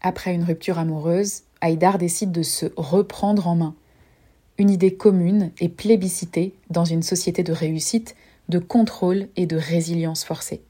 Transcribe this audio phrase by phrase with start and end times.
[0.00, 3.74] Après une rupture amoureuse, Haïdar décide de se reprendre en main.
[4.58, 8.14] Une idée commune et plébiscitée dans une société de réussite,
[8.48, 10.62] de contrôle et de résilience forcée.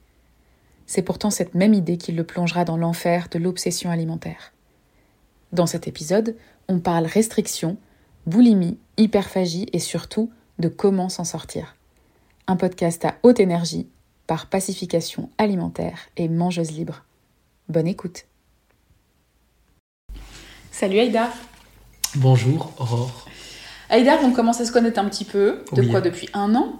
[0.85, 4.53] C'est pourtant cette même idée qui le plongera dans l'enfer de l'obsession alimentaire.
[5.51, 6.35] Dans cet épisode,
[6.67, 7.77] on parle restriction,
[8.25, 11.75] boulimie, hyperphagie et surtout de comment s'en sortir.
[12.47, 13.87] Un podcast à haute énergie
[14.27, 17.03] par pacification alimentaire et mangeuse libre.
[17.67, 18.28] Bonne écoute.
[20.71, 21.29] Salut Aïda.
[22.15, 23.25] Bonjour Aurore.
[23.89, 25.59] Aïda, on commence à se connaître un petit peu.
[25.73, 25.89] De Oui.
[25.89, 26.79] quoi Depuis un an?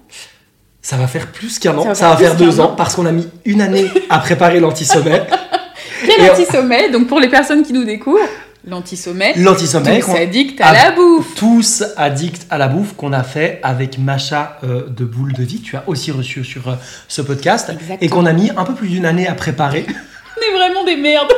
[0.82, 2.72] Ça va faire plus qu'un an, Ça va ça faire va faire plus deux ans
[2.72, 2.76] an.
[2.76, 5.24] parce qu'on a mis une année à préparer l'anti-sommet.
[6.06, 6.90] Quel Et- anti-sommet?
[6.92, 8.20] Donc pour les personnes qui nous découvrent,
[8.66, 11.36] l'anti-sommet, L'anti-sommet tous addicts à la bouffe.
[11.36, 15.62] tous addicts à la bouffe qu'on a fait avec Macha euh, de Boule de Vie,
[15.62, 16.76] tu as aussi reçu sur euh,
[17.08, 17.98] ce podcast, Exactement.
[18.02, 19.86] et qu'on a mis un peu plus d'une année à préparer.
[20.38, 21.34] On est vraiment des merdes.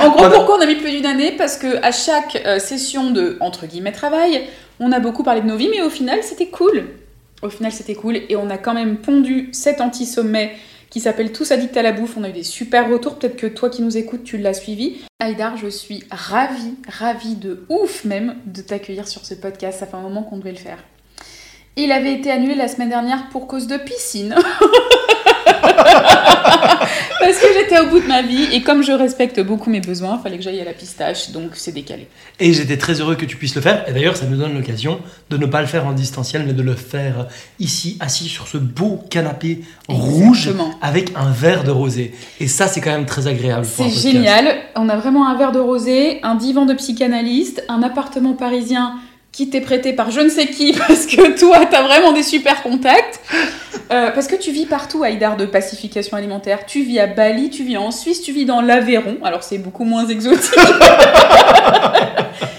[0.00, 3.10] En gros, pourquoi on a mis plus d'une année Parce que à chaque euh, session
[3.10, 4.42] de entre guillemets travail,
[4.78, 6.86] on a beaucoup parlé de nos vies, mais au final, c'était cool.
[7.42, 10.52] Au final, c'était cool, et on a quand même pondu cet anti-sommet
[10.90, 12.16] qui s'appelle Tous addicts à la bouffe.
[12.16, 13.18] On a eu des super retours.
[13.18, 14.96] Peut-être que toi qui nous écoutes, tu l'as suivi.
[15.20, 19.78] Aïdar, je suis ravie, ravie de ouf même de t'accueillir sur ce podcast.
[19.78, 20.78] Ça fait un moment qu'on devait le faire.
[21.76, 24.34] Il avait été annulé la semaine dernière pour cause de piscine.
[27.20, 30.18] Parce que j'étais au bout de ma vie et comme je respecte beaucoup mes besoins,
[30.18, 32.08] fallait que j'aille à la pistache, donc c'est décalé.
[32.38, 33.84] Et j'étais très heureux que tu puisses le faire.
[33.88, 36.62] Et d'ailleurs, ça nous donne l'occasion de ne pas le faire en distanciel, mais de
[36.62, 40.74] le faire ici, assis sur ce beau canapé rouge Exactement.
[40.82, 42.14] avec un verre de rosé.
[42.40, 43.66] Et ça, c'est quand même très agréable.
[43.66, 44.46] C'est génial.
[44.74, 48.94] On a vraiment un verre de rosé, un divan de psychanalyste, un appartement parisien
[49.32, 52.62] qui t'est prêté par je ne sais qui parce que toi, t'as vraiment des super
[52.62, 53.20] contacts.
[53.90, 56.66] Euh, parce que tu vis partout, Haïdar, de pacification alimentaire.
[56.66, 59.18] Tu vis à Bali, tu vis en Suisse, tu vis dans l'Aveyron.
[59.24, 60.54] Alors c'est beaucoup moins exotique.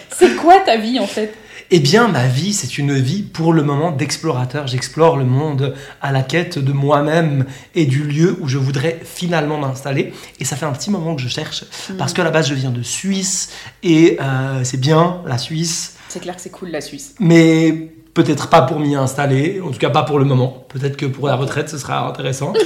[0.10, 1.34] c'est quoi ta vie en fait?
[1.74, 4.68] Eh bien, ma vie, c'est une vie pour le moment d'explorateur.
[4.68, 7.46] J'explore le monde à la quête de moi-même
[7.76, 10.14] et du lieu où je voudrais finalement m'installer.
[10.42, 11.64] Et ça fait un petit moment que je cherche,
[11.98, 16.20] parce qu'à la base, je viens de Suisse, et euh, c'est bien, la Suisse, C'est
[16.20, 17.16] clair que c'est cool la Suisse.
[17.20, 20.66] mais peut-être pas pour m'y installer, en tout cas pas pour le moment.
[20.70, 22.54] Peut-être que pour la retraite, ce sera intéressant.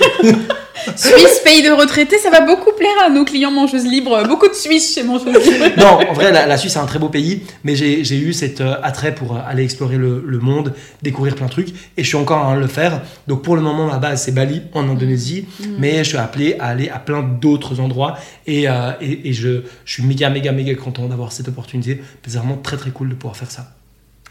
[0.95, 4.23] Suisse, pays de retraités, ça va beaucoup plaire à nos clients mangeuses libres.
[4.27, 5.71] Beaucoup de Suisses chez mangeuses libres.
[5.77, 8.61] non, en vrai, la, la Suisse est un très beau pays, mais j'ai eu cet
[8.61, 12.17] euh, attrait pour aller explorer le, le monde, découvrir plein de trucs, et je suis
[12.17, 13.01] encore en train de le faire.
[13.27, 15.47] Donc pour le moment, ma base, c'est Bali, en Indonésie,
[15.79, 19.61] mais je suis appelé à aller à plein d'autres endroits, et, euh, et, et je,
[19.85, 22.01] je suis méga, méga, méga content d'avoir cette opportunité.
[22.27, 23.75] C'est vraiment très, très cool de pouvoir faire ça.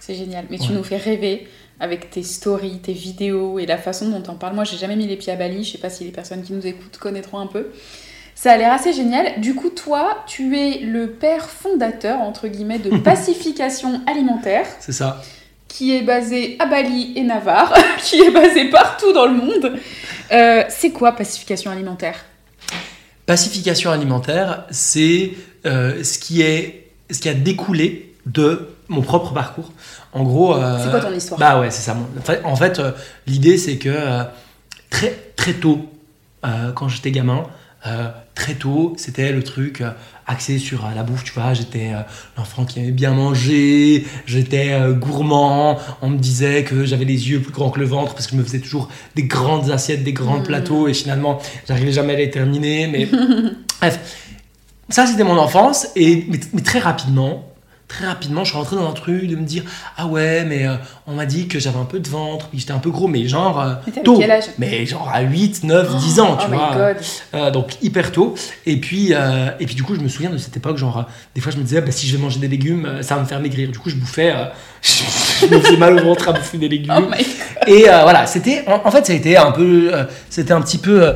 [0.06, 0.44] C'est génial.
[0.50, 0.75] Mais tu Ouais.
[0.76, 1.47] nous fais rêver
[1.81, 4.54] avec tes stories, tes vidéos et la façon dont on parle.
[4.54, 5.65] Moi, j'ai jamais mis les pieds à Bali.
[5.65, 7.69] Je sais pas si les personnes qui nous écoutent connaîtront un peu.
[8.34, 9.41] Ça a l'air assez génial.
[9.41, 15.22] Du coup, toi, tu es le père fondateur, entre guillemets, de Pacification Alimentaire, C'est ça.
[15.69, 17.72] qui est basé à Bali et Navarre,
[18.03, 19.78] qui est basé partout dans le monde.
[20.32, 22.25] Euh, c'est quoi Pacification Alimentaire?
[23.26, 25.31] Pacification alimentaire, c'est
[25.64, 29.72] euh, ce, qui est, ce qui a découlé de mon propre parcours.
[30.12, 30.54] En gros.
[30.56, 31.96] euh, C'est quoi ton histoire Bah ouais, c'est ça.
[32.44, 32.92] En fait, euh,
[33.26, 34.24] l'idée, c'est que euh,
[34.90, 35.88] très, très tôt,
[36.74, 37.44] quand j'étais gamin,
[38.34, 39.82] très tôt, c'était le truc
[40.26, 41.54] axé sur la bouffe, tu vois.
[41.54, 41.92] J'étais
[42.36, 45.78] l'enfant qui aimait bien manger, j'étais gourmand.
[46.02, 48.36] On me disait que j'avais les yeux plus grands que le ventre parce que je
[48.36, 50.42] me faisais toujours des grandes assiettes, des grands Mm.
[50.44, 52.86] plateaux et finalement, j'arrivais jamais à les terminer.
[52.88, 53.06] Mais
[53.80, 53.98] bref,
[54.90, 55.86] ça, c'était mon enfance.
[55.96, 57.48] Et, mais, mais très rapidement,
[57.94, 59.62] très rapidement, je suis rentré dans un truc de me dire
[59.97, 60.75] Ah ouais, mais euh,
[61.06, 63.27] on m'a dit que j'avais un peu de ventre, puis j'étais un peu gros, mais
[63.28, 64.19] genre euh, Mais tôt.
[64.19, 64.44] quel âge?
[64.59, 66.94] Mais genre à 8, 9, 10 ans, tu oh vois.
[67.34, 68.34] Euh, donc hyper tôt.
[68.66, 71.41] Et puis, euh, et puis du coup, je me souviens de cette époque, genre, des
[71.41, 73.41] fois je me disais, bah, si je vais manger des légumes, ça va me faire
[73.41, 73.71] maigrir.
[73.71, 74.34] Du coup, je bouffais,
[74.82, 76.94] je me faisais mal au ventre à bouffer des légumes.
[77.12, 77.69] Oh.
[77.69, 79.93] Et voilà, c'était, en, en fait, ça a été un peu,
[80.28, 81.15] c'était un petit peu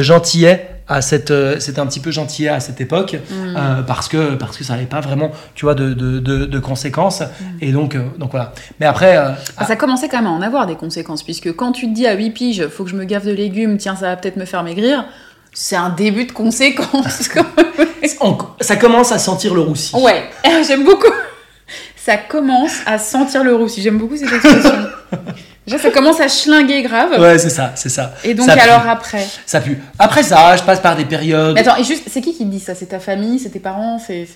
[0.00, 3.56] gentillet à cette, euh, c'était un petit peu gentillet à cette époque Mm.
[3.56, 6.58] euh, parce que parce que ça n'avait pas vraiment, tu vois, de, de, de, de
[6.58, 7.22] conséquences.
[7.60, 8.52] Et donc, euh, donc voilà.
[8.80, 11.72] Mais après, euh, Ah, ça commençait quand même à en avoir des conséquences, puisque quand
[11.72, 14.06] tu te dis à 8 piges, faut que je me gaffe de légumes, tiens, ça
[14.08, 15.04] va peut-être me faire maigrir,
[15.52, 16.32] c'est un début de
[18.20, 19.94] on- ça commence à sentir le roussi.
[19.96, 20.24] ouais,
[20.66, 21.12] j'aime beaucoup.
[21.96, 24.72] Ça commence à sentir le roussi, j'aime beaucoup cette expression.
[25.70, 27.12] Déjà, ça commence à schlinguer grave.
[27.20, 28.12] Ouais, c'est ça, c'est ça.
[28.24, 29.24] Et donc, Ça alors après?
[29.46, 29.78] Ça pue.
[30.00, 31.54] Après ça, je passe par des périodes.
[31.54, 32.74] Mais Attends, et juste, c'est qui qui te dit ça?
[32.74, 34.26] C'est ta famille C'est tes parents C'est.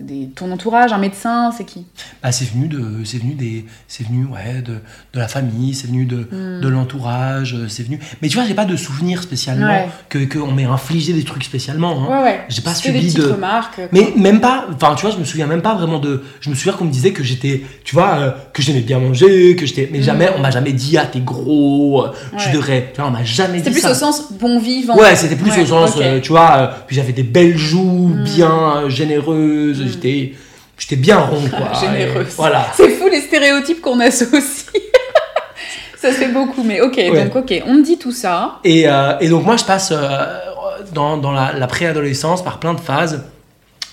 [0.00, 1.86] Des, ton entourage, un médecin, c'est qui?
[2.22, 5.86] Bah, c'est venu de c'est venu des c'est venu ouais de, de la famille c'est
[5.86, 6.60] venu de, Hmm.
[6.60, 9.88] de l'entourage euh, c'est venu mais tu vois j'ai pas de souvenir spécialement Ouais.
[10.08, 12.18] que qu'on m'ait infligé des trucs spécialement hein.
[12.18, 12.40] Ouais, ouais.
[12.48, 13.74] j'ai pas C'était des subi petites de- remarques.
[13.76, 13.84] quoi.
[13.92, 16.54] mais même pas enfin tu vois je me souviens même pas vraiment de je me
[16.54, 19.88] souviens qu'on me disait que j'étais tu vois euh, que j'aimais bien manger que j'étais
[19.92, 22.52] mais jamais on m'a jamais dit ah t'es gros euh, tu Hmm.
[22.52, 24.96] Devrais tu vois on m'a jamais C'était dit plus ça au sens bon vivant.
[24.96, 28.24] Ouais, c'était plus au sens, euh, tu vois, euh, puis j'avais des belles joues, Mm.
[28.24, 29.88] bien euh, généreuses, Mm.
[29.92, 30.32] j'étais,
[30.78, 31.72] j'étais bien rond, quoi.
[31.80, 32.34] Généreuse.
[32.36, 32.66] Voilà.
[32.76, 34.66] C'est fou les stéréotypes qu'on associe.
[36.00, 37.24] ça se fait beaucoup, mais ok, Ouais.
[37.24, 38.58] donc ok, on me dit tout ça.
[38.64, 40.26] Et, euh, et donc moi, je passe euh,
[40.92, 43.22] dans, dans la, la préadolescence par plein de phases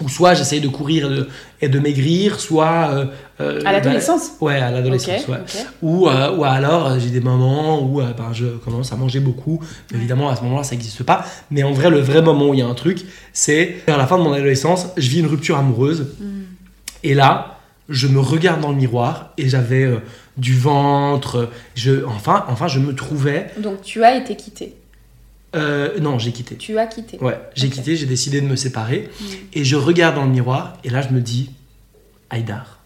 [0.01, 1.27] où soit j'essaye de courir et de,
[1.61, 2.89] et de maigrir, soit...
[2.91, 3.05] euh,
[3.39, 5.37] euh, À l'adolescence bah, Ouais, à l'adolescence, ouais.
[5.81, 9.59] Ou, euh, ou alors j'ai des moments où ben, je commence à manger beaucoup.
[9.93, 11.25] Évidemment, à ce moment-là, ça n'existe pas.
[11.49, 14.07] Mais en vrai, le vrai moment où il y a un truc, c'est vers la
[14.07, 16.07] fin de mon adolescence, je vis une rupture amoureuse.
[16.19, 16.25] Mm.
[17.03, 17.59] Et là,
[17.89, 19.89] je me regarde dans le miroir et j'avais
[20.37, 21.49] du ventre.
[21.75, 23.47] Je, enfin, enfin, je me trouvais.
[23.57, 24.75] Donc tu as été quitté.
[25.55, 26.55] Euh, non, j'ai quitté.
[26.55, 27.17] Tu as quitté.
[27.21, 29.09] Ouais, j'ai quitté, j'ai décidé de me séparer.
[29.19, 29.25] Mm.
[29.53, 31.51] Et je regarde dans le miroir et là, je me dis,
[32.29, 32.79] Haïdar,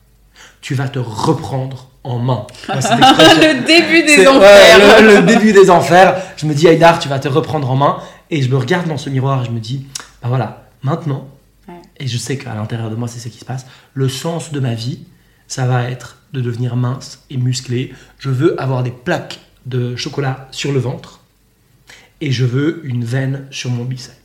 [0.62, 2.48] tu vas te reprendre en main.
[2.68, 4.80] Moi, le début des enfers.
[4.80, 6.22] ouais, le, le début des enfers.
[6.38, 7.98] Je me dis, Haïdar, tu vas te reprendre en main.
[8.32, 9.86] Et je me regarde dans ce miroir et je me dis,
[10.22, 11.28] bah voilà, maintenant,
[11.68, 11.74] Ouais.
[12.00, 13.66] et je sais qu'à l'intérieur de moi, c'est ce qui se passe,
[13.96, 15.00] le sens de ma vie,
[15.48, 17.92] ça va être de devenir mince et musclé.
[18.20, 21.22] Je veux avoir des plaques de chocolat sur le ventre
[22.26, 24.16] et je veux une veine sur mon biceps.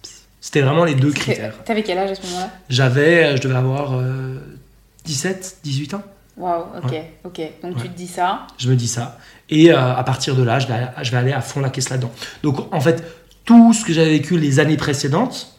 [0.41, 1.62] C'était vraiment les deux critères.
[1.64, 2.50] T'avais quel âge à ce moment-là?
[2.70, 4.38] J'avais, euh, je devais avoir euh,
[5.05, 6.02] 17, 18 ans.
[6.38, 7.12] Waouh, ok, Ouais.
[7.25, 7.41] ok.
[7.62, 7.82] Donc Ouais.
[7.82, 8.47] tu te dis ça?
[8.58, 9.19] Je me dis ça.
[9.50, 11.69] Et euh, à partir de là, je vais, aller- je vais aller à fond la
[11.69, 12.11] caisse là-dedans.
[12.43, 13.05] Donc en fait,
[13.44, 15.55] tout ce que j'avais vécu les années précédentes,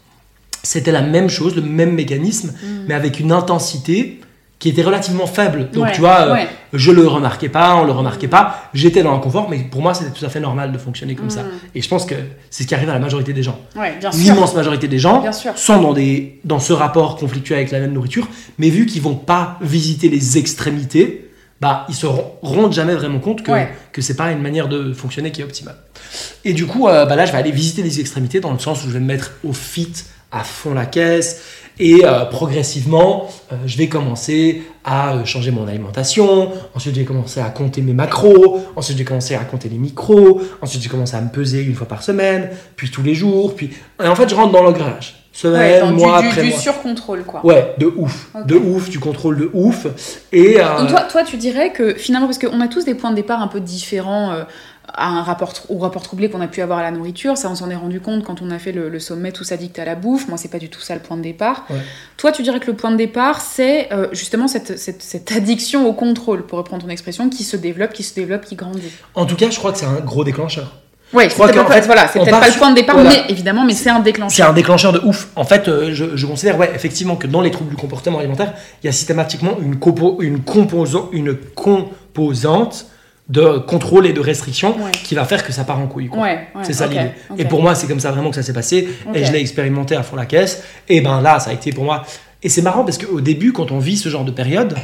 [0.63, 2.85] c'était la même chose, le même mécanisme, Mm.
[2.87, 4.19] mais avec une intensité
[4.61, 5.69] qui était relativement faible.
[5.73, 6.47] Donc Ouais, tu vois, euh, ouais.
[6.71, 8.69] je le remarquais pas, on le remarquait pas.
[8.75, 11.31] J'étais dans un confort, mais pour moi, c'était tout à fait normal de fonctionner comme
[11.31, 11.41] ça.
[11.41, 11.49] Mm.
[11.75, 12.13] Et je pense que
[12.51, 13.59] c'est ce qui arrive à la majorité des gens.
[13.75, 13.97] Ouais.
[14.13, 15.57] L'immense majorité des gens Bien sûr.
[15.57, 18.27] sont dans, des, dans ce rapport conflictuel avec la même nourriture,
[18.59, 23.19] mais vu qu'ils vont pas visiter les extrémités, bah, ils se ren- rendent jamais vraiment
[23.19, 23.67] compte que, Ouais.
[23.91, 25.77] que c'est pas une manière de fonctionner qui est optimale.
[26.45, 28.83] Et du coup, euh, bah là, je vais aller visiter les extrémités dans le sens
[28.83, 29.91] où je vais me mettre au fit
[30.31, 31.41] à fond la caisse.
[31.83, 36.51] Et euh, progressivement, euh, je vais commencer à euh, changer mon alimentation.
[36.75, 38.61] Ensuite, je vais commencer à compter mes macros.
[38.75, 40.41] Ensuite, je vais commencer à compter les micros.
[40.61, 43.55] Ensuite, je vais commencer à me peser une fois par semaine, puis tous les jours.
[43.55, 43.71] Puis...
[44.03, 45.15] Et en fait, je rentre dans l'engrenage.
[45.43, 46.59] Ouais, Semaine, du- mois du, après du mois.
[46.59, 47.43] surcontrôle, quoi.
[47.45, 48.29] Ouais, de ouf.
[48.45, 49.87] De ouf, du contrôle de ouf.
[50.33, 53.11] Et euh, Donc toi, toi, tu dirais que finalement, parce qu'on a tous des points
[53.11, 54.33] de départ un peu différents
[54.93, 57.55] à un rapport, au rapport troublé qu'on a pu avoir à la nourriture, ça on
[57.55, 59.95] s'en est rendu compte quand on a fait le, le sommet Tous addicts à la
[59.95, 61.65] bouffe, moi c'est pas du tout ça le point de départ.
[61.69, 61.77] Ouais.
[62.17, 65.87] Toi tu dirais que le point de départ c'est euh, justement cette, cette, cette addiction
[65.87, 68.91] au contrôle, pour reprendre ton expression, qui se développe, qui se développe, qui grandit.
[69.15, 70.75] en tout cas, je crois que c'est un gros déclencheur.
[71.11, 73.09] Crois c'est peut-être pas- fait, voilà, c'est part pas le point de départ, voilà.
[73.09, 74.49] mais évidemment, mais c'est un C'est déclencheur.
[74.49, 75.27] un déclencheur de ouf.
[75.35, 78.53] En fait, euh, je, je considère, ouais, effectivement, que dans les troubles du comportement alimentaire,
[78.81, 80.39] il y a systématiquement une, compo- une
[82.13, 82.85] composante
[83.29, 84.91] de contrôle et de restriction Ouais.
[84.91, 86.09] qui va faire que ça part en couille.
[86.09, 87.11] Ouais, ouais, C'est ça l'idée.
[87.37, 88.89] Et pour moi, c'est comme ça vraiment que ça s'est passé.
[89.13, 90.63] Et je l'ai expérimenté à fond la caisse.
[90.89, 92.03] Et ben là, ça a été pour moi.
[92.43, 94.75] Et c'est marrant parce qu'au début, quand on vit ce genre de période,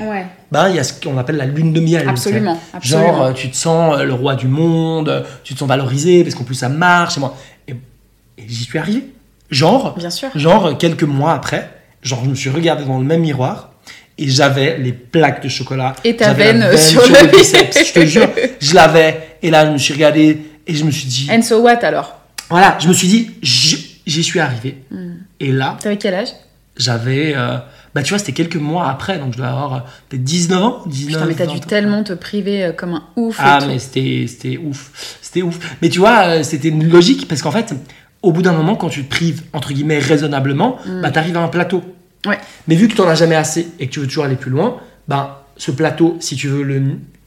[0.52, 2.08] ben, il y a ce qu'on appelle la lune de miel.
[2.08, 2.58] absolument.
[2.82, 6.24] Genre, euh, tu te sens euh, le roi du monde, euh, tu te sens valorisé
[6.24, 7.18] parce qu'en plus ça marche.
[7.18, 7.36] Et, moi,
[7.68, 9.06] et, et j'y suis arrivé.
[9.50, 10.30] Genre, Bien sûr.
[10.36, 11.68] genre, quelques mois après,
[12.04, 13.72] genre, je me suis regardé dans le même miroir
[14.18, 15.96] et j'avais les plaques de chocolat.
[16.04, 17.88] Et ta la veine sur le biceps.
[17.90, 19.38] Je te jure, je l'avais.
[19.44, 22.18] Et là, je me suis regardé et je me suis dit, And so what alors?
[22.50, 24.78] Voilà, je me suis dit, j'y suis arrivé.
[24.92, 25.16] Hmm.
[25.40, 26.30] Et là, T'avais quel âge?
[26.78, 27.34] j'avais.
[27.36, 27.58] euh,
[27.96, 30.84] bah, tu vois, c'était quelques mois après, donc je dois avoir euh, peut-être 19 ans.
[30.86, 33.38] 19, Putain, mais t'as 20 dû tellement te priver euh, comme un ouf.
[33.40, 35.18] Ah, mais c'était ouf.
[35.22, 35.58] C'était ouf.
[35.82, 37.74] Mais tu vois, euh, c'était logique parce qu'en fait,
[38.22, 41.02] au bout d'un moment, quand tu te prives, entre guillemets, raisonnablement, Mm.
[41.02, 41.84] bah, t'arrives à un plateau.
[42.26, 42.38] Ouais.
[42.68, 44.78] Mais vu que t'en as jamais assez et que tu veux toujours aller plus loin,
[45.08, 46.82] bah, ce plateau, si tu veux le,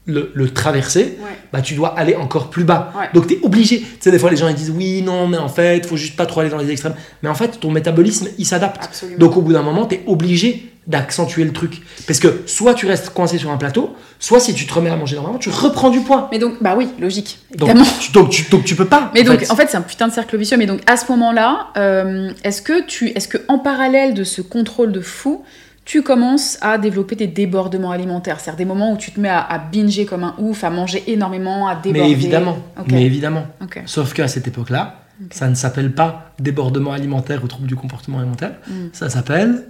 [0.06, 1.30] le, le traverser, Ouais.
[1.52, 2.92] bah, tu dois aller encore plus bas.
[2.98, 3.06] Ouais.
[3.14, 3.80] Donc tu es obligé.
[3.80, 6.16] Tu sais, des fois, les gens ils disent oui, non, mais en fait, faut juste
[6.16, 6.94] pas trop aller dans les extrêmes.
[7.22, 9.04] Mais en fait, ton métabolisme, il s'adapte.
[9.18, 11.82] Donc au bout d'un moment, tu es obligé d'accentuer le truc.
[12.06, 14.96] Parce que soit tu restes coincé sur un plateau, soit si tu te remets à
[14.96, 16.28] manger normalement, tu reprends du poids.
[16.32, 17.70] Mais donc, bah oui, logique, Donc,
[18.00, 19.10] tu, donc, tu, donc tu peux pas.
[19.14, 19.50] Mais en donc, fait.
[19.50, 20.56] en fait, c'est un putain de cercle vicieux.
[20.56, 24.42] Mais donc, à ce moment-là, euh, est-ce que tu, est-ce que en parallèle de ce
[24.42, 25.44] contrôle de fou,
[25.84, 29.40] tu commences à développer des débordements alimentaires, c'est-à-dire des moments où tu te mets à,
[29.40, 32.00] à binger comme un ouf, à manger énormément, à déborder.
[32.00, 33.46] mais évidemment, mais évidemment.
[33.62, 33.82] Ok.
[33.86, 38.52] Sauf qu'à cette époque-là, ça ne s'appelle pas débordement alimentaire ou trouble du comportement alimentaire.
[38.68, 38.72] Mm.
[38.92, 39.64] Ça s'appelle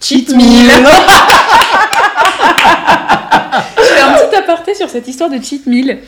[0.00, 0.70] cheat meal.
[3.76, 5.98] je fais un petit aparté sur cette histoire de cheat meal.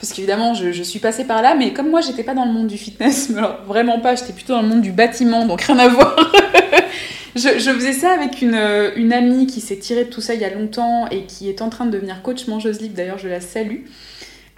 [0.00, 2.52] Parce qu'évidemment, je, je, suis passée par là, mais comme moi, j'étais pas dans le
[2.52, 5.78] monde du fitness, alors, vraiment pas, j'étais plutôt dans le monde du bâtiment, donc rien
[5.78, 6.16] à voir.
[7.36, 8.58] je, je, faisais ça avec une,
[8.96, 11.60] une amie qui s'est tirée de tout ça il y a longtemps et qui est
[11.60, 13.84] en train de devenir coach mangeuse libre, d'ailleurs, je la salue.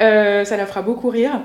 [0.00, 1.40] Euh, ça la fera beaucoup rire.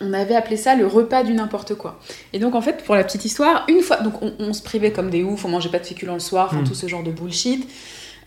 [0.00, 1.98] On avait appelé ça le repas du n'importe quoi.
[2.32, 4.92] Et donc, en fait, pour la petite histoire, une fois, donc on, on se privait
[4.92, 6.64] comme des oufs, on mangeait pas de féculents le soir, enfin, Mm.
[6.68, 7.66] tout ce genre de bullshit.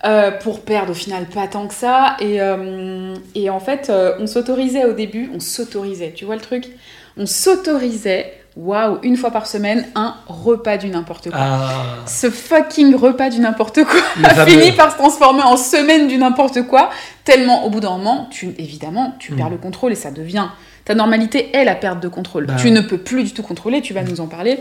[0.06, 2.16] Euh, pour perdre au final pas tant que ça.
[2.22, 6.42] Et, euh, et en fait, euh, on s'autorisait au début, on s'autorisait, tu vois le
[6.42, 6.70] truc?
[7.18, 11.40] On s'autorisait, waouh, une fois par semaine, un repas du n'importe quoi.
[11.42, 16.18] Ah, Ce fucking repas du n'importe quoi a fini par se transformer en semaine du
[16.18, 16.90] n'importe quoi,
[17.26, 19.36] tellement au bout d'un moment, tu, évidemment, tu Mm.
[19.36, 20.48] perds le contrôle et ça devient.
[20.90, 22.48] Ta normalité est la perte de contrôle.
[22.48, 24.58] Bah tu ne peux plus du tout contrôler, tu vas nous en parler.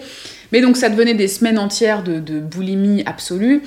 [0.53, 3.63] Mais donc ça devenait des semaines entières de, de boulimie absolue.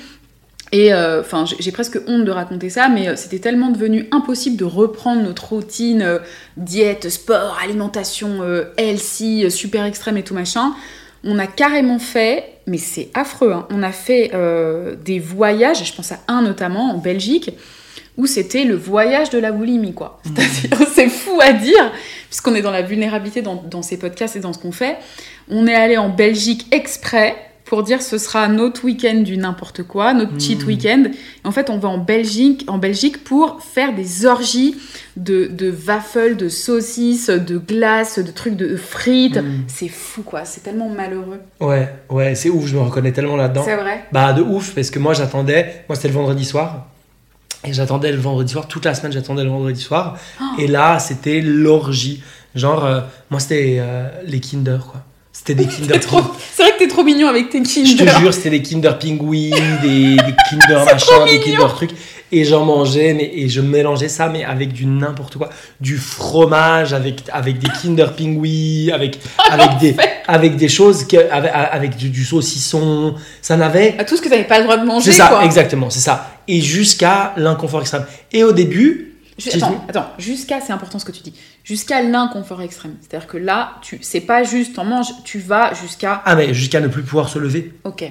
[0.70, 4.06] Et euh, enfin, j'ai- j'ai presque honte de raconter ça, mais euh, c'était tellement devenu
[4.12, 6.18] impossible de reprendre notre routine euh,
[6.56, 10.72] diète, sport, alimentation euh, healthy, super extrême et tout machin.
[11.24, 14.30] On a carrément fait, mais c'est affreux, hein, on a fait
[15.04, 17.50] des voyages, je pense à un notamment en Belgique,
[18.18, 20.20] où c'était le voyage de la boulimie, quoi.
[20.24, 21.92] C'est-à-dire, c'est fou à dire,
[22.28, 24.96] puisqu'on est dans la vulnérabilité dans, dans ces podcasts et dans ce qu'on fait.
[25.48, 30.12] On est allé en Belgique exprès pour dire ce sera notre week-end du n'importe quoi,
[30.12, 30.66] notre cheat Mm.
[30.66, 31.04] week-end.
[31.06, 34.74] Et en fait, on va en Belgique, en Belgique pour faire des orgies
[35.16, 39.38] de, de waffles, de saucisses, de glaces, de trucs de frites.
[39.38, 39.64] Mm.
[39.68, 40.44] C'est fou, quoi.
[40.44, 41.40] C'est tellement malheureux.
[41.60, 43.62] Ouais, ouais, c'est ouf, je me reconnais tellement là-dedans.
[43.64, 46.88] C'est vrai Bah de ouf, parce que moi j'attendais, moi c'était le vendredi soir,
[47.64, 50.44] et j'attendais le vendredi soir, toute la semaine j'attendais le vendredi soir, Oh.
[50.58, 52.22] et là c'était l'orgie.
[52.54, 53.00] Genre, euh,
[53.30, 55.02] moi c'était euh, les Kinder quoi.
[55.32, 56.20] C'était des Kinder C'est trop-
[56.52, 57.86] C'est vrai que t'es trop mignon avec tes Kinder.
[57.86, 59.50] Je te jure, c'était des Kinder Pingouin,
[59.82, 61.92] des, des Kinder machin, des Kinder trucs.
[62.34, 65.50] Et j'en mangeais, mais, et je mélangeais ça, mais avec du n'importe quoi.
[65.80, 69.18] Du fromage, avec, avec des Kinder Pingouin, avec,
[69.50, 73.14] avec, des, avec des choses, que, avec, avec du, du saucisson.
[73.42, 73.96] Ça n'avait.
[73.98, 75.44] À tout ce que t'avais pas le droit de manger, C'est ça, quoi.
[75.44, 76.31] exactement, c'est ça.
[76.48, 78.04] Et jusqu'à l'inconfort extrême.
[78.32, 79.08] Et au début,
[79.54, 81.32] Attends, attends, jusqu'à, c'est important ce que tu dis,
[81.64, 82.94] jusqu'à l'inconfort extrême.
[83.00, 86.22] C'est-à-dire que là, tu, c'est pas juste en manges, tu vas jusqu'à.
[86.24, 88.04] ah mais jusqu'à ne plus pouvoir se lever, Ok.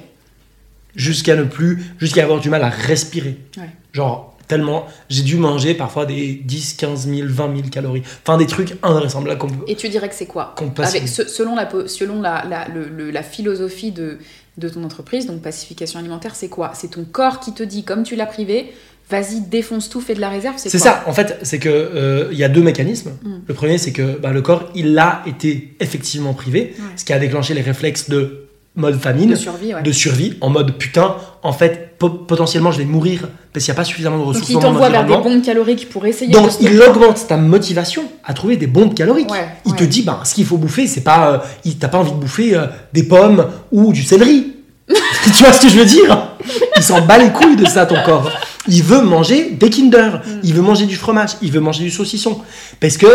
[0.95, 3.37] jusqu'à ne plus, jusqu'à avoir du mal à respirer.
[3.57, 3.69] Ouais.
[3.93, 8.03] Genre, tellement, j'ai dû manger parfois des 10, 15 000, 20 000 calories.
[8.25, 9.63] Enfin, des trucs invraisemblables qu'on peut.
[9.67, 13.23] Et tu dirais que c'est quoi Avec, selon la, selon la, la, le- le- la
[13.23, 14.17] philosophie de,
[14.57, 16.71] de ton entreprise, donc pacification alimentaire, c'est quoi?
[16.75, 18.73] C'est ton corps qui te dit, comme tu l'as privé,
[19.09, 22.43] vas-y, défonce tout, fais de la réserve, c'est ça, en fait, c'est que euh, y
[22.43, 23.11] a deux mécanismes.
[23.23, 23.35] Mm.
[23.47, 26.85] Le premier, c'est que bah, le corps, il a été effectivement privé, Ouais.
[26.95, 29.81] ce qui a déclenché les réflexes de mode famine, De survie, ouais.
[29.81, 33.75] de survie, en mode putain, en fait, po- potentiellement, je vais mourir parce qu'il n'y
[33.75, 36.05] a pas suffisamment de Donc ressources il dans mon t'envoie vers des bombes caloriques pour
[36.05, 39.29] essayer Donc, de il augmente ta motivation à trouver des bombes caloriques.
[39.29, 39.77] Ouais, il ouais.
[39.77, 42.17] te dit, ben, ce qu'il faut bouffer, c'est pas, euh, il- t'as pas envie de
[42.17, 44.53] bouffer euh, des pommes ou du céleri.
[44.87, 46.29] tu vois ce que je veux dire?
[46.77, 48.31] Il s'en bat les couilles de ça, ton corps.
[48.69, 50.39] Il veut manger des Kinder, Mm.
[50.43, 52.39] il veut manger du fromage, il veut manger du saucisson.
[52.79, 53.07] Parce que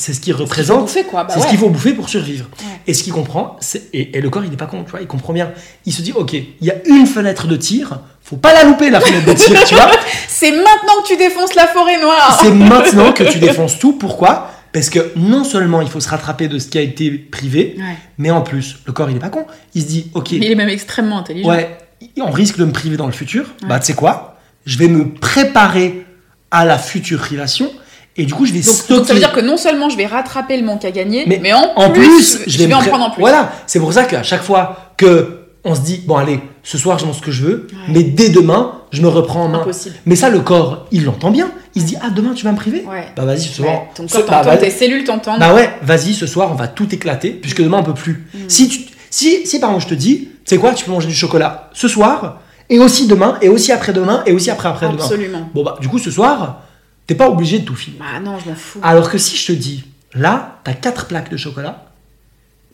[0.00, 0.86] c'est ce qu'il représente.
[1.12, 1.42] Bah c'est ouais.
[1.42, 2.46] ce qu'il faut bouffer pour survivre.
[2.60, 2.80] Ouais.
[2.86, 3.56] Et ce qu'il comprend,
[3.92, 5.52] et, et le corps, il n'est pas con, tu vois, il comprend bien.
[5.86, 8.90] Il se dit, ok, il y a une fenêtre de tir, faut pas la louper,
[8.90, 9.90] la fenêtre de tir, tu vois.
[10.28, 13.92] C'est maintenant que tu défonces la forêt noire C'est maintenant que tu défonces tout.
[13.92, 14.50] Pourquoi?
[14.72, 17.96] Parce que non seulement il faut se rattraper de ce qui a été privé, Ouais.
[18.18, 19.44] mais en plus, le corps, il est pas con.
[19.74, 21.48] Il se dit, ok, Mais il est même extrêmement intelligent.
[21.48, 21.76] ouais,
[22.20, 23.46] on risque de me priver dans le futur.
[23.68, 24.38] Bah, tu sais quoi?
[24.64, 26.06] Je vais me préparer
[26.50, 27.70] à la future privation.
[28.16, 28.94] Et du coup, je vais Donc, stocker.
[28.98, 31.38] donc ça veut dire que non seulement je vais rattraper le manque à gagner, mais,
[31.42, 33.20] Mais en, en plus, plus, je, je vais, vais en prendre en plus.
[33.20, 36.98] Voilà, c'est pour ça qu'à chaque fois que on se dit, bon allez, ce soir
[36.98, 37.92] je mange ce que je veux, Ouais.
[37.92, 39.60] mais dès demain, je me reprends en main.
[39.60, 39.94] Impossible.
[40.06, 41.50] Mais ça, le corps, il l'entend bien.
[41.74, 43.06] Il se dit, ah, demain tu vas me priver Ouais.
[43.14, 43.68] Bah vas-y, ce soir.
[43.70, 45.38] Ouais, ton corps bah, t'entend, vas- tes cellules t'entendent.
[45.38, 48.26] bah ouais, vas-y, ce soir on va tout éclater, puisque demain on peut plus.
[48.34, 48.38] Mm.
[48.48, 51.14] Si, tu, si, si par exemple je te dis, c'est quoi, tu peux manger du
[51.14, 52.40] chocolat ce soir,
[52.70, 55.02] et aussi demain, et aussi après-demain, et aussi après-après-demain.
[55.02, 55.48] Absolument.
[55.54, 56.62] Bon bah, du coup, ce soir,
[57.10, 57.98] t'es pas obligé de tout finir.
[57.98, 58.78] Bah non, je m'en fous.
[58.84, 61.86] Alors que si je te dis, là, t'as quatre plaques de chocolat,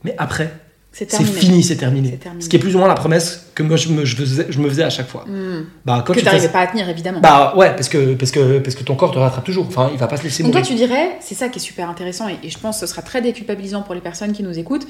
[0.04, 0.52] mais après,
[0.92, 2.10] c'est fini, c'est terminé.
[2.10, 2.44] C'est terminé.
[2.44, 4.58] Ce qui est plus ou moins la promesse que moi je me, je faisais, je
[4.58, 5.24] me faisais à chaque fois.
[5.26, 5.64] Hmm.
[5.86, 7.20] Bah, quand Que tu pas à tenir, évidemment.
[7.20, 9.66] Bah ouais, parce que, parce, que, parce que ton corps te rattrape toujours.
[9.68, 11.88] Enfin, il va pas se laisser Donc toi, tu dirais, c'est ça qui est super
[11.88, 14.58] intéressant, et, et je pense que ce sera très déculpabilisant pour les personnes qui nous
[14.58, 14.86] écoutent.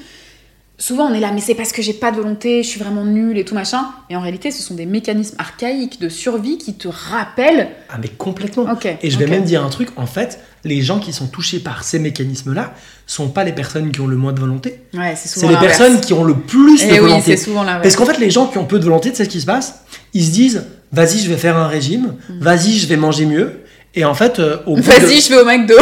[0.77, 3.03] Souvent on est là, mais c'est parce que j'ai pas de volonté, je suis vraiment
[3.05, 3.85] nulle et tout machin.
[4.09, 7.69] Mais en réalité, ce sont des mécanismes archaïques de survie qui te rappellent.
[7.89, 8.65] Ah, mais complètement.
[9.01, 11.83] Et je vais même dire un truc, en fait, les gens qui sont touchés par
[11.83, 12.73] ces mécanismes-là
[13.05, 14.81] sont pas les personnes qui ont le moins de volonté.
[14.93, 15.77] Ouais, c'est C'est souvent les l'inverse.
[15.77, 17.37] personnes qui ont le plus de Eh oui, volonté.
[17.37, 17.63] c'est souvent.
[17.65, 19.45] Parce qu'en fait, les gens qui ont peu de volonté, tu sais ce qui se
[19.45, 19.81] passe?
[20.13, 23.61] Ils se disent, vas-y, je vais faire un régime, vas-y, je vais manger mieux.
[23.95, 24.85] Et en fait, euh, au bout de...
[24.87, 24.89] Mm.
[24.89, 25.73] Vas-y, je vais au McDo.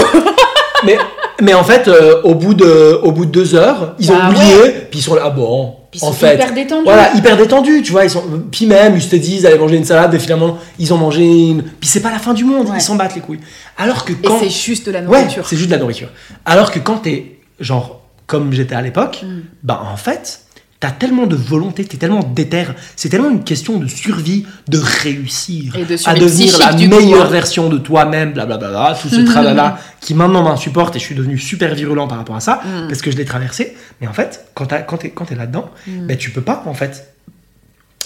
[0.86, 0.98] mais,
[1.42, 4.30] mais en fait, euh, au, bout de, au bout de deux heures, ils ont Bah
[4.30, 6.36] oublié, puis ils sont là, ah bon, Puis ils en sont fait...
[6.36, 6.84] hyper détendus.
[6.86, 8.04] Voilà, hyper détendus, tu vois.
[8.06, 8.24] Ils sont...
[8.52, 11.64] Puis même, ils se disent, allez manger une salade, et finalement, ils ont mangé une...
[11.64, 12.76] Puis c'est pas la fin du monde, Ouais.
[12.78, 13.40] ils s'en battent les couilles.
[13.78, 14.40] Alors que Et quand...
[14.40, 15.46] c'est juste de la Ouais, nourriture.
[15.48, 16.10] c'est juste de la nourriture.
[16.46, 19.42] Alors que quand t'es, genre, comme j'étais à l'époque, Mm.
[19.64, 20.42] bah en fait,
[20.80, 22.66] t'as tellement de volonté, t'es tellement déter,
[22.96, 27.30] c'est tellement une question de survie, de réussir, de à devenir la coup, meilleure hein.
[27.30, 31.74] version de toi-même, blablabla, tout ce tralala qui maintenant m'insupporte et je suis devenu super
[31.74, 32.88] virulent par rapport à ça, Mm.
[32.88, 33.76] parce que je l'ai traversé.
[34.02, 36.08] Mais en fait, quand t'es quand t'es là-dedans, Mm.
[36.08, 37.14] ben, tu peux pas, en fait,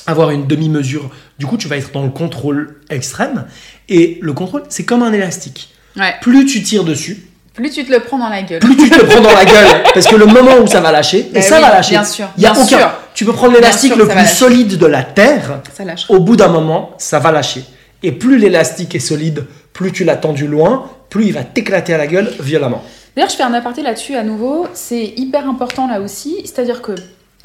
[0.07, 1.09] avoir une demi-mesure.
[1.37, 3.45] Du coup, tu vas être dans le contrôle extrême.
[3.89, 5.73] Et le contrôle, c'est comme un élastique.
[5.97, 6.13] Ouais.
[6.21, 8.59] Plus tu tires dessus, Plus tu te le prends dans la gueule.
[8.59, 9.83] plus tu te le prends dans la gueule.
[9.93, 11.91] Parce que le moment où ça va lâcher, et Bah ça oui, va lâcher.
[11.91, 12.77] bien sûr, Il y a bien aucun.
[12.77, 12.91] sûr.
[13.13, 15.59] Tu peux prendre l'élastique le plus solide de la terre.
[15.75, 16.05] Ça lâche.
[16.09, 17.63] Au bout d'un moment, ça va lâcher.
[18.01, 21.97] Et plus l'élastique est solide, plus tu l'as tendu loin, plus il va t'éclater à
[21.97, 22.81] la gueule violemment.
[23.15, 24.67] D'ailleurs, je fais un aparté là-dessus à nouveau.
[24.73, 26.37] C'est hyper important là aussi.
[26.45, 26.93] C'est-à-dire que.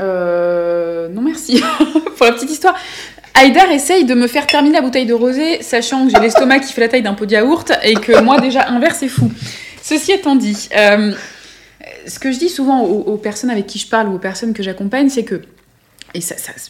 [0.01, 1.61] euh, Non, merci
[2.17, 2.75] pour la petite histoire.
[3.37, 6.73] Haïdar essaye de me faire terminer la bouteille de rosé, sachant que j'ai l'estomac qui
[6.73, 9.29] fait la taille d'un pot de yaourt et que moi, déjà, un verre, c'est fou.
[9.85, 11.13] Ceci étant dit, euh,
[12.07, 14.63] ce que je dis souvent aux, personnes avec qui je parle ou aux personnes que
[14.63, 15.43] j'accompagne, c'est que.
[16.15, 16.21] Et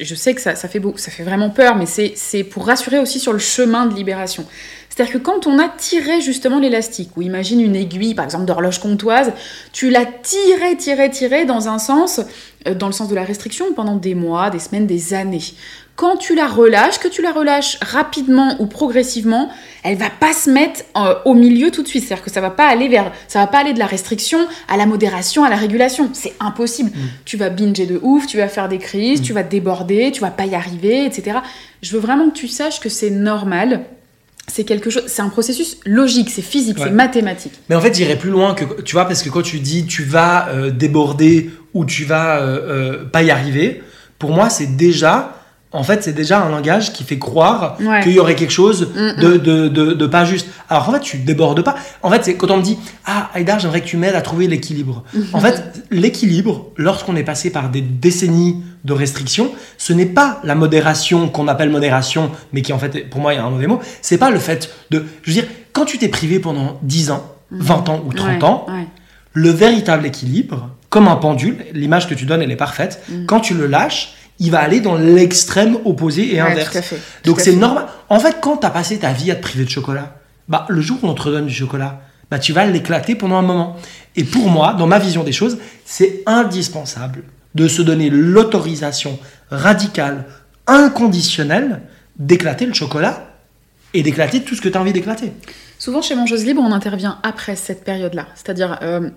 [0.01, 3.21] je sais que ça, fait ça fait vraiment peur, mais c'est c'est pour rassurer aussi
[3.21, 4.45] sur le chemin de libération.
[4.89, 8.81] C'est-à-dire que quand on a tiré justement l'élastique, ou imagine une aiguille, par exemple d'horloge
[8.81, 9.33] comptoise,
[9.73, 12.21] tu l'as tiré, tiré, tiré dans un sens,
[12.67, 15.55] euh, dans le sens de la restriction, pendant des mois, des semaines, des années.
[15.97, 19.49] Quand tu la relâches, que tu la relâches rapidement ou progressivement,
[19.85, 22.03] elle va pas se mettre euh, au milieu tout de suite.
[22.05, 24.77] C'est-à-dire que ça va pas aller vers, ça va pas aller de la restriction à
[24.77, 26.11] la modération, à la régulation.
[26.13, 26.91] C'est impossible.
[27.25, 30.33] Tu vas binger de ouf, tu vas faire des crises, tu vas déborder, tu vas
[30.33, 31.39] pas y arriver, etc.
[31.81, 33.85] Je veux vraiment que tu saches que c'est normal.
[34.49, 36.85] C'est quelque chose, c'est un processus logique, c'est physique, Ouais.
[36.87, 37.53] c'est mathématique.
[37.71, 40.03] Mais en fait, j'irais plus loin que, tu vois, parce que quand tu dis tu
[40.03, 43.81] vas euh, déborder ou tu vas euh, pas y arriver,
[44.19, 45.35] pour moi, c'est déjà,
[45.75, 48.01] en fait, c'est déjà un langage qui fait croire Ouais.
[48.03, 50.47] qu'il y aurait quelque chose Mm, de, de, de, de pas juste.
[50.71, 51.75] Alors en fait, tu débordes pas.
[52.03, 54.47] En fait, c'est quand on me dit Ah, Aïdar, j'aimerais que tu m'aides à trouver
[54.47, 55.05] l'équilibre.
[55.33, 60.55] en fait, l'équilibre, lorsqu'on est passé par des décennies de restrictions, ce n'est pas la
[60.55, 63.67] modération qu'on appelle modération, mais qui en fait, pour moi, il y a un mauvais
[63.67, 63.81] mot.
[64.03, 65.05] C'est pas le fait de.
[65.23, 68.45] Je veux dire, quand tu t'es privé pendant 10 ans, 20 ans ou 30 Ouais,
[68.45, 68.87] ans, ouais.
[69.33, 73.03] le véritable équilibre, comme un pendule, l'image que tu donnes, elle est parfaite.
[73.27, 76.43] Quand tu le lâches, il va aller dans l'extrême opposé et.
[76.43, 76.71] Ouais, inverse.
[76.71, 77.87] tout à fait, tout Donc c'est normal.
[78.11, 80.17] En fait, quand tu as passé ta vie à te priver de chocolat,
[80.49, 83.43] bah, le jour où on te redonne du chocolat, bah, tu vas l'éclater pendant un
[83.43, 83.77] moment.
[84.17, 87.23] Et pour moi, dans ma vision des choses, c'est indispensable
[87.55, 89.19] de se donner l'autorisation
[89.51, 90.27] radicale,
[90.67, 91.81] inconditionnelle,
[92.19, 93.31] d'éclater le chocolat
[93.95, 95.33] et d'éclater tout ce que tu as envie d'éclater.
[95.79, 98.27] Souvent chez Mangeuse Libre, on intervient après cette période-là.
[98.35, 99.09] C'est-à-dire, euh,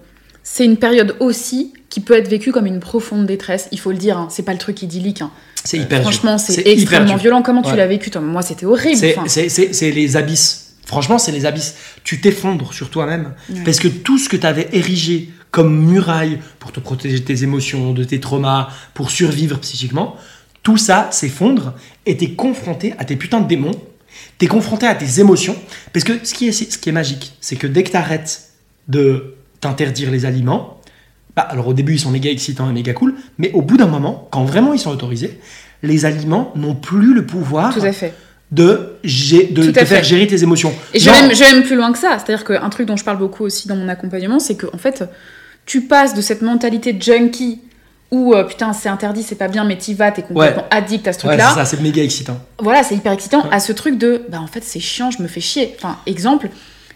[0.44, 3.68] c'est une période aussi qui peut être vécue comme une profonde détresse.
[3.72, 5.24] Il faut le dire, hein, c'est pas le truc idyllique.
[5.24, 5.32] hein.
[5.64, 6.12] C'est hyper dur.
[6.12, 7.42] Franchement, c'est hyper extrêmement violent.
[7.42, 8.22] Comment tu l'as vécu toi?
[8.22, 8.98] Moi, c'était horrible.
[8.98, 9.90] C'est- enfin.
[9.90, 10.76] Les abysses.
[10.86, 11.74] Franchement, c'est les abysses.
[12.04, 13.34] Tu t'effondres sur toi-même.
[13.50, 13.62] Ouais.
[13.66, 17.42] Parce que tout ce que tu avais érigé comme muraille pour te protéger de tes
[17.42, 20.18] émotions, de tes traumas, pour survivre psychiquement,
[20.62, 21.74] tout ça s'effondre
[22.06, 23.72] et t'es confronté à tes putains de démons.
[24.38, 25.56] T'es confronté à tes émotions.
[25.94, 28.50] Parce que ce qui est, ce qui est magique, c'est que dès que t'arrêtes
[28.88, 30.77] de t'interdire les aliments,
[31.38, 33.86] bah, alors au début ils sont méga excitants et méga cool, mais au bout d'un
[33.86, 35.40] moment, quand vraiment ils sont autorisés,
[35.84, 38.14] les aliments n'ont plus le pouvoir Tout à fait.
[38.52, 40.74] de, te faire gérer tes émotions.
[40.96, 42.18] Et je même, plus loin que ça.
[42.18, 45.04] C'est-à-dire qu'un truc dont je parle beaucoup aussi dans mon accompagnement, c'est que en fait,
[45.68, 47.62] tu passes de cette mentalité junkie
[48.10, 51.14] où euh, putain c'est interdit, c'est pas bien, mais t'y vas, t'es complètement addict à
[51.14, 51.50] ce Ouais, truc-là.
[51.54, 52.40] c'est ça, c'est méga excitant.
[52.60, 53.50] voilà, c'est hyper excitant, Ouais.
[53.52, 55.76] à ce truc de, bah en fait c'est chiant, je me fais chier.
[55.78, 56.50] Enfin, exemple,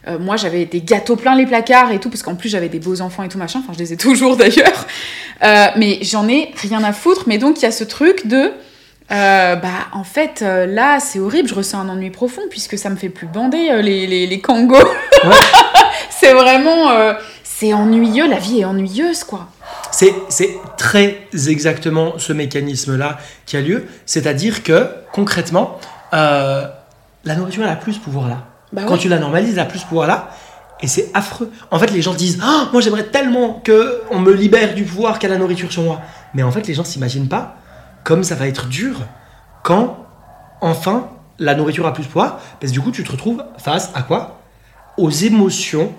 [0.08, 2.80] euh, moi j'avais des gâteaux plein les placards et tout, parce qu'en plus j'avais des
[2.80, 4.88] beaux enfants et tout machin, enfin je les ai toujours d'ailleurs,
[5.44, 8.52] Euh, mais j'en ai rien à foutre, mais donc il y a ce truc de,
[9.12, 12.96] euh, bah en fait là c'est horrible, je ressens un ennui profond puisque ça me
[12.96, 14.78] fait plus bander les, les, les kangos.
[15.24, 15.32] Ouais.
[16.12, 16.92] c'est vraiment,
[17.44, 19.48] c'est ennuyeux, la vie est ennuyeuse quoi.
[19.92, 20.14] C'est,
[20.78, 23.86] très exactement ce mécanisme-là qui a lieu.
[24.06, 25.80] C'est-à-dire que, concrètement,
[26.12, 28.51] la nourriture, elle a plus ce pouvoir-là.
[28.74, 30.30] Bah Quand tu la normalises, elle a plus ce pouvoir-là.
[30.82, 31.52] Et c'est affreux.
[31.70, 35.20] En fait, les gens disent Ah, Moi, j'aimerais tellement que on me libère du pouvoir
[35.20, 36.02] qu'a la nourriture sur moi.
[36.34, 37.58] Mais en fait, les gens s'imaginent pas
[38.04, 38.96] comme ça va être dur
[39.64, 40.08] quand,
[40.62, 42.40] enfin, la nourriture a plus de poids.
[42.60, 44.42] Parce que du coup, tu te retrouves face à quoi?
[44.98, 45.94] Aux émotions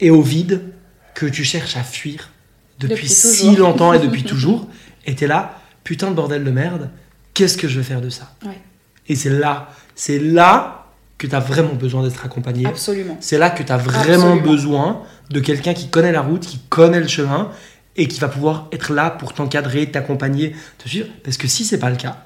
[0.00, 0.72] et au vide
[1.14, 2.30] que tu cherches à fuir
[2.78, 4.66] depuis, Depuis si longtemps et depuis toujours.
[5.06, 6.90] Et t'es là, putain de bordel de merde,
[7.34, 8.32] qu'est-ce que je vais faire de ça?
[8.44, 8.60] Ouais.
[9.08, 10.81] Et c'est là, c'est là
[11.22, 12.66] que tu as vraiment besoin d'être accompagné.
[12.66, 13.16] Absolument.
[13.20, 14.36] C'est là que tu as vraiment Absolument.
[14.36, 17.50] besoin de quelqu'un qui connaît la route, qui connaît le chemin
[17.96, 21.06] et qui va pouvoir être là pour t'encadrer, t'accompagner, te suivre.
[21.22, 22.16] Parce que si c'est pas le cas,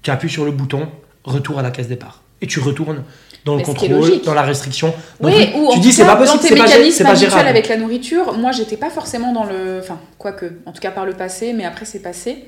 [0.00, 0.88] tu appuies sur le bouton
[1.24, 3.04] retour à la case départ et tu retournes
[3.44, 4.88] dans le Mais contrôle, dans la restriction.
[5.20, 7.48] Donc, Oui, ou en tu dis c'est pas possible, c'est pas, c'est pas gérable.
[7.48, 9.80] avec la nourriture, moi j'étais pas forcément dans le.
[9.80, 12.46] Enfin, quoique, en tout cas par le passé, mais après c'est passé.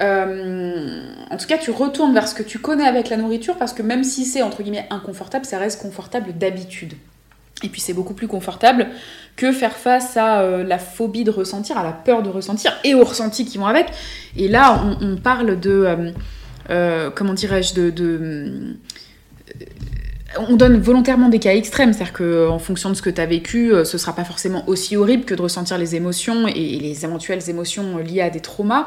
[0.00, 3.72] Euh, en tout cas, tu retournes vers ce que tu connais avec la nourriture parce
[3.72, 6.94] que même si c'est entre guillemets inconfortable, ça reste confortable d'habitude.
[7.62, 8.88] Et puis c'est beaucoup plus confortable
[9.36, 12.94] que faire face à euh, la phobie de ressentir, à la peur de ressentir et
[12.94, 13.88] aux ressentis qui vont avec.
[14.36, 16.12] Et là, on, parle de.
[16.70, 18.76] euh, comment dirais-je de,
[20.38, 23.72] on donne volontairement des cas extrêmes, c'est-à-dire qu'en fonction de ce que tu as vécu,
[23.84, 27.98] ce sera pas forcément aussi horrible que de ressentir les émotions et, les éventuelles émotions
[27.98, 28.86] liées à des traumas.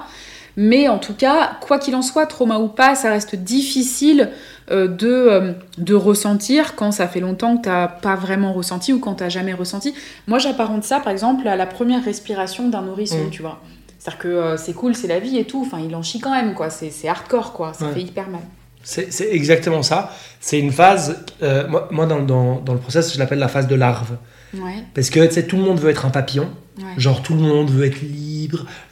[0.56, 4.30] Mais en tout cas, quoi qu'il en soit, trauma ou pas, ça reste difficile
[4.72, 9.00] euh, de, euh, de ressentir quand ça fait longtemps que t'as pas vraiment ressenti ou
[9.00, 9.94] quand t'as jamais ressenti.
[10.28, 13.30] Moi, j'apparente ça, par exemple, à la première respiration d'un nourrisson, Mm.
[13.32, 13.60] tu vois.
[14.00, 15.62] C'est-à-dire que euh, c'est cool, c'est la vie et tout.
[15.66, 16.70] Enfin, il en chie quand même, quoi.
[16.70, 17.74] C'est hardcore, quoi.
[17.74, 17.94] Ça Ouais.
[17.94, 18.42] fait hyper mal.
[18.86, 20.12] C'est c'est exactement ça.
[20.42, 23.68] C'est une phase, euh, moi, moi, dans, dans, dans le process, je l'appelle la phase
[23.68, 24.18] de larve.
[24.54, 24.84] Ouais.
[24.94, 26.50] Parce que tu sais, tout le monde veut être un papillon.
[26.78, 26.84] ouais.
[26.98, 28.14] Genre tout le monde veut être libre,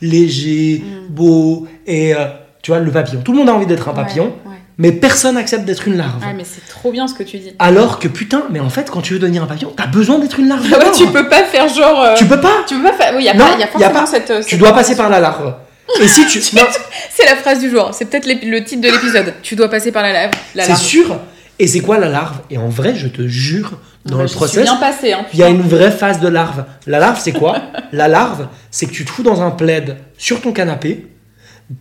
[0.02, 1.14] léger, Mm.
[1.14, 2.26] beau, et euh,
[2.62, 3.22] tu vois, le papillon.
[3.22, 4.58] Tout le monde a envie d'être un papillon, Ouais, ouais.
[4.78, 6.22] mais personne n'accepte d'être une larve.
[6.22, 7.54] Ouais, mais c'est trop bien ce que tu dis.
[7.60, 10.40] Alors que putain, mais en fait, quand tu veux devenir un papillon, t'as besoin d'être
[10.40, 10.62] une larve.
[10.72, 12.02] Ouais, tu peux pas faire genre.
[12.02, 12.64] euh, Tu peux pas.
[12.68, 13.14] Tu peux pas faire.
[13.16, 14.06] Oui, il y a, Non, pas- y a y a forcément pas.
[14.06, 14.32] cette.
[14.32, 15.54] euh, Tu cette- dois passer par la larve.
[16.02, 16.40] Et si tu.
[16.42, 17.90] C'est la phrase du jour.
[17.94, 19.34] C'est peut-être le titre de l'épisode.
[19.42, 20.14] Tu dois passer par la.
[20.56, 20.82] La c'est larve.
[20.82, 21.20] sûr.
[21.60, 22.38] Et c'est quoi la larve?
[22.50, 23.74] Et en vrai, je te jure,
[24.06, 24.68] dans Ouais, le process.
[24.68, 26.66] Hein, il y a une vraie phase de larve.
[26.88, 27.62] La larve, c'est quoi?
[27.92, 31.08] La larve, c'est que tu te fous dans un plaid sur ton canapé,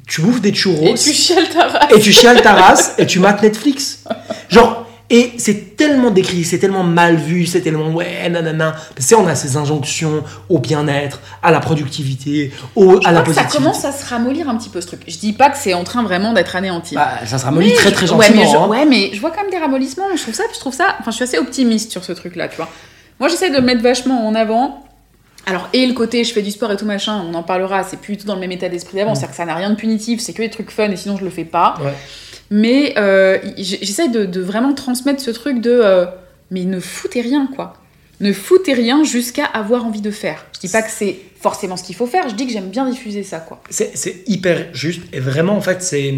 [0.06, 0.86] tu bouffes des churros.
[0.88, 1.88] Et tu chiales ta race.
[1.96, 4.04] et tu chiales ta race et tu mates Netflix.
[4.48, 4.79] Genre,
[5.10, 8.76] et c'est tellement décrit, c'est tellement mal vu, c'est tellement ouais, nanana.
[8.94, 13.22] Tu sais, on a ces injonctions au bien-être, à la productivité, au, Je à la
[13.22, 15.02] que ça commence à se ramollir un petit peu ce truc.
[15.08, 16.94] Je dis pas que c'est en train vraiment d'être anéanti.
[16.94, 18.40] Bah, ça se ramollit Mais très très ouais, gentiment.
[18.40, 18.68] mais je, hein.
[18.68, 20.04] ouais, mais je vois quand même des ramollissements.
[20.14, 20.96] Je trouve ça, je trouve ça.
[21.00, 22.68] Enfin, je suis assez optimiste sur ce truc-là, tu vois.
[23.18, 24.84] Moi, j'essaie de me mettre vachement en avant.
[25.46, 27.96] Alors, et le côté je fais du sport et tout machin, on en parlera, c'est
[27.96, 29.12] tout dans le même état d'esprit d'avant.
[29.12, 29.14] Mm.
[29.16, 31.24] C'est-à-dire que ça n'a rien de punitif, c'est que des trucs fun et sinon je
[31.24, 31.74] le fais pas.
[31.82, 31.94] Ouais.
[32.50, 35.70] Mais euh, j'essaie de, de vraiment transmettre ce truc de.
[35.70, 36.06] euh,
[36.50, 37.74] mais ne foutez rien, quoi.
[38.20, 40.44] Ne foutez rien jusqu'à avoir envie de faire.
[40.54, 42.88] Je dis pas que c'est forcément ce qu'il faut faire, je dis que j'aime bien
[42.90, 43.62] diffuser ça, quoi.
[43.70, 46.14] C'est c'est hyper juste et vraiment, en fait, c'est.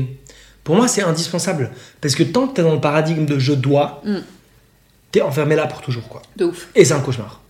[0.65, 1.71] Pour moi, c'est indispensable.
[2.01, 4.19] Parce que tant que t'es dans le paradigme de je dois, Mm.
[5.11, 6.23] t'es enfermé là pour toujours, quoi.
[6.37, 6.69] De ouf.
[6.75, 7.41] Et c'est un cauchemar.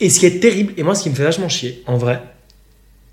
[0.00, 2.22] Et ce qui est terrible, et moi ce qui me fait vachement chier, en vrai,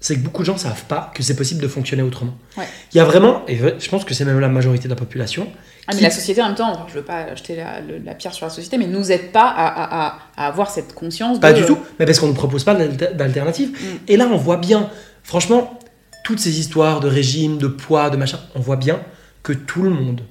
[0.01, 2.33] c'est que beaucoup de gens savent pas que c'est possible de fonctionner autrement.
[2.57, 2.63] Ouais.
[2.93, 5.47] Il y a vraiment, et je pense que c'est même la majorité de la population,
[5.87, 7.57] Ah, mais la société, en même temps, je veux pas jeter
[8.05, 11.39] la, pierre sur la société, mais nous aide pas à, à- à- avoir cette conscience
[11.39, 13.71] pas de- du tout, mais parce qu'on ne propose pas d'alter- d'alternative.
[13.71, 13.97] Mm.
[14.07, 14.89] Et là, on voit bien,
[15.23, 15.79] franchement,
[16.23, 19.01] toutes ces histoires de régime, de poids, de machin, on voit bien
[19.43, 20.21] que tout le monde,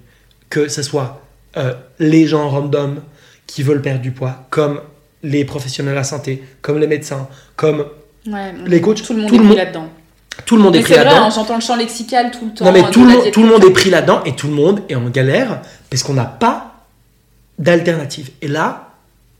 [0.49, 1.23] que ce soit
[1.57, 3.03] euh, les gens random
[3.47, 4.81] qui veulent perdre du poids, comme
[5.23, 7.27] les professionnels de la santé, comme les médecins,
[7.57, 7.85] comme
[8.27, 9.89] Ouais, les coachs, tout le monde tout est pris là-dedans.
[10.45, 11.25] tout le monde est pris là-dedans.
[11.25, 12.65] hein, j'entends le champ lexical tout le temps.
[12.65, 13.71] Non mais euh, tout le, monde, diète tout le monde keto.
[13.71, 16.85] est pris là-dedans et tout le monde est en galère parce qu'on n'a pas
[17.59, 18.31] d'alternative.
[18.43, 18.91] Et là,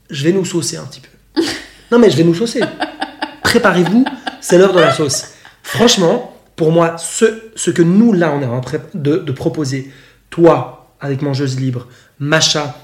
[0.09, 1.41] je vais nous saucer un petit peu.
[1.91, 2.61] non mais je vais nous saucer.
[3.43, 4.05] Préparez-vous,
[4.41, 5.25] c'est l'heure de la sauce.
[5.63, 9.91] Franchement, pour moi, ce, ce que nous, là, on est en train de, de proposer,
[10.29, 11.87] toi, avec Mangeuse Libre,
[12.19, 12.75] Macha,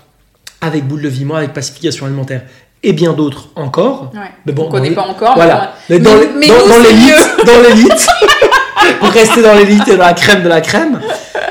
[0.61, 2.43] avec Boule de Vie, moi, avec Pacification Alimentaire,
[2.87, 4.11] et bien d'autres encore.
[4.13, 4.21] Ouais.
[4.45, 5.35] Mais bon, on connaît dans pas encore.
[5.35, 5.73] Voilà.
[5.89, 6.47] Mais, Mais dans, mais- mais
[6.83, 8.07] l'élite, dans l'élite,
[8.99, 11.01] pour rester dans l'élite et dans la crème de la crème,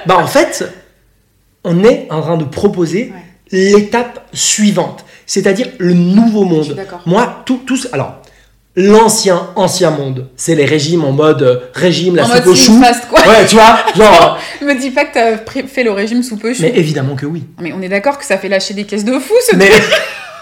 [0.06, 0.64] bah en fait,
[1.64, 3.20] on est en train de proposer Ouais.
[3.72, 6.76] l'étape suivante, c'est-à-dire le nouveau monde.
[7.06, 8.16] Moi, tout, tout, alors,
[8.76, 12.54] l'ancien, ancien monde, c'est les régimes en mode euh, régime, la En soupe mode au
[12.54, 12.80] chou.
[12.80, 13.20] fast, quoi.
[13.20, 14.38] Ouais, tu vois, genre.
[14.62, 16.62] Me dis pas que t'as fait le régime sous peu chou.
[16.62, 16.78] mais Mais...
[16.78, 17.44] évidemment que oui.
[17.60, 19.70] on est d'accord que ça fait lâcher des caisses de fou, ce Mais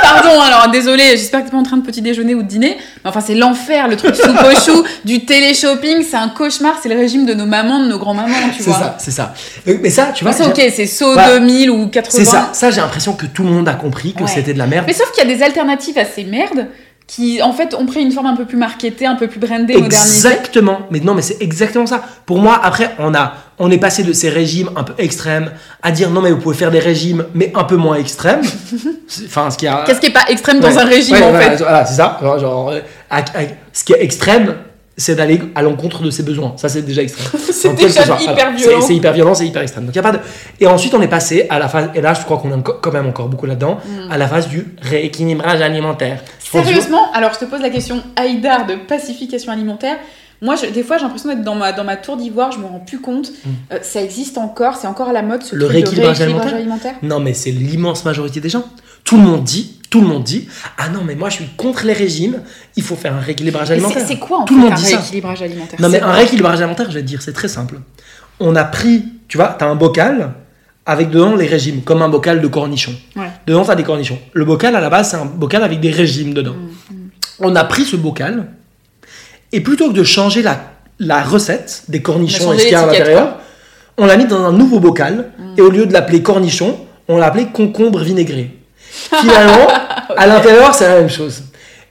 [0.00, 2.76] Pardon, alors désolé, j'espère que t'es pas en train de petit déjeuner ou de dîner.
[3.04, 6.88] Mais enfin, c'est l'enfer, le truc soupe au chou, du télé-shopping, c'est un cauchemar, c'est
[6.88, 8.78] le régime de nos mamans, de nos grands-mamans, tu c'est vois.
[8.78, 9.34] ça, c'est ça.
[9.66, 11.38] Mais mais ça, tu vois, c'est ok, c'est saut Voilà.
[11.38, 12.10] 2000 ou 80.
[12.18, 12.50] c'est ça.
[12.52, 14.30] Ça, j'ai l'impression que tout le monde a compris que Ouais.
[14.32, 14.84] c'était de la merde.
[14.86, 16.66] Mais sauf qu'il y a des alternatives à ces merdes
[17.06, 19.74] qui en fait ont pris une forme un peu plus marketée, un peu plus brandée,
[19.76, 20.28] modernisée.
[20.28, 20.80] Exactement.
[20.90, 22.02] Mais non, mais c'est exactement ça.
[22.26, 25.50] Pour moi, après, on a, on est passé de ces régimes un peu extrêmes
[25.82, 28.40] à dire non, mais vous pouvez faire des régimes, mais un peu moins extrêmes.
[29.26, 29.84] Enfin, ce qui a.
[29.86, 32.18] Qu'est-ce qui est pas extrême dans un régime Ouais, en fait Voilà, c'est ça.
[32.22, 33.22] Genre, genre, euh, à- à-
[33.72, 34.54] ce qui est extrême,
[34.96, 36.52] c'est d'aller à l'encontre de ses besoins.
[36.56, 37.40] Ça, c'est déjà extrême.
[37.52, 38.80] C'est déjà hyper violent.
[38.80, 39.86] C'est hyper violent, c'est hyper extrême.
[39.86, 40.18] Donc, y a pas de...
[40.60, 42.92] Et ensuite, on est passé à la phase, et là, je crois qu'on est quand
[42.92, 44.10] même encore beaucoup là-dedans, Mm.
[44.12, 46.22] à la phase du rééquilibrage alimentaire.
[46.24, 49.96] Que- Sérieusement, alors je te pose la question Haïdar de pacification alimentaire.
[50.40, 52.66] Moi, je- des fois, j'ai l'impression d'être dans ma, dans ma tour d'ivoire, je me
[52.66, 53.30] rends plus compte.
[53.72, 55.54] Euh, ça existe encore, c'est encore à la mode ce.
[55.54, 56.94] Le truc rééquilibrage de rééquilibrage alimentaire alimentaire.
[57.02, 58.64] Non, mais c'est l'immense majorité des gens.
[59.04, 61.84] Tout le monde dit, tout le monde dit, ah non, mais moi, je suis contre
[61.84, 62.40] les régimes,
[62.76, 64.04] il faut faire un rééquilibrage alimentaire.
[64.06, 64.96] c'est quoi en Tout fait le monde un ça.
[64.98, 67.80] rééquilibrage alimentaire Non, mais un rééquilibrage alimentaire, je vais te dire, c'est très simple.
[68.40, 70.32] On a pris, tu vois, tu as un bocal
[70.86, 72.94] avec dedans les régimes, comme un bocal de cornichons.
[73.16, 73.26] Ouais.
[73.46, 74.18] Dedans, tu as des cornichons.
[74.32, 76.54] Le bocal, à la base, c'est un bocal avec des régimes dedans.
[76.90, 76.94] Mm,
[77.40, 78.46] On a pris ce bocal,
[79.52, 80.58] et plutôt que de changer la,
[80.98, 83.36] la recette des cornichons On a et ce qu'il y a à l'intérieur,
[83.98, 85.54] on l'a mis dans un nouveau bocal, Mm.
[85.58, 88.56] et au lieu de l'appeler cornichon, on l'a appelé concombre vinaigré.
[89.20, 89.66] Finalement,
[90.16, 91.42] à l'intérieur, c'est la même chose.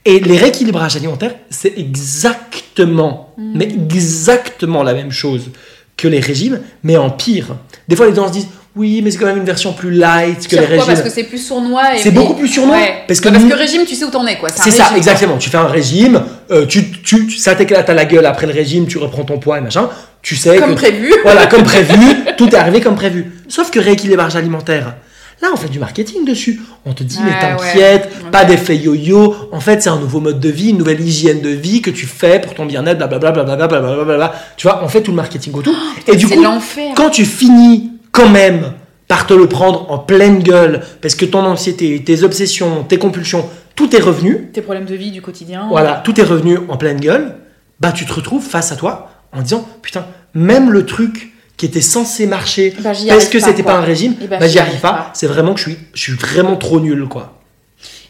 [0.04, 3.52] Et les rééquilibrages alimentaires, c'est exactement, Mm.
[3.54, 5.50] mais exactement la même chose
[5.96, 7.56] que les régimes, mais en pire.
[7.88, 10.48] Des fois, les gens se disent, oui, mais c'est quand même une version plus light
[10.48, 10.86] que les quoi régimes.
[10.86, 11.94] Parce que c'est plus sournois.
[11.94, 12.94] et- C'est beaucoup plus sournois, Ouais.
[13.06, 14.48] parce que parce que régime, tu sais où t'en es quoi.
[14.48, 15.36] C'est ça, régime, exactement.
[15.38, 18.52] Tu fais un régime, euh, tu, tu, tu- ça t'éclate à la gueule après le
[18.54, 19.88] régime, tu reprends ton poids et machin.
[20.22, 21.12] Tu sais Comme que prévu.
[21.22, 21.96] voilà, comme prévu,
[22.38, 23.32] tout est arrivé comme prévu.
[23.48, 24.94] Sauf que rééquilibrage alimentaire,
[25.42, 26.60] là, on fait du marketing dessus.
[26.86, 28.30] On te dit, mais t'inquiète, ouais.
[28.30, 29.34] pas d'effet yo-yo.
[29.52, 32.06] En fait, c'est un nouveau mode de vie, une nouvelle hygiène de vie que tu
[32.06, 34.32] fais pour ton bien-être, blablabla, blablabla, blablabla.
[34.56, 35.74] Tu vois, on fait tout le marketing autour.
[36.06, 38.72] et du Oh, coup, quand tu finis quand même
[39.08, 43.46] par te le prendre en pleine gueule, parce que ton anxiété, tes obsessions, tes compulsions,
[43.74, 45.66] tout est revenu, Tes problèmes de vie du quotidien.
[45.68, 47.36] voilà, tout est revenu en pleine gueule,
[47.80, 51.80] bah tu te retrouves face à toi en disant putain, même le truc qui était
[51.80, 53.72] censé marcher Bah, j'y parce que pas, c'était quoi.
[53.72, 54.92] pas un régime, Eh ben, bah j'y j'y arrive arrive pas.
[54.92, 55.10] pas.
[55.14, 57.38] C'est vraiment que je suis, je suis vraiment trop nul quoi.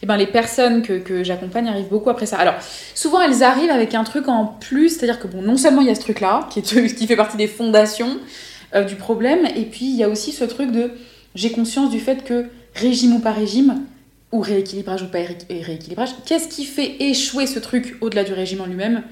[0.01, 2.37] Eh ben, les personnes que, que j'accompagne arrivent beaucoup après ça.
[2.37, 2.55] Alors,
[2.93, 5.91] souvent, elles arrivent avec un truc en plus, c'est-à-dire que bon, non seulement il y
[5.91, 8.17] a ce truc-là, qui, est- qui fait partie des fondations
[8.75, 10.91] euh, du problème, et puis il y a aussi ce truc de
[11.35, 13.81] j'ai conscience du fait que régime ou pas régime,
[14.31, 18.61] ou rééquilibrage ou pas ré- rééquilibrage, qu'est-ce qui fait échouer ce truc au-delà du régime
[18.61, 19.03] en lui-même?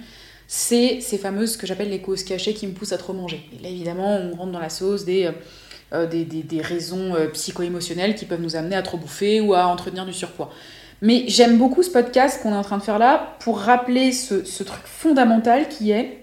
[0.54, 3.42] C'est ces fameuses, que j'appelle les causes cachées qui me poussent à trop manger.
[3.58, 5.28] Et là, évidemment, on rentre dans la sauce des.
[5.28, 5.32] euh,
[5.94, 9.66] euh, des, des- raisons euh, psycho-émotionnelles qui peuvent nous amener à trop bouffer ou à
[9.68, 10.50] entretenir du surpoids.
[11.02, 14.44] Mais j'aime beaucoup ce podcast qu'on est en train de faire là pour rappeler ce,
[14.46, 16.20] ce truc fondamental qui est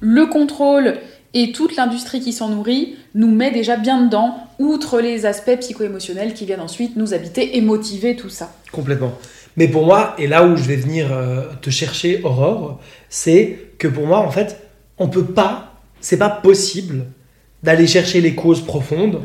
[0.00, 0.98] le contrôle
[1.34, 6.32] et toute l'industrie qui s'en nourrit nous met déjà bien dedans, outre les aspects psycho-émotionnels
[6.34, 8.52] qui viennent ensuite nous habiter et motiver tout ça.
[8.72, 9.12] Complètement.
[9.58, 11.06] Mais pour moi, et là où je vais venir
[11.62, 12.78] te chercher, Aurore,
[13.16, 14.58] c'est que pour moi, en fait,
[14.98, 17.04] on peut pas, c'est pas possible
[17.62, 19.20] d'aller chercher les causes profondes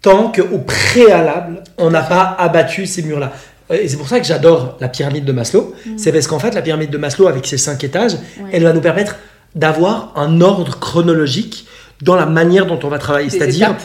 [0.00, 3.32] tant qu'au préalable, on n'a pas abattu ces murs-là.
[3.70, 5.74] Et c'est pour ça que j'adore la pyramide de Maslow.
[5.98, 8.48] C'est parce qu'en fait, la pyramide de Maslow, avec ses cinq étages, Ouais.
[8.52, 9.16] elle va nous permettre
[9.54, 11.66] d'avoir un ordre chronologique
[12.00, 13.28] dans la manière dont on va travailler.
[13.28, 13.76] C'est-à-dire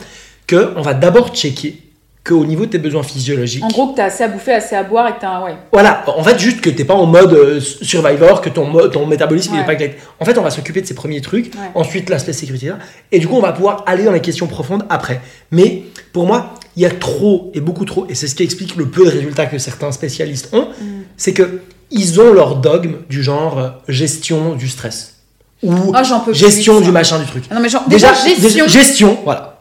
[0.49, 1.81] qu'on va d'abord checker
[2.25, 4.81] qu'au niveau de tes besoins physiologiques, En gros, que t'as assez à bouffer, assez à
[4.83, 5.43] boire et que t'as un.
[5.43, 5.55] Ouais.
[5.71, 9.57] voilà, en fait, juste que t'es pas en mode euh, survivor, que ton, métabolisme il
[9.57, 9.65] est Ouais.
[9.65, 9.99] pas exact.
[10.19, 11.69] En fait, on va s'occuper de ces premiers trucs, Ouais.
[11.75, 12.71] ensuite l'aspect sécurité,
[13.11, 15.21] et du coup, on va pouvoir aller dans les questions profondes après.
[15.51, 15.83] Mais
[16.13, 18.87] pour moi, il y a trop et beaucoup trop, et c'est ce qui explique le
[18.87, 20.85] peu de résultats que certains spécialistes ont, Mm.
[21.17, 21.61] c'est que
[21.91, 25.17] ils ont leur dogme du genre euh, gestion du stress
[25.61, 27.43] ou Ah, plus gestion du machin du truc.
[27.51, 28.67] Ah Non, mais genre, Déjà, déjà, gestion.
[28.67, 29.54] gestion, voilà.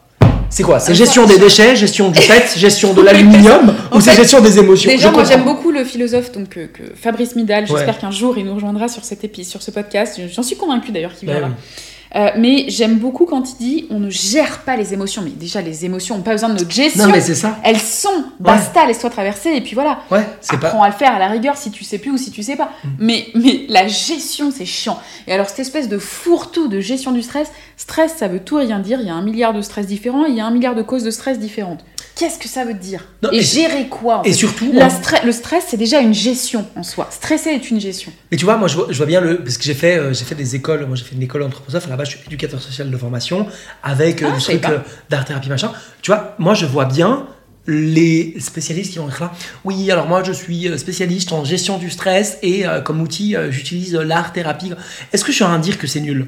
[0.55, 0.79] C'est quoi?
[0.79, 4.39] C'est Ah, gestion des déchets, gestion du PET, gestion de l'aluminium, ou c'est fait, gestion
[4.39, 4.89] des émotions?
[4.89, 7.67] Déjà, Je moi j'aime beaucoup le philosophe donc, que, que Fabrice Midal.
[7.67, 7.99] J'espère Ouais.
[7.99, 10.17] qu'un jour il nous rejoindra sur cet épisode, sur ce podcast.
[10.33, 11.49] J'en suis convaincue d'ailleurs qu'il Bah viendra.
[11.49, 11.83] oui.
[12.15, 15.21] Euh, mais j'aime beaucoup quand il dit on ne gère pas les émotions.
[15.21, 17.05] Mais déjà, les émotions n'ont pas besoin de notre gestion.
[17.05, 17.57] Non, mais c'est ça.
[17.63, 19.99] Elles sont, basta, laisse-toi traverser, et puis voilà.
[20.09, 20.67] Ouais, c'est pas.
[20.67, 22.55] Apprends à le faire à la rigueur si tu sais plus ou si tu sais
[22.55, 22.71] pas.
[22.83, 22.89] Mm.
[22.99, 24.97] Mais, mais la gestion, c'est chiant.
[25.27, 28.65] Et alors, cette espèce de fourre-tout de gestion du stress, stress, ça veut tout et
[28.65, 28.99] rien dire.
[29.01, 30.83] Il y a un milliard de stress différents, et il y a un milliard de
[30.83, 31.83] causes de stress différentes.
[32.15, 34.89] Qu'est-ce que ça veut dire Non, Et gérer quoi en Et fait surtout, La on-
[34.89, 37.09] stre- Le stress, c'est déjà une gestion en soi.
[37.11, 38.11] Stresser est une gestion.
[38.31, 39.37] mais tu vois, moi je vois, je vois bien le.
[39.43, 41.89] Parce que j'ai fait, euh, j'ai fait des écoles, moi j'ai fait une école anthroposophe,
[41.89, 43.47] là-bas je suis éducateur social de formation,
[43.83, 45.73] avec euh, Ah, des trucs euh, d'art-thérapie machin.
[46.01, 47.27] Tu vois, moi je vois bien
[47.67, 49.33] les spécialistes qui vont être là.
[49.65, 53.35] Oui, alors moi je suis euh, spécialiste en gestion du stress et euh, comme outil
[53.35, 54.71] euh, j'utilise euh, l'art-thérapie.
[55.11, 56.27] Est-ce que je suis en train de dire que c'est nul?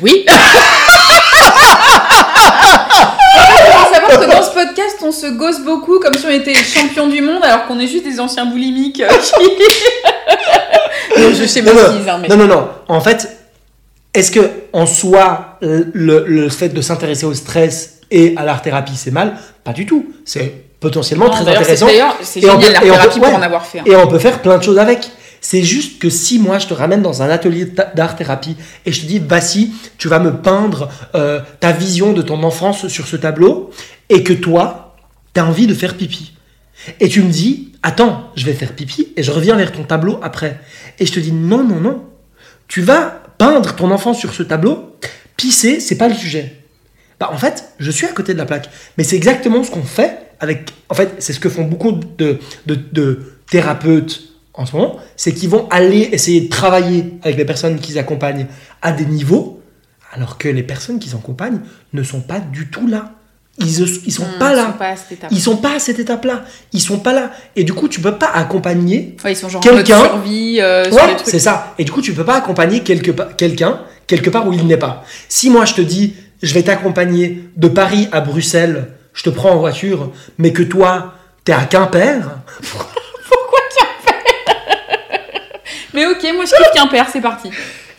[0.00, 0.24] Oui
[3.42, 6.54] Il faut savoir que dans ce podcast, on se gosse beaucoup comme si on était
[6.54, 9.00] champion du monde, alors qu'on est juste des anciens boulimiques.
[9.00, 9.50] euh, qui-
[11.20, 12.28] non, je sais Non, pas non, hein, mais...
[12.28, 12.68] non, non, non.
[12.88, 13.36] En fait,
[14.14, 14.40] est-ce que
[14.72, 19.36] en soi, le, le fait de s'intéresser au stress et à l'art thérapie, c'est mal?
[19.64, 20.06] Pas du tout.
[20.24, 21.86] C'est potentiellement Non, très intéressant.
[21.86, 23.34] D'ailleurs, c'est génial peut- la et on peut- thérapie pour ouais.
[23.34, 23.82] en avoir fait.
[23.86, 25.10] Et on peut faire plein de choses avec.
[25.42, 28.92] C'est juste que si moi je te ramène dans un atelier ta- d'art thérapie et
[28.92, 33.06] je te dis, Bassi, tu vas me peindre euh, ta vision de ton enfance sur
[33.06, 33.70] ce tableau
[34.10, 34.96] et que toi,
[35.32, 36.34] tu as envie de faire pipi.
[36.98, 40.18] Et tu me dis, attends, je vais faire pipi et je reviens vers ton tableau
[40.22, 40.60] après.
[40.98, 42.04] Et je te dis, non, non, non.
[42.68, 44.96] Tu vas peindre ton enfance sur ce tableau.
[45.36, 46.56] Pisser, c'est pas le sujet.
[47.18, 48.68] Bah, en fait, je suis à côté de la plaque.
[48.98, 50.70] Mais c'est exactement ce qu'on fait avec.
[50.88, 54.22] En fait, c'est ce que font beaucoup de, de, de thérapeutes
[54.54, 54.98] en ce moment.
[55.16, 58.46] C'est qu'ils vont aller essayer de travailler avec les personnes qu'ils accompagnent
[58.82, 59.62] à des niveaux,
[60.12, 61.60] alors que les personnes qu'ils accompagnent
[61.92, 63.14] ne sont pas du tout là.
[63.60, 63.66] Ils,
[64.06, 64.66] ils sont Mmh, pas ils là.
[64.66, 64.94] sont pas.
[65.30, 66.44] Ils sont pas à cette étape-là.
[66.72, 67.30] Ils sont pas là.
[67.56, 69.16] Et du coup, tu peux pas accompagner.
[69.24, 70.02] Ouais, Quelqu'un-
[70.60, 71.74] euh, Ouais, c'est ça.
[71.78, 74.76] Et du coup, tu peux pas accompagner quelque pa- quelqu'un quelque part où il n'est
[74.76, 75.04] pas.
[75.28, 79.50] Si moi je te dis, je vais t'accompagner de Paris à Bruxelles, je te prends
[79.52, 81.12] en voiture, mais que toi,
[81.44, 82.22] t'es à Quimper,
[85.94, 87.50] Mais ok, moi je kiffe Quimper, c'est parti.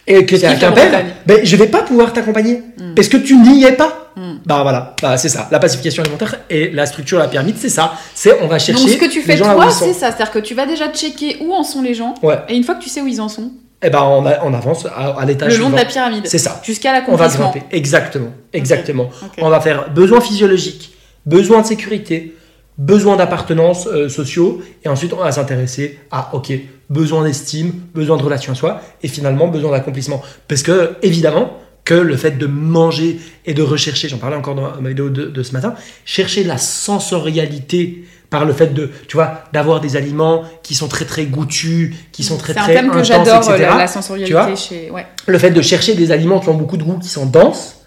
[0.07, 2.95] et que t'es à Quimper, ben je vais pas pouvoir t'accompagner Mm.
[2.95, 4.00] parce que tu n'y es pas.
[4.15, 4.33] Mm.
[4.45, 5.47] Bah voilà, bah, c'est ça.
[5.51, 7.93] La pacification alimentaire et la structure de la pyramide, c'est ça.
[8.13, 8.83] C'est on va chercher.
[8.83, 10.07] Donc ce que tu fais toi, c'est ça.
[10.11, 12.15] C'est-à-dire que tu vas déjà checker où en sont les gens.
[12.23, 12.39] Ouais.
[12.49, 13.51] Et une fois que tu sais où ils en sont,
[13.83, 16.37] Et ben on, a- on avance à, à l'étage le long de la pyramide, C'est
[16.37, 16.61] ça.
[16.63, 17.63] jusqu'à On va grimper.
[17.71, 18.31] Exactement.
[18.53, 19.09] Exactement.
[19.39, 20.93] On va faire besoin physiologique,
[21.25, 22.35] besoin de sécurité,
[22.77, 26.51] besoin d'appartenance euh, sociaux, et ensuite on va s'intéresser à, ok,
[26.89, 30.21] besoin d'estime, besoin de relation à soi, et finalement besoin d'accomplissement.
[30.47, 31.53] Parce que, évidemment,
[31.85, 35.25] que le fait de manger et de rechercher, j'en parlais encore dans ma vidéo de,
[35.25, 35.73] de ce matin,
[36.05, 41.03] chercher la sensorialité par le fait de, tu vois, d'avoir des aliments qui sont très
[41.05, 43.69] très goûtus, qui sont très C'est un très thème que intenses, j'adore, etc.
[43.77, 44.89] la, Tu sensorialité vois chez.
[44.89, 45.05] Ouais.
[45.27, 47.81] le fait de chercher des aliments qui ont beaucoup de goût, qui sont denses,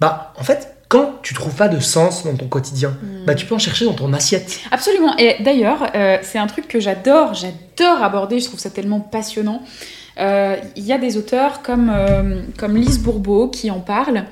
[0.00, 3.26] bah en fait, quand tu trouves pas de sens dans ton quotidien, Hmm.
[3.26, 4.60] bah tu peux en chercher dans ton assiette.
[4.70, 5.14] Absolument.
[5.18, 9.62] Et d'ailleurs, euh, c'est un truc que j'adore, j'adore aborder, je trouve ça tellement passionnant.
[10.18, 14.24] Euh, Il y a des auteurs comme, euh, comme Lise Bourbeau qui en parlent.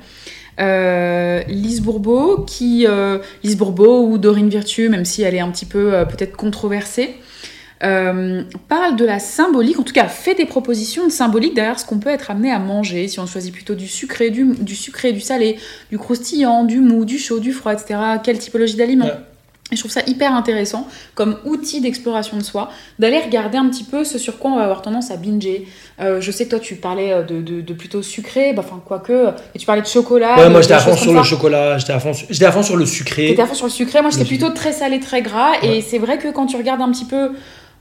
[0.61, 2.87] Euh, Lise Bourbeau, qui,
[3.43, 7.15] Lise Bourbeau ou Dorine Virtue, même si elle est un petit peu peut-être controversée,
[7.81, 11.99] parle de la symbolique, en tout cas fait des propositions de symbolique derrière ce qu'on
[11.99, 15.21] peut être amené à manger, si on choisit plutôt du sucré, du, du sucré, du
[15.21, 15.57] salé,
[15.91, 17.99] du croustillant, du mou, du chaud, du froid, etc.
[18.23, 19.09] Quelle typologie d'aliments?
[19.73, 23.85] Et je trouve ça hyper intéressant comme outil d'exploration de soi, d'aller regarder un petit
[23.85, 25.67] peu ce sur quoi on va avoir tendance à binger.
[26.01, 29.29] Euh, je sais que toi tu parlais de, de- de plutôt sucré, bah, enfin quoique,
[29.55, 30.37] et tu parlais de chocolat.
[30.39, 31.25] ouais, moi j'étais à fond sur le ça.
[31.25, 33.27] chocolat, j'étais à fond, sur- j'étais à fond sur le sucré.
[33.29, 35.99] T'étais à fond sur le sucré, moi j'étais plutôt très salé, très gras, et c'est
[35.99, 37.33] vrai que quand tu regardes un petit peu,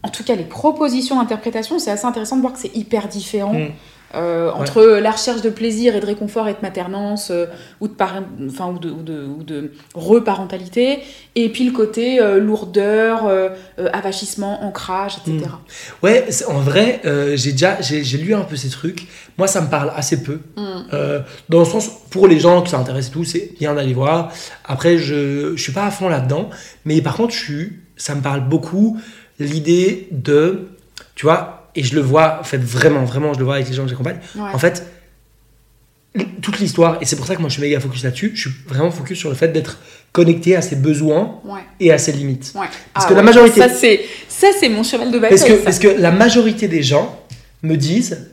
[0.04, 3.54] en tout cas les propositions d'interprétation, c'est assez intéressant de voir que c'est hyper différent.
[3.54, 3.70] Mm.
[4.16, 7.46] Euh, entre la recherche de plaisir et de réconfort et de maternance euh,
[7.80, 11.00] ou de par- enfin ou de, ou de, ou de reparentalité
[11.36, 13.30] et puis le côté euh, lourdeur
[13.94, 15.52] avachissement ancrage etc
[16.04, 17.02] Ouais, c'est- en vrai,
[17.36, 19.08] j'ai déjà j'ai, lu un peu ces trucs.
[19.38, 20.40] Moi, ça me parle assez peu.
[20.58, 20.62] Mm.
[20.94, 21.20] Euh,
[21.50, 24.32] dans le sens, pour les gens que ça intéresse et tout, c'est bien d'aller voir.
[24.66, 26.50] Après, je, je suis pas à fond là-dedans.
[26.86, 29.00] Mais par contre, je suis, ça me parle beaucoup
[29.40, 30.68] l'idée de,
[31.16, 33.74] tu vois, et je le vois, en fait, vraiment, vraiment, je le vois avec les
[33.76, 34.18] gens que j'accompagne.
[34.36, 34.52] Ouais.
[34.54, 34.86] En fait,
[36.42, 38.58] toute l'histoire, et c'est pour ça que moi je suis méga focus là-dessus, je suis
[38.68, 39.78] vraiment focus sur le fait d'être
[40.12, 42.52] connecté à ses besoins ouais et à ses limites.
[42.56, 45.50] ouais Parce Ah que la majorité- ça c'est ça c'est mon cheval de bataille Parce
[45.50, 45.64] que, ça.
[45.64, 47.24] parce que la majorité des gens
[47.62, 48.28] me disent,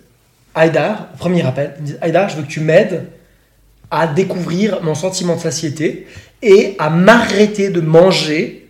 [0.55, 3.05] Aïdar, premier appel, me disent, Aïdar, je veux que tu m'aides
[3.91, 6.07] à découvrir mon sentiment de satiété
[6.43, 8.66] et à m'arrêter de manger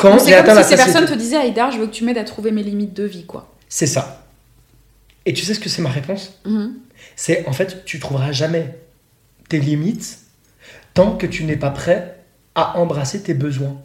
[0.00, 2.24] j'ai c'est comme si ces personnes te disaient Aïdar je veux que tu m'aides à
[2.24, 4.24] trouver mes limites de vie quoi C'est ça.
[5.26, 6.38] Et tu sais ce que c'est ma réponse?
[6.44, 6.74] Mhm.
[7.16, 8.78] C'est en fait, tu trouveras jamais
[9.48, 10.18] tes limites
[10.94, 12.18] tant que tu n'es pas prêt
[12.54, 13.76] à embrasser tes besoins.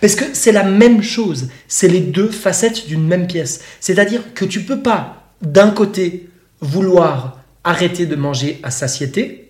[0.00, 3.60] Parce que c'est la même chose, c'est les deux facettes d'une même pièce.
[3.80, 6.28] C'est-à-dire que tu peux pas, d'un côté,
[6.60, 9.49] vouloir arrêter de manger à satiété,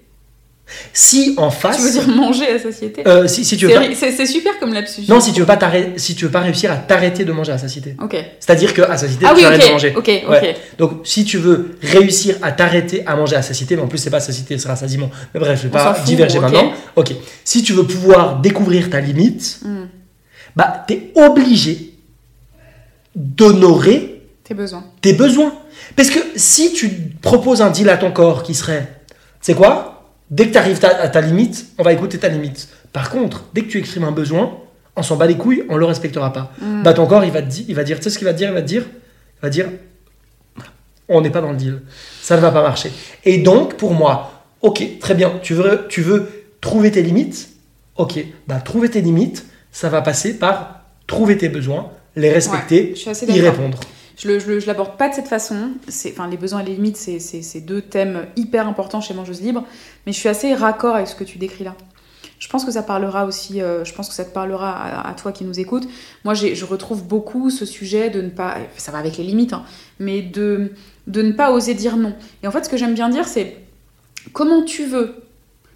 [0.93, 3.89] si en face, tu veux dire manger à satiété euh, si, si tu veux C'est
[3.89, 5.59] pas, c'est c'est super comme lapsus non, si tu veux pas
[5.97, 7.97] si tu veux pas réussir à t'arrêter de manger à satiété.
[8.03, 9.95] ok C'est-à-dire que à satiété, ah tu oui arrêtes de manger.
[9.97, 10.57] ok ok Ouais.
[10.79, 14.11] Donc, si tu veux réussir à t'arrêter à manger à satiété, mais en plus, c'est
[14.11, 15.11] pas satiété, ce sera rassasiement.
[15.35, 16.73] Mais bref, je vais On pas diverger maintenant.
[16.97, 17.13] Ok.
[17.45, 19.87] Si tu veux pouvoir découvrir ta limite, Hmm.
[20.57, 21.95] bah, t'es obligé
[23.15, 25.53] d'honorer tes besoins tes besoins.
[25.97, 26.89] Parce que si tu
[27.23, 29.01] proposes un deal à ton corps qui serait,
[29.41, 30.00] c'est quoi?
[30.31, 32.69] Dès que tu arrives à ta limite, on va écouter ta limite.
[32.93, 34.57] Par contre, dès que tu exprimes un besoin,
[34.97, 36.53] On s'en bat les couilles, on le respectera pas.
[36.61, 36.83] Mm.
[36.83, 38.33] Bah ton corps, il va, te di- il va dire, tu sais ce qu'il va
[38.33, 38.83] te dire Il va te dire,
[39.39, 39.67] il va dire,
[41.09, 41.81] on n'est pas dans le deal.
[42.21, 42.91] Ça ne va pas marcher.
[43.25, 46.29] Et donc, pour moi, ok, très bien, tu veux, tu veux
[46.61, 47.49] trouver tes limites
[47.97, 48.19] Ok,
[48.49, 52.95] bah trouver tes limites, ça va passer par trouver tes besoins, les respecter,
[53.37, 53.79] y répondre.
[54.23, 55.71] Je je l'aborde pas de cette façon.
[55.89, 59.65] C'est, enfin, les besoins et les limites, c'est, deux thèmes hyper importants chez Mangeuse Libre.
[60.07, 61.75] Mais je suis assez raccord avec ce que tu décris là.
[62.39, 65.15] Je pense que ça parlera aussi, euh, je pense que ça te parlera à, à
[65.15, 65.87] toi qui nous écoutes.
[66.25, 69.63] Moi, je retrouve beaucoup ce sujet de ne pas, ça va avec les limites, hein,
[69.99, 70.73] mais de,
[71.07, 72.15] de ne pas oser dire non.
[72.43, 73.57] Et en fait, ce que j'aime bien dire, c'est
[74.33, 75.17] comment tu veux,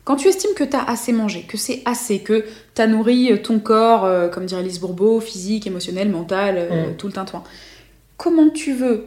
[0.05, 3.42] quand tu estimes que tu as assez mangé, que c'est assez, que tu as nourri
[3.42, 6.97] ton corps, euh, comme dirait Lise Bourbeau, physique, émotionnel, mental, euh, Mm.
[6.97, 7.42] tout le tintouin.
[8.17, 9.07] Comment tu veux,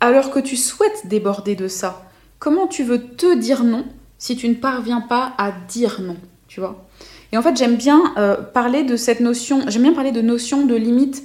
[0.00, 2.04] alors que tu souhaites déborder de ça,
[2.38, 3.84] comment tu veux te dire non
[4.18, 6.16] si tu ne parviens pas à dire non,
[6.48, 6.84] tu vois?
[7.32, 10.66] Et en fait, j'aime bien euh, parler de cette notion, j'aime bien parler de notion
[10.66, 11.22] de limite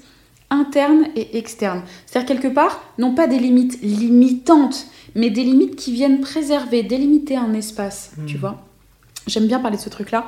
[0.50, 1.82] interne et externe.
[2.06, 7.36] C'est-à-dire quelque part, non pas des limites limitantes, mais des limites qui viennent préserver, délimiter
[7.36, 8.26] un espace, Mm.
[8.26, 8.64] tu vois?
[9.28, 10.26] J'aime bien parler de ce truc-là.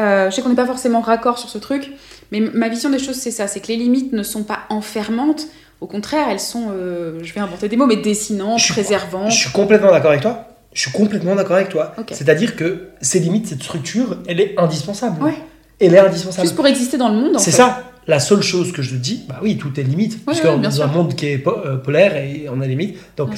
[0.00, 1.90] Euh, je sais qu'on n'est pas forcément raccord sur ce truc,
[2.30, 5.46] mais ma vision des choses, c'est ça c'est que les limites ne sont pas enfermantes.
[5.82, 9.32] Au contraire, elles sont, euh, je vais inventer des mots, mais dessinantes, Je préservantes.
[9.32, 10.46] Je suis complètement d'accord avec toi.
[10.72, 11.92] Je suis complètement d'accord avec toi.
[12.12, 15.20] C'est-à-dire que ces limites, cette structure, elle est indispensable.
[15.22, 15.34] Ouais.
[15.80, 16.46] Elle est indispensable.
[16.46, 17.82] Juste pour exister dans le monde, C'est ça.
[18.06, 20.24] La seule chose que je te dis, bah oui, tout est limite.
[20.24, 20.84] parce qu'on est dans sûr.
[20.84, 22.96] un monde qui est po- euh, polaire et on a des limites.
[23.16, 23.30] Donc,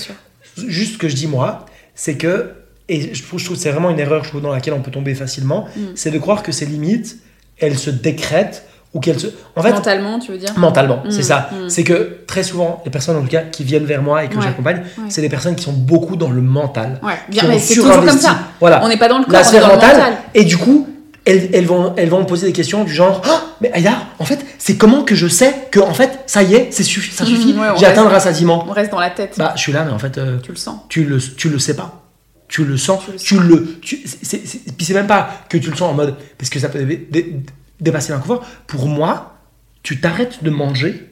[0.69, 1.65] juste ce que je dis moi,
[1.95, 2.51] c'est que,
[2.91, 4.81] et je trouve, je trouve que c'est vraiment une erreur je trouve, dans laquelle on
[4.83, 5.81] peut tomber facilement, Mm.
[5.95, 7.19] c'est de croire que ces limites,
[7.59, 9.27] elles se décrètent ou qu'elles se.
[9.57, 11.51] En fait, Mentalement, tu veux dire mentalement, Mm, c'est ça.
[11.53, 11.69] mm.
[11.69, 14.37] C'est que très souvent, les personnes en tout cas qui viennent vers moi et que
[14.37, 15.05] Ouais, j'accompagne, ouais.
[15.09, 17.01] c'est des personnes qui sont beaucoup dans le mental.
[17.03, 18.39] Ouais, bien, mais c'est toujours comme ça.
[18.61, 18.81] Voilà.
[18.85, 20.13] On n'est pas dans le corps, la on est le mental.
[20.35, 20.89] Et du coup,
[21.27, 24.25] elles, elles vont, elles vont me poser des questions du genre Ah, Mais Aïda, en
[24.25, 27.25] fait, c'est comment que je sais que, en fait, ça y est, c'est suffi- ça
[27.25, 29.35] Mhm, suffit, ouais, j'ai atteint le rassasiement On reste dans la tête.
[29.39, 30.77] Bah, je suis là, mais en fait, euh, tu le sens.
[30.89, 32.03] tu, le, tu le sais pas.
[32.47, 33.45] Tu le sens, Tu le tu sens.
[33.45, 33.79] le.
[33.81, 36.15] Tu, c'est- c'est- puis c'est même pas que tu le sens en mode.
[36.37, 37.37] Parce que ça peut dé- dé-
[37.81, 38.45] dépasser l'inconfort.
[38.67, 39.35] Pour moi,
[39.83, 41.11] tu t'arrêtes de manger,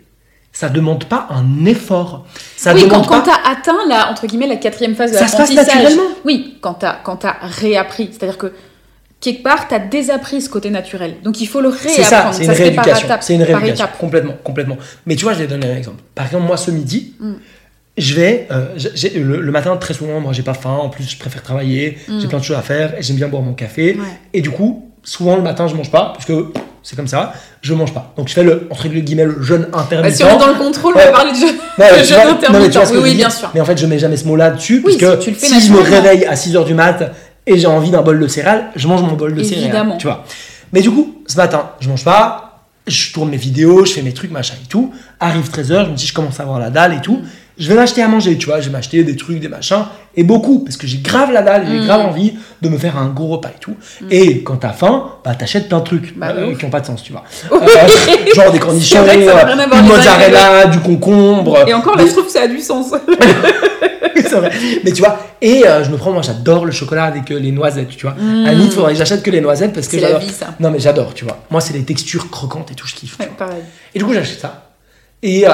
[0.52, 2.26] ça demande pas un effort.
[2.56, 3.32] Ça oui, quand, demande quand pas.
[3.44, 5.82] t'as atteint la, entre guillemets, la quatrième phase de Ça se passe l'apprentissage.
[5.84, 6.14] naturellement.
[6.24, 8.08] Oui, quand t'as, quand t'as réappris.
[8.12, 8.52] C'est-à-dire que
[9.20, 11.16] quelque part, t'as désappris ce côté naturel.
[11.22, 12.34] Donc il faut le réapprendre.
[12.34, 13.08] C'est ça, c'est une par rééducation.
[13.20, 13.88] C'est une rééducation.
[13.98, 14.76] Complètement, complètement.
[15.06, 16.02] Mais tu vois, je vais donner un exemple.
[16.14, 17.32] Par exemple, moi, ce midi, Mm.
[17.98, 18.46] je vais.
[18.50, 18.74] euh,
[19.14, 20.74] le, le matin, très souvent, moi, j'ai pas faim.
[20.74, 21.98] En plus, je préfère travailler.
[22.08, 22.20] Mm.
[22.20, 22.98] J'ai plein de choses à faire.
[22.98, 23.94] Et j'aime bien boire mon café.
[23.94, 24.04] Ouais.
[24.34, 26.10] Et du coup, souvent, le matin, je mange pas.
[26.14, 26.46] Parce que
[26.82, 27.32] c'est comme ça.
[27.60, 28.12] Je mange pas.
[28.16, 30.16] Donc, je fais le, entre guillemets, le jeûne Bah, intermittent.
[30.16, 31.36] si on est dans le contrôle, on va parler de
[31.78, 33.50] mais le jeûne vois- non, mais tu vois que Oui, je bien sûr.
[33.54, 34.82] Mais en fait, je mets jamais ce mot-là dessus.
[34.84, 37.12] Oui, parce que tu le fais si je me réveille à 6h du mat
[37.46, 39.64] et j'ai envie d'un bol de céréales, je mange mon bol de céréales.
[39.64, 39.96] Évidemment.
[39.96, 40.24] Tu vois.
[40.72, 42.48] Mais du coup, ce matin, je mange pas.
[42.88, 44.92] Je tourne mes vidéos, je fais mes trucs, machin et tout.
[45.20, 47.20] Arrive 13h, je me dis, je commence à avoir la dalle et tout.
[47.62, 48.60] Je vais m'acheter à manger, tu vois.
[48.60, 49.84] Je vais m'acheter des trucs, des machins.
[50.16, 51.84] Et beaucoup, parce que j'ai grave la dalle, j'ai Mm.
[51.86, 53.76] grave envie de me faire un gros repas et tout.
[54.10, 56.86] Et quand t'as faim, bah t'achètes plein de trucs Bah, euh, qui ont pas de
[56.86, 57.22] sens, tu vois.
[57.52, 61.64] Euh, genre des cornichons, euh, du mozzarella, du concombre.
[61.66, 62.92] Et encore là, des- je trouve que ça a du sens.
[64.16, 64.50] c'est vrai.
[64.84, 67.52] Mais tu vois, et euh, je me prends, moi j'adore le chocolat avec euh, les
[67.52, 68.14] noisettes, tu vois.
[68.18, 68.46] Mm.
[68.46, 70.20] À limite, il faudrait que j'achète que les noisettes parce que j'adore.
[70.60, 71.38] Non, mais j'adore, tu vois.
[71.50, 73.18] Moi, c'est les textures croquantes et tout, je kiffe.
[73.20, 73.62] Ouais, pareil.
[73.94, 74.70] Et du coup, j'achète ça.
[75.22, 75.50] Et euh,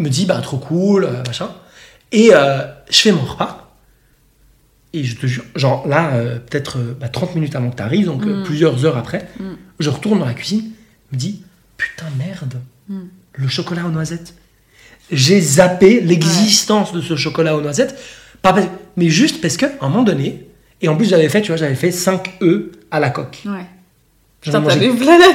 [0.00, 1.50] me dis, bah, trop cool, euh, machin.
[2.12, 3.72] Et euh, je fais mon repas.
[4.92, 7.82] Et je te jure, genre là, euh, peut-être euh, bah, 30 minutes avant que tu
[7.82, 8.42] arrives, donc Mm.
[8.44, 9.44] plusieurs heures après, Mm.
[9.78, 10.64] je retourne dans la cuisine,
[11.12, 11.42] me dis,
[11.76, 12.54] putain, merde,
[12.88, 13.02] Mm.
[13.34, 14.34] le chocolat aux noisettes.
[15.12, 17.96] J'ai zappé l'existence de ce chocolat aux noisettes,
[18.42, 18.54] pas
[18.96, 20.46] mais juste parce qu'à un moment donné,
[20.82, 23.42] et en plus j'avais fait, tu vois, j'avais fait 5 œufs à la coque.
[23.46, 23.66] Ouais.
[24.42, 25.26] J'en ai mangé plein la.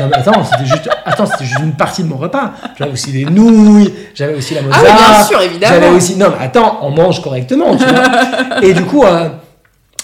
[0.00, 2.52] Non mais attends, c'était juste, attends, c'était juste une partie de mon repas.
[2.78, 4.76] J'avais aussi des nouilles, j'avais aussi la mozza.
[4.78, 5.74] Ah oui, bien sûr, évidemment.
[5.74, 8.62] J'avais aussi, non mais attends, on mange correctement, tu vois.
[8.62, 9.28] Et du coup, euh,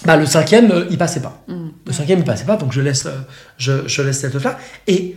[0.04, 1.42] bah, le cinquième, euh, il passait pas.
[1.48, 1.68] Mm.
[1.86, 3.12] Le cinquième, il passait pas, donc je laisse, euh,
[3.58, 4.58] je, je laisse cette là.
[4.86, 5.16] Et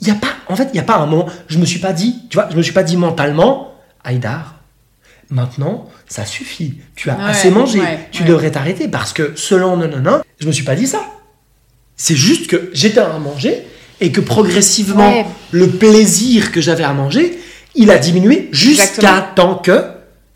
[0.00, 1.80] il y a pas, en fait, il y a pas un moment, je me suis
[1.80, 3.72] pas dit, tu vois, je me suis pas dit mentalement,
[4.04, 4.54] Aïdar,
[5.30, 6.78] maintenant, ça suffit.
[6.94, 8.28] Tu as Ouais, assez mangé, ouais, tu ouais.
[8.28, 11.00] devrais t'arrêter parce que selon non non non, je me suis pas dit ça.
[11.96, 13.66] C'est juste que j'étais à manger
[14.00, 15.26] et que progressivement, Ouais.
[15.52, 17.38] le plaisir que j'avais à manger,
[17.74, 19.84] il a diminué jusqu'à temps que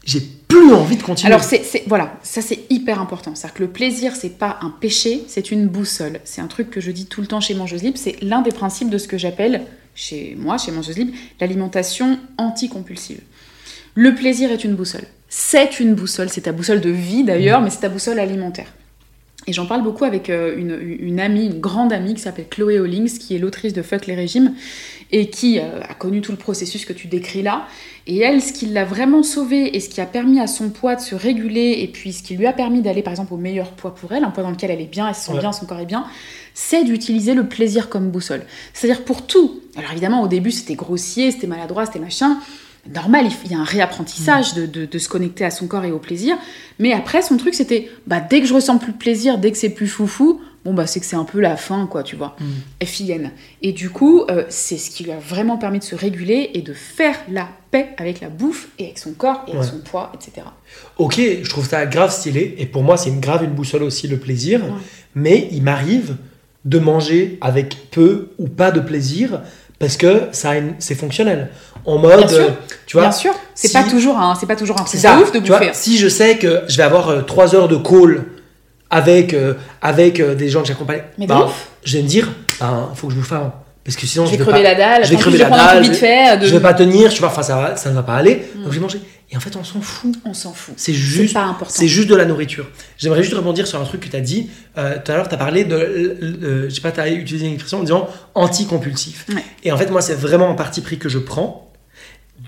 [0.04, 1.32] j'ai plus envie de continuer.
[1.32, 3.34] Alors, c'est, c'est- voilà, ça c'est hyper important.
[3.34, 6.20] C'est-à-dire que le plaisir, c'est pas un péché, c'est une boussole.
[6.24, 7.98] C'est un truc que je dis tout le temps chez Mangeuse Libre.
[7.98, 9.62] C'est l'un des principes de ce que j'appelle,
[9.94, 13.20] chez moi, chez Mangeuse Libre, l'alimentation anticompulsive.
[13.94, 15.04] Le plaisir est une boussole.
[15.28, 18.66] C'est une boussole, c'est ta boussole de vie d'ailleurs, mais c'est ta boussole alimentaire.
[19.48, 22.78] Et j'en parle beaucoup avec euh, une, une amie, une grande amie qui s'appelle Chloé
[22.78, 24.54] Hollings, qui est l'autrice de Fuck les régimes,
[25.10, 27.66] et qui euh, a connu tout le processus que tu décris là.
[28.06, 30.94] Et elle, ce qui l'a vraiment sauvée et ce qui a permis à son poids
[30.94, 33.72] de se réguler, et puis ce qui lui a permis d'aller par exemple au meilleur
[33.72, 35.40] poids pour elle, un poids dans lequel elle est bien, elle se sent Ouais.
[35.40, 36.04] bien, son corps est bien,
[36.54, 38.42] c'est d'utiliser le plaisir comme boussole.
[38.74, 39.60] C'est-à-dire pour tout.
[39.76, 42.38] Alors évidemment, au début, c'était grossier, c'était maladroit, c'était machin.
[42.92, 45.92] Normal, il y a un réapprentissage de, de- de se connecter à son corps et
[45.92, 46.36] au plaisir.
[46.80, 49.56] Mais après, son truc, c'était bah, dès que je ressens plus de plaisir, dès que
[49.58, 52.36] c'est plus foufou, bon, bah, c'est que c'est un peu la fin, quoi, tu vois.
[52.82, 53.30] FIN.
[53.62, 56.62] Et du coup, euh, c'est ce qui lui a vraiment permis de se réguler et
[56.62, 60.10] de faire la paix avec la bouffe et avec son corps et avec son poids,
[60.14, 60.46] etc.
[60.98, 62.56] Ok, je trouve ça grave stylé.
[62.58, 64.60] Et pour moi, c'est une grave une boussole aussi, le plaisir.
[64.64, 64.70] Ouais.
[65.14, 66.16] Mais il m'arrive
[66.64, 69.40] de manger avec peu ou pas de plaisir
[69.78, 71.50] parce que ça c'est fonctionnel.
[71.84, 72.38] En mode, Bien sûr.
[72.40, 72.50] euh,
[72.86, 75.22] tu vois, Bien sûr, c'est si- pas toujours un, c'est pas toujours un truc de
[75.22, 75.70] ouf de tu vois, bouffer.
[75.74, 78.24] si je sais que je vais avoir 3 heures de call
[78.90, 81.48] avec, euh, avec euh, des gens que j'accompagne, bah,
[81.82, 82.28] je vais me dire,
[82.60, 83.52] ben, faut que je bouffe avant.
[83.84, 85.50] Parce que sinon, je vais vais crever pas, la dalle, je vais crever je la
[85.50, 86.36] dalle, vite fait.
[86.38, 86.46] De...
[86.46, 88.46] je vais pas tenir, vois, enfin, ça, va, ça ne va pas aller.
[88.54, 88.62] Mm.
[88.62, 89.00] Donc je vais manger.
[89.32, 90.14] Et en fait, on s'en fout.
[90.24, 90.74] On s'en fout.
[90.76, 91.36] C'est juste
[91.68, 92.66] c'est juste de la nourriture.
[92.98, 94.50] J'aimerais juste rebondir sur un truc que tu as dit.
[94.78, 95.74] Euh, tout à l'heure, tu as parlé de.
[95.74, 99.24] euh, je sais pas, tu as utilisé une expression en disant anti-compulsif.
[99.30, 99.42] Ouais.
[99.64, 101.71] Et en fait, moi, c'est vraiment un parti pris que je prends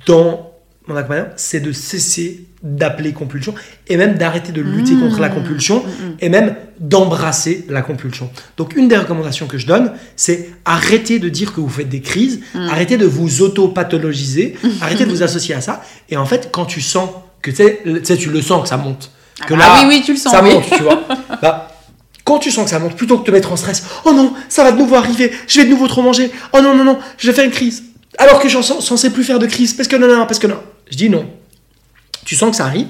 [0.07, 0.51] dans
[0.87, 3.55] mon accompagnement c'est de cesser d'appeler compulsion
[3.89, 5.01] et même d'arrêter de lutter Mmh.
[5.01, 8.31] contre la compulsion Mm, et même d'embrasser la compulsion.
[8.57, 12.01] Donc, une des recommandations que je donne, c'est arrêter de dire que vous faites des
[12.01, 12.41] crises,
[12.71, 15.83] arrêtez de vous auto-pathologiser, arrêtez de vous associer à ça.
[16.11, 17.11] Et en fait, quand tu sens
[17.43, 19.11] que tu le sens que ça monte,
[19.47, 20.33] que Ah là, oui, oui, tu le sens.
[20.33, 20.55] ça oui.
[20.55, 21.03] monte, tu vois.
[21.43, 21.69] Bah,
[22.25, 24.33] quand tu sens que ça monte, plutôt que de te mettre en stress, oh non,
[24.49, 26.99] ça va de nouveau arriver, je vais de nouveau trop manger, oh non, non, non,
[27.19, 27.83] je vais faire une crise.
[28.19, 30.39] Alors que je suis censé plus faire de crise, parce que non, non, non, parce
[30.39, 30.61] que non.
[30.91, 31.29] Je dis non.
[32.25, 32.89] Tu sens que ça arrive,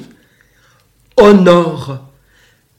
[1.17, 1.99] honore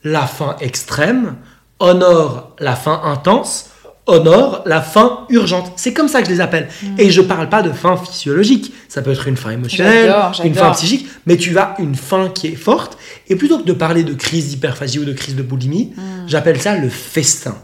[0.03, 1.35] la faim extrême,
[1.79, 3.71] honore la faim intense,
[4.05, 5.71] honore la faim urgente.
[5.77, 6.69] C'est comme ça que je les appelle.
[6.97, 8.73] Et je parle pas de faim physiologique.
[8.87, 10.75] Ça peut être une faim émotionnelle, J'adore, une faim j'adore.
[10.75, 12.97] psychique, mais tu as une faim qui est forte.
[13.27, 15.93] Et plutôt que de parler de crise d'hyperphagie ou de crise de boulimie,
[16.27, 17.57] j'appelle ça le festin.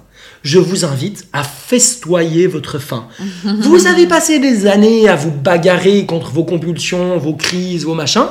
[0.44, 3.08] Je vous invite à festoyer votre faim.
[3.44, 8.28] vous avez passé des années à vous bagarrer contre vos compulsions, vos crises, vos machins.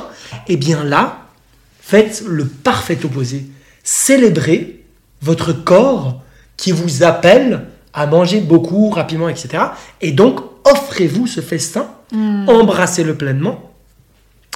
[0.47, 1.27] Eh bien là,
[1.79, 3.45] faites le parfait opposé.
[3.83, 4.83] Célébrez
[5.21, 6.21] votre corps
[6.57, 9.63] qui vous appelle à manger beaucoup, rapidement, etc.
[10.01, 13.71] Et donc, offrez-vous ce festin, embrassez-le pleinement.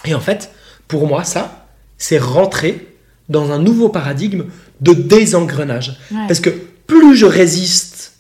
[0.06, 0.52] Et en fait,
[0.88, 1.68] pour moi, ça,
[1.98, 2.96] c'est rentrer
[3.30, 4.46] dans un nouveau paradigme
[4.82, 5.98] de désengrenage.
[6.12, 6.28] Ouais.
[6.28, 8.14] Parce que plus je résiste,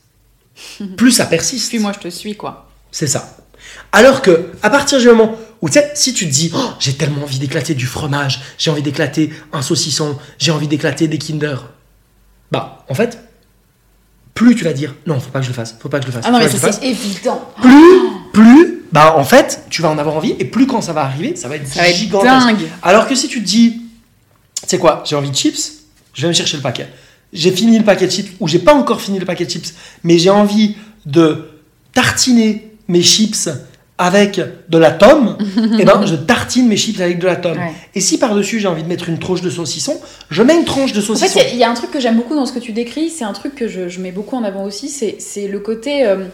[0.98, 1.70] plus ça persiste.
[1.70, 2.70] Puis moi, je te suis, quoi.
[2.92, 3.38] C'est ça.
[3.92, 6.94] Alors que, à partir du moment où, tu sais, si tu te dis, Oh, j'ai
[6.94, 11.58] tellement envie d'éclater du fromage, j'ai envie d'éclater un saucisson, j'ai envie d'éclater des Kinder,
[12.52, 13.20] bah, en fait,
[14.34, 16.10] plus tu vas dire, non, faut pas que je le fasse, faut pas que je
[16.12, 16.26] le fasse.
[16.28, 17.42] Ah non, mais c'est évident.
[17.62, 18.00] Plus,
[18.34, 21.36] plus, bah, en fait, tu vas en avoir envie, et plus quand ça va arriver,
[21.36, 22.32] ça va être Ça gigantesque.
[22.48, 22.68] dingue.
[22.84, 23.82] Alors que si tu te dis,
[24.62, 25.75] tu sais quoi, j'ai envie de chips,
[26.16, 26.88] je vais me chercher le paquet.
[27.34, 29.74] J'ai fini le paquet de chips, ou j'ai pas encore fini le paquet de chips,
[30.04, 31.46] mais j'ai envie de
[31.94, 33.50] tartiner mes chips
[33.98, 35.38] avec de la tome,
[35.80, 37.58] et ben je tartine mes chips avec de la tome.
[37.58, 37.72] Ouais.
[37.94, 40.00] Et si par-dessus j'ai envie de mettre une tranche de saucisson,
[40.30, 41.40] je mets une tranche de En saucisson.
[41.40, 43.24] fait, il y a un truc que j'aime beaucoup dans ce que tu décris, c'est
[43.24, 46.06] un truc que je, je mets beaucoup en avant aussi, c'est c'est le côté...
[46.06, 46.26] euh,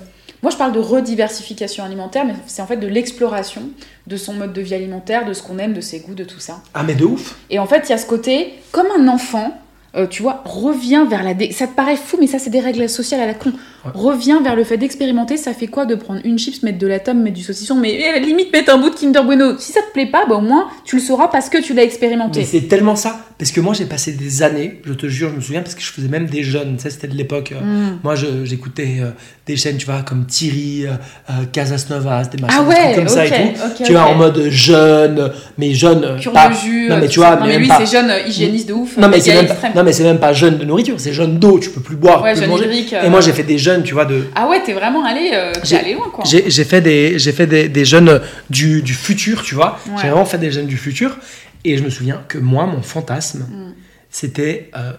[0.43, 3.61] moi, je parle de rediversification alimentaire, mais c'est en fait de l'exploration
[4.07, 6.39] de son mode de vie alimentaire, de ce qu'on aime, de ses goûts, de tout
[6.39, 6.63] ça.
[6.73, 7.35] Ah mais de ouf.
[7.51, 9.55] Et en fait, il y a ce côté, comme un enfant,
[9.95, 11.33] euh, tu vois, revient vers la...
[11.33, 13.51] dé- Ça te paraît fou, mais ça, c'est des règles sociales à la con.
[13.83, 13.91] Ouais.
[13.95, 16.99] Revient vers le fait d'expérimenter, ça fait quoi de prendre une chips, mettre de la
[16.99, 19.57] tome, mettre du saucisson, mais eh, limite mettre un bout de Kinder Bueno.
[19.57, 21.81] Si ça te plaît pas, bah, au moins, tu le sauras parce que tu l'as
[21.81, 22.43] Mais expérimenté.
[22.45, 23.19] c'est tellement ça.
[23.39, 25.81] Parce que moi j'ai passé des années, je te jure, je me souviens, parce que
[25.81, 27.53] je faisais même des jeunes, tu sais, c'était de l'époque.
[27.53, 27.99] euh, Mm.
[28.03, 28.13] Moi,
[28.43, 29.09] j'écoutais euh,
[29.47, 30.91] des chaînes, tu vois, comme Thierry, euh,
[31.31, 33.83] euh, Casas Novas, des machins, Ah ouais, comme ça et tout.
[33.83, 36.19] tu vois, en mode jeune, mais jeune.
[36.19, 36.87] Cure pas- de jus.
[36.87, 37.27] non, mais tu ça.
[37.31, 38.95] vois, non, mais mais lui, pas- c'est jeune hygiéniste de ouf.
[38.97, 39.80] Non mais, c'est même pas.
[39.81, 42.21] Non, mais c'est même pas jeune de nourriture, c'est jeune d'eau, tu peux plus boire,
[42.23, 42.65] Ouais, plus manger.
[42.65, 43.03] hydrique, euh.
[43.03, 44.25] Et moi j'ai fait des jeunes, tu vois, de.
[44.35, 46.23] Ah ouais, t'es vraiment allé, euh, allé loin, quoi.
[46.25, 49.79] J'ai fait des, j'ai fait des, des jeunes du, du futur, tu vois.
[49.87, 49.93] Ouais.
[50.01, 51.17] J'ai vraiment fait des jeunes du futur.
[51.63, 53.73] Et je me souviens que moi, mon fantasme, Mm.
[54.09, 54.93] c'était euh,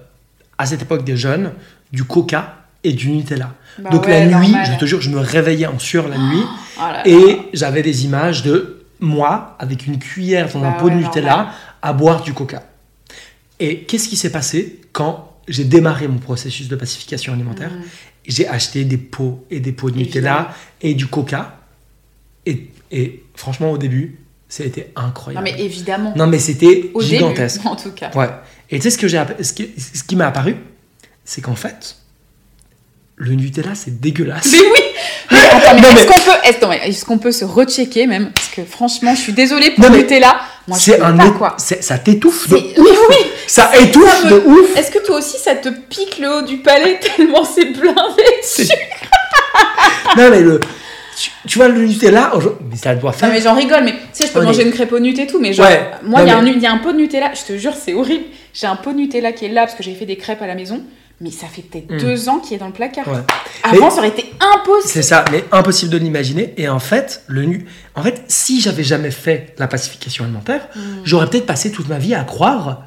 [0.59, 1.53] à cette époque des jeunes,
[1.93, 2.55] du coca
[2.85, 3.51] et du Nutella.
[3.79, 6.43] Bah Donc ouais, la nuit, je te jure, je me réveillais en sueur la nuit
[6.79, 7.03] Oh là là.
[7.09, 11.31] et j'avais des images de moi avec une cuillère dans un Bah pot de Nutella
[11.31, 11.47] normal.
[11.83, 12.63] à boire du coca.
[13.63, 17.71] Et qu'est-ce qui s'est passé quand j'ai démarré mon processus de pacification alimentaire.
[18.27, 21.59] J'ai acheté des pots et des pots de Nutella et du coca.
[22.47, 25.45] Et, et franchement, au début, ça a été Non, incroyable.
[25.45, 26.13] mais évidemment.
[26.17, 27.59] Non, mais c'était gigantesque.
[27.59, 28.11] début, en tout cas.
[28.15, 28.29] Ouais.
[28.71, 30.57] Et tu sais ce que ce qui, ce qui m'est apparu
[31.25, 31.97] c'est qu'en fait,
[33.17, 34.51] le Nutella, c'est dégueulasse.
[34.51, 34.81] Mais oui
[35.31, 35.89] mais mais
[36.89, 38.33] est-ce qu'on peut, non, se rechecker même?
[38.33, 40.41] Parce que franchement, je suis désolée pour Non, le mais Nutella.
[40.69, 41.55] Moi, c'est un pas, quoi.
[41.59, 42.99] ça t'étouffe de ouf.
[43.09, 43.17] Oui
[43.49, 44.77] Ça étouffe Ça de ouf.
[44.77, 48.71] Est-ce que toi aussi, ça te pique le haut du palais tellement c'est blindé dessus
[50.17, 50.61] Non mais le,
[51.19, 52.33] tu, tu vois le Nutella,
[52.71, 53.29] mais ça doit faire.
[53.29, 55.19] Non mais j'en rigole, mais tu sais, je peux Ouais, manger une crêpe au Nut
[55.19, 55.91] et tout, mais genre, Ouais.
[56.05, 58.25] moi, il mais- y a un pot de Nutella, je te jure, c'est horrible.
[58.55, 60.47] J'ai un pot de Nutella qui est là parce que j'ai fait des crêpes à
[60.47, 60.83] la maison,
[61.23, 61.99] mais ça fait peut-être Mm.
[61.99, 63.07] deux ans qu'il est dans le placard.
[63.09, 63.21] Ouais.
[63.63, 64.93] Avant, Mais- ça aurait été impossible.
[64.93, 66.53] C'est ça, mais impossible de l'imaginer.
[66.59, 70.69] Et en fait, le nu, en fait, si j'avais jamais fait la pacification alimentaire,
[71.05, 72.83] j'aurais peut-être passé toute ma vie à croire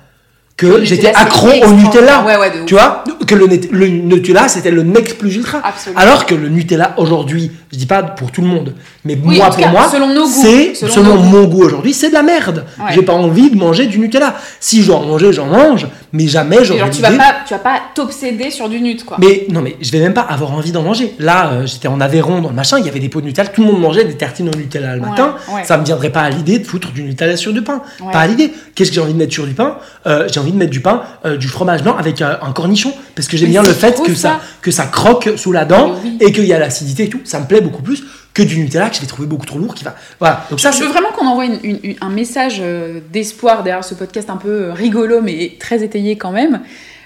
[0.58, 1.72] que j'étais accro au.
[1.74, 2.24] Nutella.
[2.26, 2.52] Ouais, ouais.
[2.66, 3.48] Tu vois, que le,
[3.88, 5.60] Nutella c'était le next plus ultra.
[5.64, 6.00] Absolument.
[6.02, 9.48] Alors que le Nutella aujourd'hui, je dis pas pour tout le monde, mais Oui, moi
[9.48, 9.88] pour cas, moi,
[10.28, 12.64] c'est Selon mon goût aujourd'hui, c'est de la merde.
[12.80, 12.94] Ouais.
[12.94, 14.36] J'ai pas envie de manger du Nutella.
[14.60, 17.60] Si je dois en manger, j'en mange, mais jamais genre, tu vas pas, tu vas
[17.60, 19.18] pas t'obséder sur du Nut, quoi.
[19.20, 21.16] mais non, mais je vais même pas avoir envie d'en manger.
[21.20, 23.50] Là, euh, j'étais en Aveyron dans le machin, il y avait des pots de Nutella,
[23.50, 25.36] tout le monde mangeait des tartines au Nutella le matin.
[25.54, 25.66] ouais.
[25.66, 27.82] Ça me viendrait pas à l'idée de foutre du Nutella sur du pain.
[28.00, 28.14] Ouais.
[28.14, 28.54] Pas à l'idée.
[28.74, 29.78] Qu'est-ce que j'ai envie de mettre sur du pain?
[30.08, 32.94] Euh, envie de mettre du pain, euh, du fromage blanc avec euh, un cornichon.
[33.16, 34.30] Parce que j'aime bien le fait que ça.
[34.30, 34.40] ça.
[34.62, 36.18] que ça croque sous la dent oui.
[36.22, 37.22] et qu'il y a l'acidité et tout.
[37.24, 39.76] Ça me plaît beaucoup plus que du Nutella que je vais trouver beaucoup trop lourd.
[39.76, 39.96] Qui va...
[40.20, 40.46] Voilà.
[40.50, 43.84] Donc ça, je veux vraiment qu'on envoie une- une- une- un message euh, d'espoir derrière
[43.86, 46.62] ce podcast un peu rigolo mais très étayé quand même.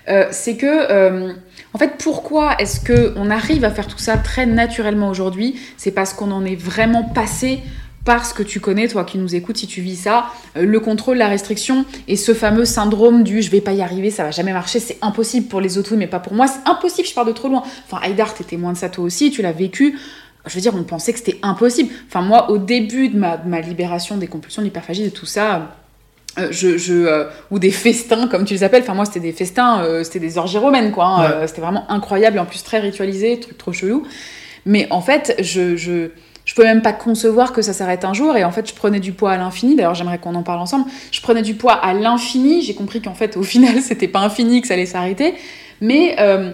[0.08, 1.32] Euh, c'est que, euh,
[1.74, 5.60] en fait, pourquoi est-ce que on arrive à faire tout ça très naturellement aujourd'hui?
[5.78, 7.60] C'est parce qu'on en est vraiment passé
[8.10, 10.26] par ce que tu connais, toi qui nous écoutes, si tu vis ça,
[10.58, 14.10] euh, le contrôle, la restriction et ce fameux syndrome du je vais pas y arriver,
[14.10, 16.68] ça va jamais marcher, c'est impossible pour les autres, oui, mais pas pour moi, c'est
[16.68, 17.62] impossible, je pars de trop loin.
[17.86, 19.96] Enfin, Haïdar, t'es témoin de ça toi aussi, tu l'as vécu
[20.48, 21.94] je veux dire, on pensait que c'était impossible.
[22.08, 25.28] Enfin, moi, au début de ma, de ma libération des compulsions, de l'hyperphagie, de tout
[25.28, 25.76] ça,
[26.40, 28.82] euh, je, je, euh, ou des festins, comme tu les appelles.
[28.82, 31.06] Enfin, moi, c'était des festins, euh, c'était des orgies romaines, quoi.
[31.06, 31.42] hein.
[31.42, 31.48] Ouais.
[31.48, 34.08] C'était vraiment incroyable, et en plus très ritualisé, truc trop chelou.
[34.66, 36.10] Mais en fait, je, je,
[36.50, 38.36] je peux même pas concevoir que ça s'arrête un jour.
[38.36, 39.76] Et en fait, je prenais du poids à l'infini.
[39.76, 40.86] D'ailleurs, j'aimerais qu'on en parle ensemble.
[41.12, 42.64] Je prenais du poids à l'infini.
[42.64, 45.36] J'ai compris qu'en fait, au final, c'était pas infini, que ça allait s'arrêter.
[45.80, 46.50] Mais euh,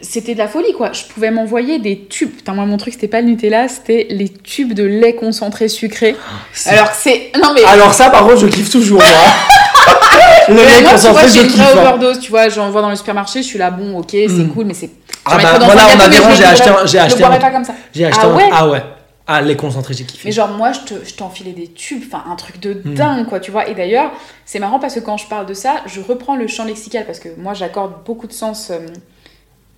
[0.00, 0.92] c'était de la folie, quoi.
[0.94, 2.30] Je pouvais m'envoyer des tubes.
[2.34, 6.16] Putain, moi, mon truc, c'était pas le Nutella, c'était les tubes de lait concentré sucré.
[6.54, 7.30] c'est- Alors que c'est.
[7.42, 7.62] Non, mais.
[7.64, 9.06] Alors ça, par contre, je kiffe toujours, moi.
[10.48, 11.60] le Mais lait moi, tu vois, concentré, je une kiffe.
[11.60, 14.28] vraie overdose, tu vois, j'en vois dans le supermarché, je suis là, bon, ok, c'est
[14.28, 14.48] Mm.
[14.54, 14.90] cool, mais c'est.
[15.26, 17.74] Ah bah, voilà, Aveyron, je j'ai acheté boirais- un- j'ai acheté un- pas comme ça.
[17.94, 18.34] J'ai acheté Ah un...
[18.36, 18.82] ouais Ah ouais.
[19.28, 20.22] Ah, lait concentré, j'ai kiffé.
[20.28, 22.94] Mais genre, moi, je te- je t'enfilais des tubes, enfin, un truc de Mm.
[22.94, 23.68] dingue, quoi, tu vois.
[23.68, 24.12] Et d'ailleurs,
[24.44, 27.18] c'est marrant parce que quand je parle de ça, je reprends le champ lexical parce
[27.18, 28.78] que moi, j'accorde beaucoup de sens euh,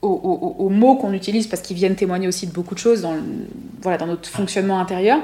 [0.03, 3.01] aux, aux- aux mots qu'on utilise parce qu'ils viennent témoigner aussi de beaucoup de choses
[3.03, 3.23] dans, le-
[3.81, 5.19] voilà, dans notre fonctionnement intérieur.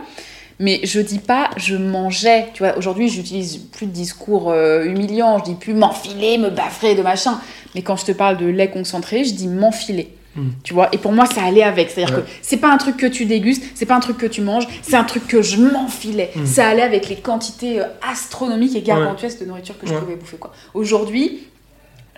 [0.59, 2.79] Mais je dis pas je mangeais, tu vois.
[2.79, 7.39] Aujourd'hui, j'utilise plus de discours euh, humiliants, je dis plus m'enfiler, me baffrer de machin.
[7.75, 10.17] Mais quand je te parle de lait concentré, je dis m'enfiler.
[10.37, 10.49] Mm.
[10.63, 11.91] Tu vois, et pour moi, ça allait avec.
[11.91, 12.23] C'est-à-dire Ouais.
[12.23, 14.67] que c'est pas un truc que tu dégustes, c'est pas un truc que tu manges,
[14.83, 16.31] c'est un truc que je m'enfilais.
[16.35, 16.47] Mm.
[16.47, 20.01] Ça allait avec les quantités euh, astronomiques et gargantuesques de nourriture que je Ouais.
[20.01, 20.53] pouvais bouffer, quoi.
[20.75, 21.41] Aujourd'hui,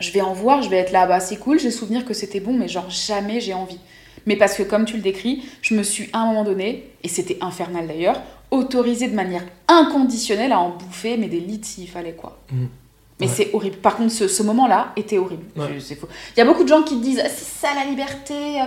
[0.01, 2.41] je vais en voir, je vais être là, bah c'est cool, j'ai souvenir que c'était
[2.41, 3.79] bon, mais genre jamais j'ai envie.
[4.27, 7.09] Mais parce que comme tu le décris, je me suis à un moment donné, et
[7.09, 12.12] c'était infernal d'ailleurs, autorisée de manière inconditionnelle à en bouffer, mais des litres s'il fallait
[12.12, 12.39] quoi.
[12.53, 12.64] Mm.
[13.21, 13.33] Mais Ouais.
[13.35, 13.77] c'est horrible.
[13.77, 15.45] Par contre, ce, ce moment-là était horrible.
[15.57, 15.69] Ouais.
[15.75, 16.09] Je- c'est faux.
[16.37, 18.35] Il y a beaucoup de gens qui te disent Ah, c'est ça la liberté.
[18.35, 18.64] euh,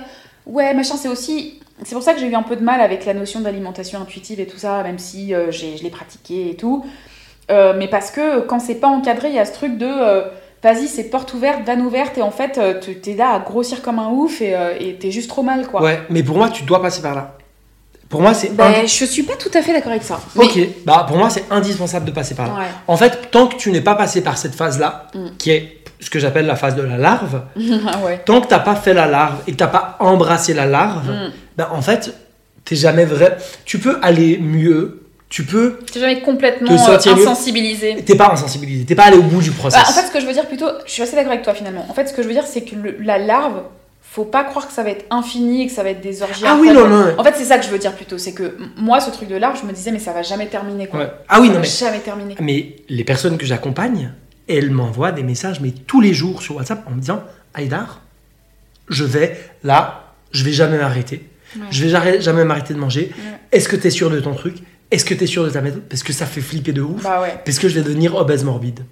[0.48, 1.60] Ouais, machin, c'est aussi.
[1.84, 4.40] C'est pour ça que j'ai eu un peu de mal avec la notion d'alimentation intuitive
[4.40, 6.84] et tout ça, même si euh, j'ai- je l'ai pratiqué et tout.
[7.52, 10.24] Euh, mais parce que quand c'est pas encadré, il y a ce truc de euh,
[10.64, 12.60] vas-y, c'est porte ouverte, vanne ouverte, et en fait,
[13.02, 15.82] t'es là à grossir comme un ouf et et t'es juste trop mal, quoi.
[15.82, 17.38] Ouais, mais pour moi, tu dois passer par là.
[18.10, 18.56] Pour moi, c'est...
[18.56, 20.20] Ben, je suis pas tout à fait d'accord avec ça.
[20.36, 22.54] Mais- Ok, bah pour moi, c'est indispensable de passer par là.
[22.56, 22.66] Ouais.
[22.88, 25.28] En fait, tant que tu n'es pas passé par cette phase-là, Mm.
[25.38, 27.42] qui est ce que j'appelle la phase de la larve,
[27.88, 28.22] Ah ouais.
[28.26, 31.32] tant que t'as pas fait la larve et que t'as pas embrassé la larve, Mm.
[31.58, 32.12] ben en fait,
[32.66, 33.38] t'es jamais vrai.
[33.66, 35.78] Tu peux aller mieux, tu peux.
[35.94, 38.04] T'es jamais complètement Te euh, insensibilisé.
[38.04, 39.84] T'es pas insensibilisé, t'es pas allé au bout du process.
[39.84, 41.54] Bah, en fait, ce que je veux dire plutôt, je suis assez d'accord avec toi
[41.54, 41.86] finalement.
[41.90, 43.62] En fait, ce que je veux dire, c'est que le- la larve,
[44.12, 46.44] faut pas croire que ça va être infini et que ça va être des orgies.
[46.46, 47.14] ah oui, non, non.
[47.18, 48.18] En fait, c'est ça que je veux dire plutôt.
[48.18, 50.88] C'est que moi, ce truc de larve, je me disais, mais ça va jamais terminer
[50.88, 51.00] quoi.
[51.02, 51.12] Ouais.
[51.28, 51.68] Ah oui, ça non, va mais.
[51.68, 52.36] jamais terminer.
[52.40, 54.12] Mais les personnes que j'accompagne,
[54.48, 58.02] elles m'envoient des messages, mais tous les jours sur WhatsApp, en me disant Aïdar,
[58.88, 61.30] je vais là, je vais jamais m'arrêter.
[61.56, 61.62] Ouais.
[61.70, 63.12] Je vais jamais, jamais m'arrêter de manger.
[63.16, 63.40] Ouais.
[63.52, 64.56] Est-ce que tu es sûr de ton truc?
[64.92, 65.84] Est-ce que tu es sûr de ta méthode?
[65.88, 67.04] Parce que ça fait flipper de ouf.
[67.04, 67.40] Bah ouais.
[67.46, 68.80] Parce que je vais devenir obèse morbide.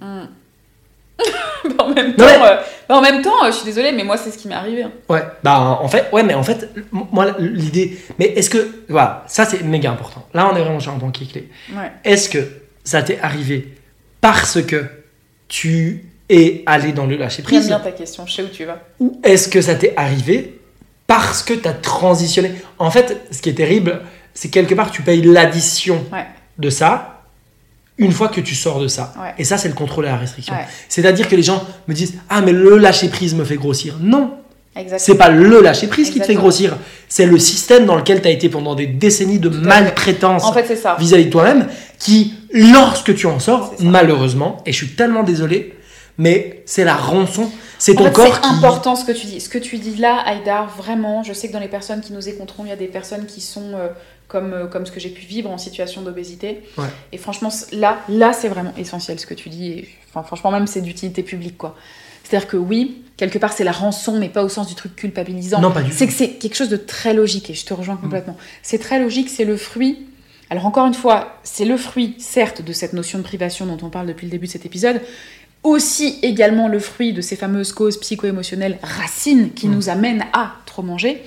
[1.64, 2.56] Bah, en même Non, temps, mais- euh,
[2.96, 4.82] en même temps, euh, je suis désolée, mais moi, c'est ce qui m'est arrivé.
[4.82, 4.92] hein.
[5.08, 9.44] Ouais, bah en fait, ouais, mais en fait, moi l'idée, mais est-ce que, voilà, ça
[9.44, 10.26] c'est méga important.
[10.34, 11.48] Là, on est vraiment sur un point qui est clé.
[11.72, 11.90] Ouais.
[12.04, 12.38] Est-ce que
[12.84, 13.74] ça t'est arrivé
[14.20, 14.84] parce que
[15.48, 18.64] tu et aller dans le lâcher J'aime prise bien ta question, je sais où tu
[18.64, 18.78] vas.
[19.00, 20.60] Ou est-ce que ça t'est arrivé
[21.06, 22.52] parce que tu as transitionné?
[22.78, 24.02] En fait, ce qui est terrible,
[24.34, 26.26] c'est quelque part tu payes l'addition Ouais.
[26.58, 27.17] de ça
[27.98, 29.12] une fois que tu sors de ça.
[29.20, 29.34] Ouais.
[29.38, 30.54] Et ça, c'est le contrôle et la restriction.
[30.54, 30.66] Ouais.
[30.88, 33.96] C'est-à-dire que les gens me disent Ah, mais le lâcher prise me fait grossir.
[34.00, 34.34] Non,
[34.98, 36.76] c'est pas le lâcher prise qui te fait grossir.
[37.08, 40.72] C'est le système dans lequel tu as été pendant des décennies de maltraitance En fait,
[40.98, 41.68] vis-à-vis de toi-même
[41.98, 45.74] qui, lorsque tu en sors, malheureusement, et je suis tellement désolé,
[46.16, 47.50] mais c'est la rançon.
[47.78, 48.48] C'est ton fait, corps c'est qui.
[48.48, 49.40] important ce que tu dis.
[49.40, 52.28] Ce que tu dis là, Aïdar, vraiment, je sais que dans les personnes qui nous
[52.28, 53.88] écouteront, il y a des personnes qui sont euh,
[54.28, 56.60] comme, euh, comme ce que j'ai pu vivre en situation d'obésité.
[56.76, 56.84] Ouais.
[57.12, 59.68] Et franchement, là, là c'est vraiment essentiel ce que tu dis.
[59.70, 61.74] Et, enfin, franchement, même, c'est d'utilité publique, quoi.
[62.24, 65.60] C'est-à-dire que oui, quelque part, c'est la rançon, mais pas au sens du truc culpabilisant.
[65.62, 66.12] Non, pas du C'est tout.
[66.12, 68.36] que c'est quelque chose de très logique, et je te rejoins complètement.
[68.62, 70.06] C'est très logique, c'est le fruit.
[70.50, 73.88] Alors, encore une fois, c'est le fruit, certes, de cette notion de privation dont on
[73.88, 75.00] parle depuis le début de cet épisode,
[75.62, 79.74] aussi également le fruit de ces fameuses causes psycho-émotionnelles racines qui Mm.
[79.74, 81.22] nous amènent à trop manger.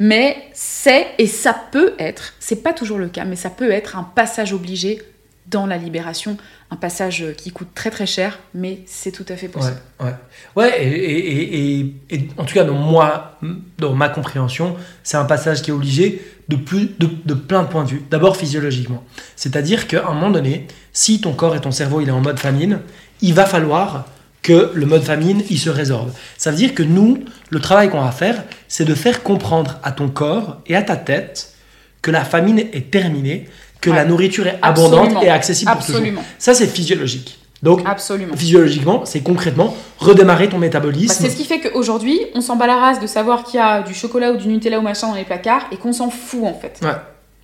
[0.00, 3.96] Mais c'est, et ça peut être, c'est pas toujours le cas, mais ça peut être
[3.98, 5.02] un passage obligé
[5.46, 6.36] dans la libération,
[6.70, 9.76] un passage qui coûte très très cher, mais c'est tout à fait Ouais, possible.
[10.00, 10.14] ouais.
[10.56, 11.80] Ouais, et,
[12.10, 13.36] et- en tout cas, dans, moi,
[13.78, 17.84] dans ma compréhension, c'est un passage qui est obligé de, plus, de plein de points
[17.84, 18.02] de vue.
[18.10, 19.04] D'abord physiologiquement.
[19.36, 22.38] C'est-à-dire qu'à un moment donné, si ton corps et ton cerveau il est en mode
[22.38, 22.80] famine,
[23.20, 24.06] il va falloir
[24.42, 26.10] que le mode famine il se résorbe.
[26.38, 27.18] Ça veut dire que nous,
[27.50, 30.96] le travail qu'on va faire, c'est de faire comprendre à ton corps et à ta
[30.96, 31.54] tête
[32.02, 33.48] que la famine est terminée,
[33.80, 33.96] que Ouais.
[33.96, 35.22] la nourriture est abondante Absolument.
[35.22, 35.96] et accessible pour toujours.
[35.96, 36.22] Absolument.
[36.38, 37.38] Ça, c'est physiologique.
[37.62, 38.34] Donc, Absolument.
[38.34, 41.14] physiologiquement, c'est concrètement redémarrer ton Bah, métabolisme.
[41.22, 43.82] c'est ce qui fait qu'aujourd'hui, on s'en bat la race de savoir qu'il y a
[43.82, 46.54] du chocolat ou du Nutella ou machin dans les placards et qu'on s'en fout en
[46.54, 46.80] fait.
[46.82, 46.92] Ouais,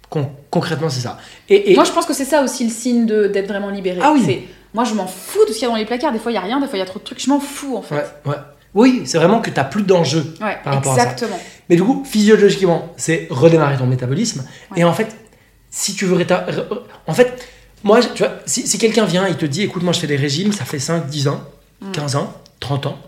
[0.09, 1.18] Con- concrètement, c'est ça.
[1.51, 3.99] Et, et- Moi, je pense que c'est ça aussi le signe d'être vraiment libéré.
[4.03, 4.47] Ah oui.
[4.77, 6.12] Moi, je m'en fous de ce qu'il y a dans les placards.
[6.12, 7.18] Des fois, il y a rien, des fois, il y a trop de trucs.
[7.20, 7.95] Je m'en fous en fait.
[7.95, 8.37] ouais, ouais.
[8.74, 10.35] Oui, c'est vraiment que tu n'as plus d'enjeu.
[10.43, 11.03] Ouais, Par rapport à ça.
[11.05, 11.41] exactement.
[11.70, 14.45] Mais du coup, physiologiquement, c'est redémarrer ton métabolisme.
[14.77, 15.16] Et en fait,
[15.70, 16.27] si tu veux...
[17.07, 17.49] En fait,
[17.85, 20.16] moi, tu vois, si, si quelqu'un vient et te dit, écoute, moi, je fais des
[20.16, 21.41] régimes, ça fait 5, 10 ans,
[21.81, 21.91] Mm.
[21.93, 22.99] 15 ans, 30 ans,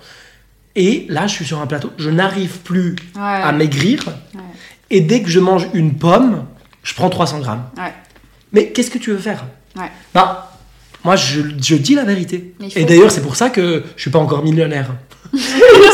[0.74, 3.22] et là, je suis sur un plateau, je n'arrive plus Ouais.
[3.22, 4.04] à maigrir,
[4.34, 4.40] Ouais.
[4.90, 6.44] et dès que je mange une pomme,
[6.82, 7.64] je prends 300 grammes.
[7.78, 7.92] Ouais.
[8.52, 9.46] Mais qu'est-ce que tu veux faire?
[9.76, 9.90] Ouais.
[11.08, 12.52] Moi, je, je dis la vérité.
[12.60, 14.90] Mais Et d'ailleurs, c'est pour ça que je suis pas encore millionnaire.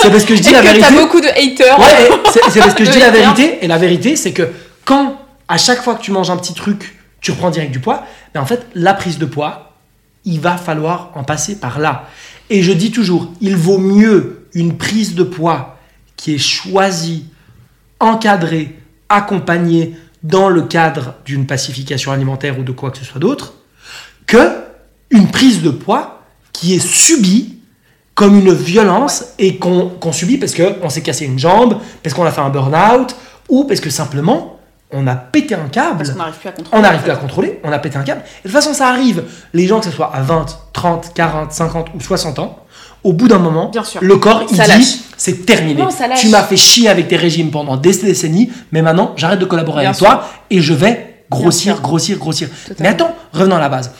[0.02, 0.86] c'est parce que je dis Et la que vérité.
[0.88, 1.78] t'as beaucoup de haters.
[1.78, 2.10] Ouais,
[2.50, 3.58] c'est parce que je dis la vérité.
[3.62, 4.48] Et la vérité, c'est que
[4.84, 8.02] quand, à chaque fois que tu manges un petit truc, tu reprends direct du poids,
[8.34, 9.74] ben en fait, la prise de poids,
[10.24, 12.08] il va falloir en passer par là.
[12.50, 15.78] Et je dis toujours, il vaut mieux une prise de poids
[16.16, 17.26] qui est choisie,
[18.00, 18.74] encadrée,
[19.08, 19.94] accompagnée
[20.24, 23.54] dans le cadre d'une pacification alimentaire ou de quoi que ce soit d'autre,
[24.26, 24.73] que
[25.14, 26.20] une prise de poids
[26.52, 27.58] qui est subie
[28.14, 32.30] comme une violence et qu'on subit parce qu'on s'est cassé une jambe, parce qu'on a
[32.30, 33.16] fait un burn-out,
[33.48, 34.50] ou parce que simplement
[34.96, 36.78] on a pété un câble, Parce qu'on n'arrive plus à contrôler.
[36.78, 38.20] on n'arrive plus à contrôler, on a pété un câble.
[38.22, 39.24] Et de toute façon, ça arrive.
[39.52, 42.58] Les gens, que ce soit à 20, 30, 40, 50 ou 60 ans,
[43.02, 44.00] au bout d'un moment, Bien sûr.
[44.04, 45.82] le corps, il Ça dit c'est terminé.
[45.82, 46.20] Non, ça lâche.
[46.20, 49.80] Tu m'as fait chier avec tes régimes pendant des décennies, mais maintenant, j'arrête de collaborer
[49.80, 50.06] Bien avec sûr.
[50.06, 52.48] toi et je vais grossir, grossir, grossir.
[52.78, 53.90] Mais attends, revenons à la base.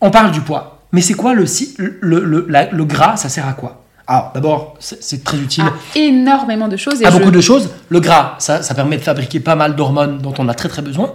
[0.00, 0.82] On parle du poids.
[0.92, 3.80] Mais c'est quoi le, si- le, le, la- le gras Ça sert à quoi?
[4.06, 7.00] Alors, d'abord, c'est très utile Ah, énormément de choses.
[7.00, 7.70] Et à je- beaucoup de choses.
[7.88, 10.82] Le gras, ça, ça permet de fabriquer pas mal d'hormones dont on a très très
[10.82, 11.14] besoin.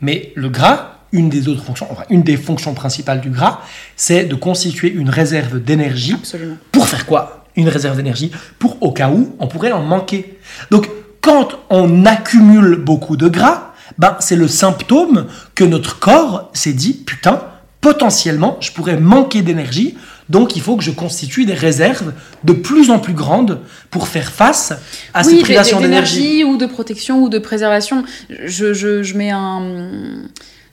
[0.00, 3.60] Mais le gras, une des autres fonctions, enfin une des fonctions principales du gras,
[3.94, 6.14] c'est de constituer une réserve d'énergie.
[6.14, 6.56] Absolument.
[6.72, 7.44] Pour faire quoi?
[7.56, 10.38] Une réserve d'énergie pour au cas où on pourrait en manquer.
[10.70, 10.88] Donc
[11.20, 16.94] quand on accumule beaucoup de gras, ben, c'est le symptôme que notre corps s'est dit
[16.94, 17.42] putain,
[17.80, 19.96] potentiellement, je pourrais manquer d'énergie.
[20.28, 22.12] Donc il faut que je constitue des réserves
[22.44, 23.60] de plus en plus grandes
[23.90, 24.72] pour faire face
[25.12, 26.44] à oui, ces privations d'énergie.
[26.44, 28.04] ou de protection ou de préservation.
[28.28, 30.22] Je, je, je mets un.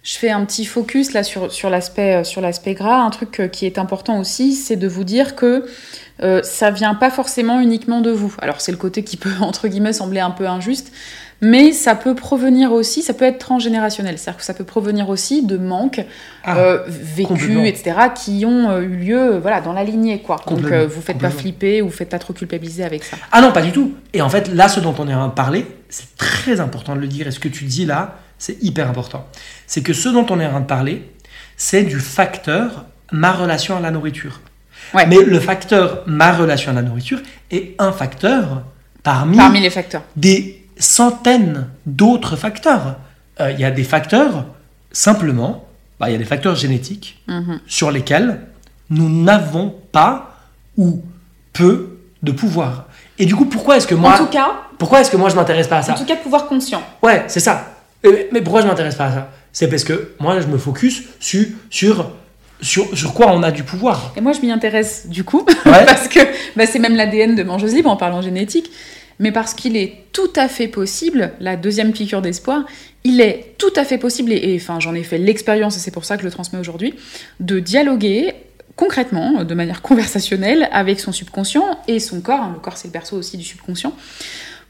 [0.03, 3.01] Je fais un petit focus là sur, sur l'aspect l'aspect gras.
[3.01, 5.65] Un truc euh, qui est important aussi, c'est de vous dire que
[6.23, 8.33] euh, ça vient pas forcément uniquement de vous.
[8.39, 10.93] Alors c'est le côté qui peut entre guillemets sembler un peu injuste,
[11.41, 14.17] mais ça peut provenir aussi, ça peut être transgénérationnel.
[14.17, 16.03] C'est-à-dire que ça peut provenir aussi de manques
[16.43, 20.21] Ah, euh, vécus, etc., qui ont euh, eu lieu euh, voilà, dans la lignée.
[20.21, 20.37] Quoi.
[20.47, 23.17] Donc euh, vous faites pas flipper ou vous faites pas trop culpabiliser avec ça.
[23.31, 23.93] Ah non, pas du tout.
[24.13, 26.95] Et en fait, là, ce dont on est en train de parler, c'est très important
[26.95, 27.27] de le dire.
[27.27, 29.27] Et ce que tu dis là, c'est hyper important.
[29.67, 31.03] C'est que ce dont on est en train de parler,
[31.55, 34.41] c'est du facteur ma relation à la nourriture.
[34.93, 35.05] Ouais.
[35.05, 37.19] Mais le facteur ma relation à la nourriture
[37.51, 38.63] est un facteur
[39.03, 40.03] parmi, Parmi les facteurs.
[40.15, 42.95] des centaines d'autres facteurs.
[43.39, 44.45] Euh, Il y a des facteurs,
[44.91, 45.65] simplement,
[45.99, 47.59] bah, il y a des facteurs génétiques Mhm.
[47.67, 48.41] sur lesquels
[48.89, 50.37] nous n'avons pas
[50.77, 51.01] ou
[51.53, 52.85] peu de pouvoir.
[53.19, 55.35] Et du coup, pourquoi est-ce que moi, En tout cas, pourquoi est-ce que moi je
[55.35, 56.81] m'intéresse pas à ça en tout cas, pouvoir conscient.
[57.01, 57.73] Ouais, c'est ça.
[58.31, 59.29] Mais pourquoi je m'intéresse pas à ça?
[59.51, 62.11] C'est parce que moi, je me focus sur, sur,
[62.61, 64.13] sur, sur quoi on a du pouvoir.
[64.15, 65.85] Et moi, je m'y intéresse du coup, Ouais.
[65.85, 66.19] parce que
[66.55, 68.69] bah, c'est même l'ADN de Mangeuse Libre en parlant génétique,
[69.19, 72.65] mais parce qu'il est tout à fait possible, la deuxième piqûre d'espoir,
[73.03, 76.05] il est tout à fait possible, et, enfin j'en ai fait l'expérience et c'est pour
[76.05, 76.93] ça que je le transmets aujourd'hui,
[77.39, 78.33] de dialoguer
[78.75, 82.93] concrètement, de manière conversationnelle, avec son subconscient et son corps, hein, le corps c'est le
[82.93, 83.93] berceau aussi du subconscient,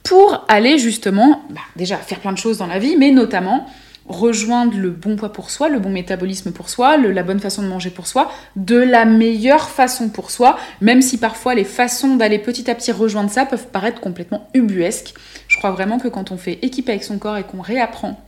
[0.04, 3.68] pour aller justement, bah, déjà faire plein de choses dans la vie, mais notamment
[4.08, 7.68] rejoindre le bon poids pour soi, le bon métabolisme pour soi, la bonne façon de
[7.68, 12.40] manger pour soi, de la meilleure façon pour soi, même si parfois les façons d'aller
[12.40, 15.14] petit à petit rejoindre ça peuvent paraître complètement ubuesques.
[15.48, 18.20] Je crois vraiment que quand on fait équipe avec son corps et qu'on réapprend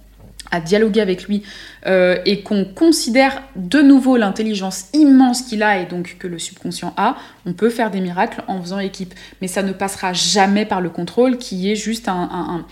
[0.51, 1.43] à dialoguer avec lui
[1.85, 6.93] euh, et qu'on considère de nouveau l'intelligence immense qu'il a et donc que le subconscient
[6.97, 9.13] a, on peut faire des miracles en faisant équipe.
[9.41, 12.65] Mais ça ne passera jamais par le contrôle qui est juste un-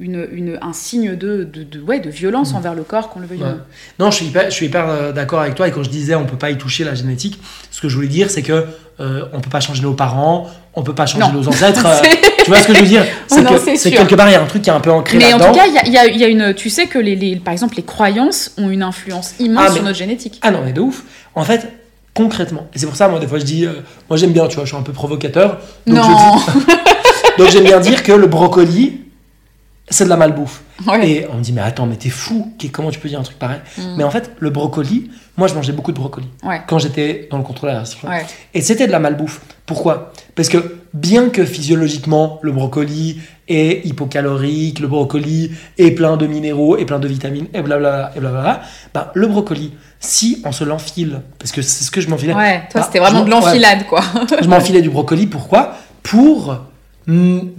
[0.00, 2.56] une- une- un signe de, de, de- ouais, de violence Mm.
[2.56, 3.50] envers le corps, qu'on le veuille ou Ouais.
[3.50, 4.06] non.
[4.06, 5.68] Non, je suis hyper, je suis hyper euh, d'accord avec toi.
[5.68, 7.38] Et quand je disais on peut pas y toucher la génétique,
[7.70, 8.64] ce que je voulais dire, c'est que
[9.00, 11.32] euh, on peut pas changer nos parents, on peut pas changer Non.
[11.40, 11.84] nos ancêtres.
[11.86, 12.00] euh,
[12.44, 13.04] tu vois ce que je veux dire?
[13.28, 15.32] C'est que quelque part il y a un truc qui est un peu ancré Mais
[15.32, 16.54] en tout cas, il y a, y y une.
[16.54, 19.74] Tu sais que les, les- par exemple les croyances ont une influence immense Ah, mais-
[19.76, 20.38] sur notre génétique.
[20.42, 21.02] Ah non, mais de ouf.
[21.34, 21.68] En fait,
[22.14, 23.72] concrètement, et c'est pour ça, moi, des fois, je dis, euh,
[24.08, 25.60] moi, j'aime bien, tu vois, je suis un peu provocateur.
[25.86, 26.02] Donc non.
[26.02, 26.66] je dis-
[27.38, 29.00] donc j'aime bien dire que le brocoli,
[29.90, 30.62] c'est de la malbouffe.
[30.86, 31.08] Ouais.
[31.10, 33.38] Et on me dit, mais attends, mais t'es fou, comment tu peux dire un truc
[33.38, 33.82] pareil Mm.
[33.98, 36.60] Mais en fait, le brocoli, moi, je mangeais beaucoup de brocoli Ouais.
[36.66, 38.08] quand j'étais dans le contrôle à la restriction.
[38.08, 38.24] Ouais.
[38.54, 39.40] Et c'était de la malbouffe.
[39.66, 40.12] Pourquoi?
[40.36, 46.76] Parce que bien que physiologiquement, le brocoli est hypocalorique, le brocoli est plein de minéraux
[46.76, 48.60] et plein de vitamines, et blablabla, et blablabla,
[48.94, 52.62] ben, le brocoli, si on se l'enfile, parce que c'est ce que je m'enfilais, Ouais,
[52.70, 54.00] toi Ah, c'était vraiment de l'enfilade quoi.
[54.40, 55.74] je m'enfilais du brocoli, pourquoi?
[56.02, 56.56] Pour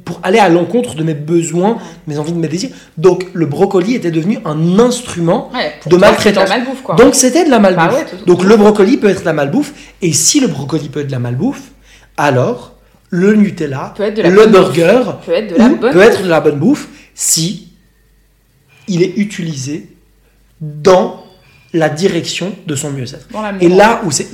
[0.05, 1.77] pour aller à l'encontre de mes besoins,
[2.07, 2.69] mes envies, de mes désirs.
[2.97, 6.49] Donc le brocoli était devenu un instrument Ouais, de maltraitance.
[6.97, 7.87] Donc c'était de la malbouffe.
[7.87, 9.73] Bah ouais, tout- tout- Donc le brocoli peut être de la malbouffe.
[10.01, 11.71] Et si le brocoli peut être de la malbouffe,
[12.17, 12.73] alors
[13.09, 15.91] le Nutella, Peut être de la le burger, peut être de la bonne.
[15.91, 17.67] peut être de la bonne bouffe si
[18.87, 19.89] il est utilisé
[20.61, 21.23] dans
[21.73, 23.27] la direction de son mieux-être.
[23.61, 24.27] Et là où c'est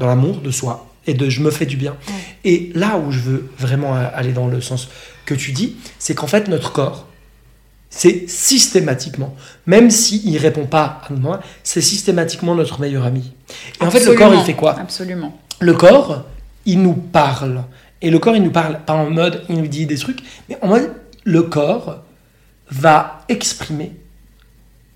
[0.00, 1.92] dans l'amour de soi et de je me fais du bien.
[1.92, 2.14] Ouais.
[2.44, 4.88] Et là où je veux vraiment aller dans le sens
[5.26, 7.06] que tu dis, c'est qu'en fait notre corps,
[7.90, 9.36] c'est systématiquement,
[9.66, 13.32] même s'il ne répond pas à moi, c'est systématiquement notre meilleur ami.
[13.80, 14.78] Et en fait le corps il fait quoi?
[14.78, 15.38] Absolument.
[15.60, 16.24] Le corps,
[16.66, 17.64] il nous parle.
[18.02, 20.58] Et le corps, il nous parle pas en mode, il nous dit des trucs, mais
[20.60, 20.92] en mode,
[21.24, 22.02] le corps
[22.70, 23.92] va exprimer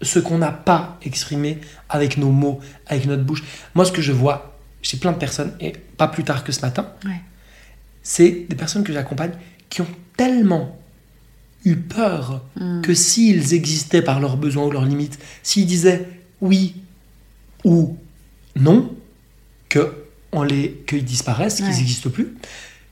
[0.02, 3.42] ce qu'on n'a pas exprimé avec nos mots, avec notre bouche.
[3.74, 4.47] Moi, ce que je vois
[4.82, 7.20] chez plein de personnes, et pas plus tard que ce matin, Ouais.
[8.02, 9.32] c'est des personnes que j'accompagne
[9.70, 10.78] qui ont tellement
[11.64, 12.82] eu peur Mm.
[12.82, 16.06] que s'ils existaient par leurs besoins ou leurs limites, s'ils disaient
[16.40, 16.76] oui
[17.64, 17.96] ou
[18.56, 18.94] non,
[19.68, 22.34] que on les qu'ils disparaissent, qu'ils n'existent plus,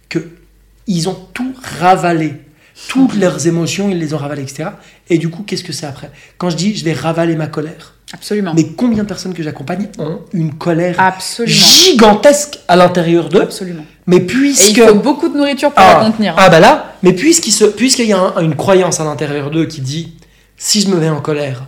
[0.08, 0.30] que
[0.86, 2.34] ils ont tout ravalé,
[2.88, 4.70] toutes leurs émotions, ils les ont ravalées, etc.
[5.08, 6.10] Et du coup, qu'est-ce que c'est après?
[6.38, 8.52] Quand je dis je vais ravaler ma colère, Absolument.
[8.54, 11.52] mais combien de personnes que j'accompagne ont une colère Absolument.
[11.56, 13.84] gigantesque à l'intérieur d'eux Absolument.
[14.06, 16.34] Mais Et puisque il faut beaucoup de nourriture pour ah, la contenir.
[16.38, 19.66] ah bah là, mais puisqu'il se- puisqu'il y a un- une croyance à l'intérieur d'eux
[19.66, 20.12] qui dit
[20.56, 21.64] si je me mets en colère,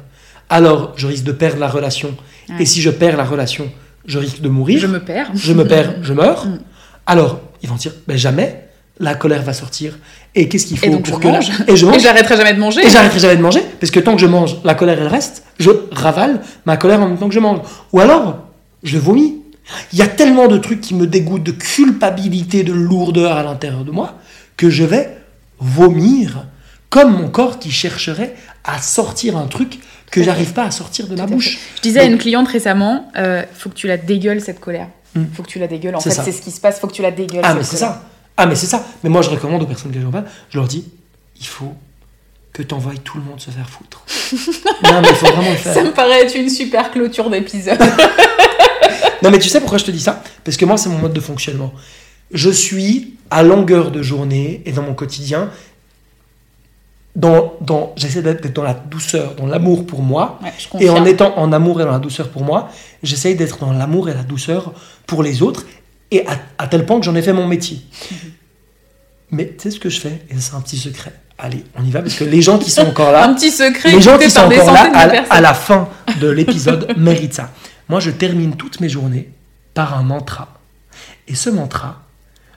[0.49, 2.15] alors je risque de perdre la relation.
[2.49, 2.55] Ouais.
[2.61, 3.69] Et si je perds la relation,
[4.07, 4.79] je risque de mourir.
[4.79, 5.31] Je me perds.
[5.35, 6.47] Je me perds, je meurs.
[6.47, 6.61] Mm.
[7.07, 8.68] Alors, ils vont dire ben jamais
[9.01, 9.99] la colère va sortir.
[10.35, 11.51] Et qu'est-ce qu'il faut Et donc pour que la- mange.
[11.67, 12.03] Et je Et mange.
[12.03, 12.85] j'arrêterai jamais de manger.
[12.87, 15.45] Et j'arrêterai jamais de manger, parce que tant que je mange, la colère elle reste,
[15.59, 17.61] je ravale ma colère en même temps que je mange.
[17.93, 18.39] Ou alors,
[18.83, 19.37] je vomis.
[19.93, 23.85] Il y a tellement de trucs qui me dégoûtent, de culpabilité, de lourdeur à l'intérieur
[23.85, 24.15] de moi,
[24.57, 25.17] que je vais
[25.61, 26.47] vomir,
[26.91, 28.35] comme mon corps qui chercherait
[28.65, 29.79] à sortir un truc
[30.11, 31.59] que j'arrive pas à sortir de ma bouche.
[31.77, 34.89] Je disais à une cliente récemment, euh, faut que tu la dégueules cette colère.
[35.15, 35.25] Mm.
[35.35, 35.95] Faut que tu la dégueules.
[35.97, 36.79] En fait, c'est ce qui se passe.
[36.81, 37.41] Faut que tu la dégueules.
[37.43, 38.03] Ah, mais c'est ça.
[38.39, 38.87] Ah, mais c'est ça.
[39.03, 40.13] Mais moi, je recommande aux personnes que j'en
[40.49, 40.85] je leur dis,
[41.41, 41.75] il faut
[42.53, 44.03] que tu envoies tout le monde se faire foutre.
[44.85, 45.75] non, mais il faut vraiment le faire.
[45.75, 47.79] Ça me paraît être une super clôture d'épisode.
[49.23, 50.23] Non, mais tu sais pourquoi je te dis ça?
[50.45, 51.73] Parce que moi, c'est mon mode de fonctionnement.
[52.31, 55.51] Je suis à longueur de journée et dans mon quotidien,
[57.17, 60.39] dans, dans, j'essaie d'être dans la douceur, dans l'amour pour moi.
[60.43, 62.69] Ouais, Et en étant en amour et dans la douceur pour moi,
[63.03, 64.73] j'essaye d'être dans l'amour et la douceur
[65.07, 65.65] pour les autres.
[66.11, 67.81] Et à, à tel point que j'en ai fait mon métier.
[69.31, 70.23] Mais tu sais ce que je fais?
[70.31, 71.13] Et c'est un petit secret.
[71.37, 73.93] Allez, on y va parce que les gens qui sont encore là, Un petit secret
[73.93, 74.91] les gens qui sont encore là
[75.31, 75.89] à, la fin
[76.21, 77.53] de l'épisode méritent ça.
[77.89, 79.31] Moi, je termine toutes mes journées
[79.75, 80.59] par un mantra.
[81.29, 82.03] Et ce mantra,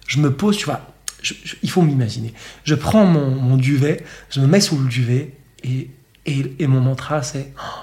[0.08, 0.82] je me pose, tu vois,
[1.22, 2.34] je- je- il faut m'imaginer.
[2.64, 5.34] Je prends mon, mon duvet, je me mets sous le duvet
[5.64, 5.89] et,
[6.26, 7.80] et, et mon mantra c'est Oh,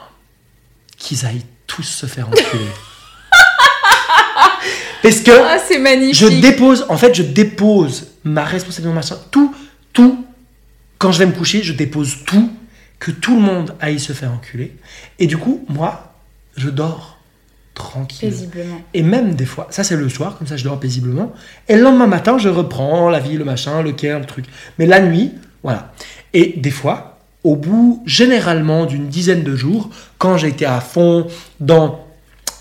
[0.96, 2.64] qu'ils aillent tous se faire enculer.
[5.02, 6.14] Parce que Ah, c'est magnifique.
[6.14, 9.54] je dépose, en fait, je dépose ma responsabilité, machin, tout,
[9.92, 10.24] tout.
[10.98, 12.50] Quand je vais me coucher, je dépose tout,
[12.98, 14.76] que tout le monde aille se faire enculer.
[15.18, 16.14] Et du coup, moi,
[16.56, 17.18] je dors
[17.74, 18.28] tranquille.
[18.30, 18.80] Paisiblement.
[18.92, 21.32] Et même des fois, ça c'est le soir, comme ça je dors paisiblement.
[21.68, 24.46] Et le lendemain matin, je reprends la vie, le machin, le care, le truc.
[24.80, 25.32] Mais la nuit,
[25.62, 25.92] voilà.
[26.34, 31.28] Et des fois, au bout généralement d'une dizaine de jours, quand j'ai été à fond
[31.60, 32.04] dans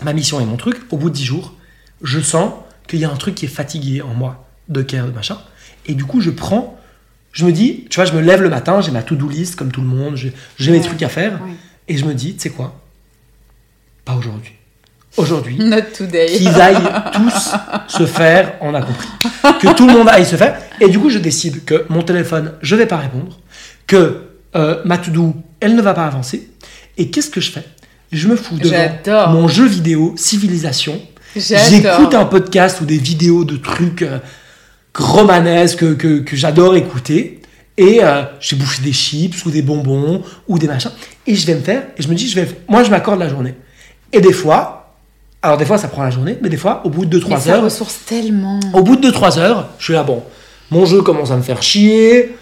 [0.02, 1.54] ma mission et mon truc, au bout de dix jours,
[2.02, 2.52] je sens
[2.86, 5.38] qu'il y a un truc qui est fatigué en moi, de care, de machin.
[5.86, 6.78] Et du coup, je prends,
[7.32, 9.70] je me dis, tu vois, je me lève le matin, j'ai ma to-do list comme
[9.72, 11.32] tout le monde, j'ai mes trucs à faire.
[11.42, 11.52] ouais.
[11.88, 12.78] Et je me dis, tu sais quoi?
[14.04, 14.52] Pas aujourd'hui.
[15.16, 16.26] Aujourd'hui, Not today.
[16.26, 16.76] qu'ils aillent
[17.12, 17.50] tous
[17.88, 19.08] se faire, on a compris.
[19.60, 20.60] Que tout le monde aille se faire.
[20.80, 23.38] Et du coup, je décide que mon téléphone, je vais pas répondre.
[23.86, 24.24] Que
[24.54, 26.50] euh, ma to-do, elle ne va pas avancer.
[26.98, 27.64] Et qu'est-ce que je fais?
[28.12, 31.00] Je me fous devant mon jeu vidéo Civilisation.
[31.38, 34.18] J'écoute un podcast ou des vidéos de trucs euh,
[34.94, 37.40] romanesques que, j'adore écouter.
[37.76, 40.90] Et euh, j'ai bouffé des chips ou des bonbons ou des machins.
[41.26, 43.28] Et je vais me faire, et je me dis, je vais, moi je m'accorde la
[43.28, 43.54] journée.
[44.12, 44.96] Et des fois,
[45.42, 47.36] alors des fois ça prend la journée, mais des fois, au bout de 2-3 Mais
[47.38, 48.58] ça heures, ressource tellement.
[48.74, 50.24] au bout de 2-3 heures, je suis là, bon,
[50.72, 52.34] mon jeu commence à me faire chier.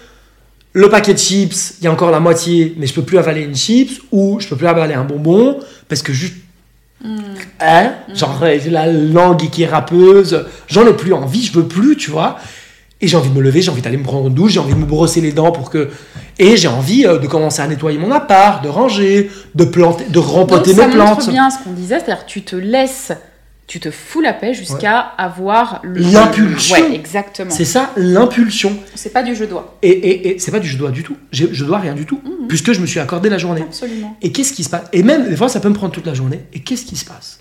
[0.73, 3.41] Le paquet de chips, il y a encore la moitié, mais je peux plus avaler
[3.41, 6.33] une chips ou je peux plus avaler un bonbon parce que juste.
[7.03, 7.91] Hein?
[8.13, 12.11] Genre, j'ai la langue qui est râpeuse, j'en ai plus envie, je veux plus, tu
[12.11, 12.37] vois.
[12.99, 14.73] Et j'ai envie de me lever, j'ai envie d'aller me prendre une douche, j'ai envie
[14.73, 15.89] de me brosser les dents pour que.
[16.39, 20.19] Et j'ai envie euh, de commencer à nettoyer mon appart, de ranger, de planter, de
[20.19, 21.29] rempoter ça mes montre plantes.
[21.29, 23.11] bien ce qu'on disait, c'est-à-dire tu te laisses,
[23.67, 26.75] tu te fous la paix jusqu'à avoir L'impulsion.
[26.75, 27.51] Ouais, exactement.
[27.51, 28.77] C'est ça, l'impulsion.
[28.95, 29.77] C'est pas du je dois.
[29.81, 31.17] Et, et, et c'est pas du je dois du tout.
[31.31, 32.47] J'ai- Je dois rien du tout, Mhm.
[32.47, 33.61] puisque je me suis accordé la journée.
[33.61, 34.15] Absolument.
[34.21, 34.83] Et qu'est-ce qui se passe?
[34.93, 36.39] Et même, des fois, ça peut me prendre toute la journée.
[36.53, 37.39] Et qu'est-ce qui se passe?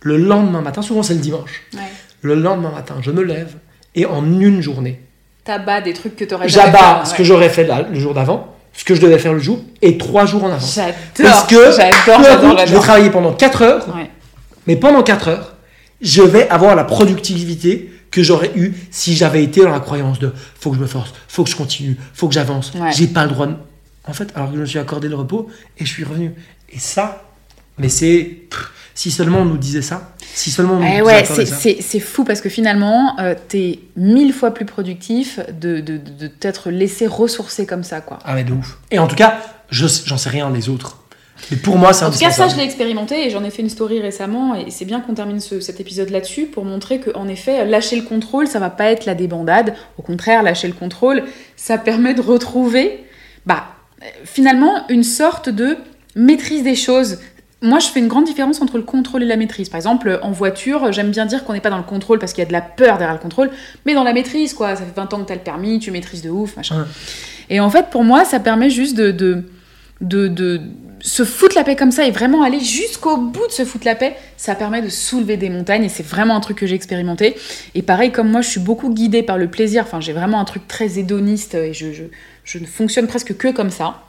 [0.00, 1.80] Le lendemain matin, souvent c'est le dimanche, Ouais.
[2.22, 3.54] le lendemain matin, je me lève
[3.94, 5.00] et en une journée,
[5.44, 8.84] T'abats des trucs que t'aurais jamais j'abats ce que j'aurais fait le jour d'avant, ce
[8.84, 10.74] que je devais faire le jour, et trois jours en avance.
[10.74, 10.94] J'adore.
[11.20, 13.86] Parce que j'adore, j'adore, je vais travailler pendant 4 heures,
[14.66, 15.51] mais pendant 4 heures,
[16.02, 20.32] je vais avoir la productivité que j'aurais eu si j'avais été dans la croyance de
[20.60, 22.90] faut que je me force, faut que je continue, faut que j'avance, Ouais.
[22.92, 23.54] j'ai pas le droit de...
[24.06, 25.48] En fait, alors que je me suis accordé le repos
[25.78, 26.34] et je suis revenu.
[26.70, 27.22] Et ça,
[27.78, 28.38] mais c'est...
[28.94, 31.56] Si seulement on nous disait ça, si seulement on nous Eh disait ouais, c'est- ça.
[31.56, 36.10] c'est c'est fou parce que finalement, euh, t'es mille fois plus productif de, de, de,
[36.20, 38.18] de t'être laissé ressourcer comme ça, quoi.
[38.26, 38.76] Ah mais de ouf.
[38.90, 39.38] Et en tout cas,
[39.70, 40.98] je j'en sais rien des autres.
[41.50, 43.62] Mais pour moi, c'est En tout cas, ça, je l'ai expérimenté et j'en ai fait
[43.62, 44.54] une story récemment.
[44.54, 48.02] Et c'est bien qu'on termine ce- cet épisode là-dessus pour montrer qu'en effet, lâcher le
[48.02, 49.74] contrôle, ça va pas être la débandade.
[49.98, 51.24] Au contraire, lâcher le contrôle,
[51.56, 53.04] ça permet de retrouver,
[53.44, 53.64] bah,
[54.24, 55.76] finalement, une sorte de
[56.14, 57.18] maîtrise des choses.
[57.60, 59.68] Moi, je fais une grande différence entre le contrôle et la maîtrise.
[59.68, 62.42] Par exemple, en voiture, j'aime bien dire qu'on n'est pas dans le contrôle parce qu'il
[62.42, 63.50] y a de la peur derrière le contrôle,
[63.86, 64.74] mais dans la maîtrise, quoi.
[64.74, 66.78] Ça fait 20 ans que tu as le permis, tu maîtrises de ouf, machin.
[66.80, 66.86] Ouais.
[67.50, 69.44] Et en fait, pour moi, ça permet juste de, de,
[70.02, 70.60] de, de
[71.00, 73.94] se foutre la paix comme ça et vraiment aller jusqu'au bout de se foutre la
[73.94, 74.14] paix.
[74.36, 77.34] Ça permet de soulever des montagnes et c'est vraiment un truc que j'ai expérimenté.
[77.74, 79.82] Et pareil, comme moi, je suis beaucoup guidée par le plaisir.
[79.84, 82.04] Enfin, j'ai vraiment un truc très hédoniste et je, je,
[82.44, 84.02] je ne fonctionne presque que comme ça.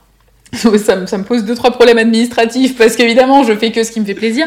[0.54, 3.90] ça, me, ça me pose deux trois problèmes administratifs parce qu'évidemment je fais que ce
[3.90, 4.46] qui me fait plaisir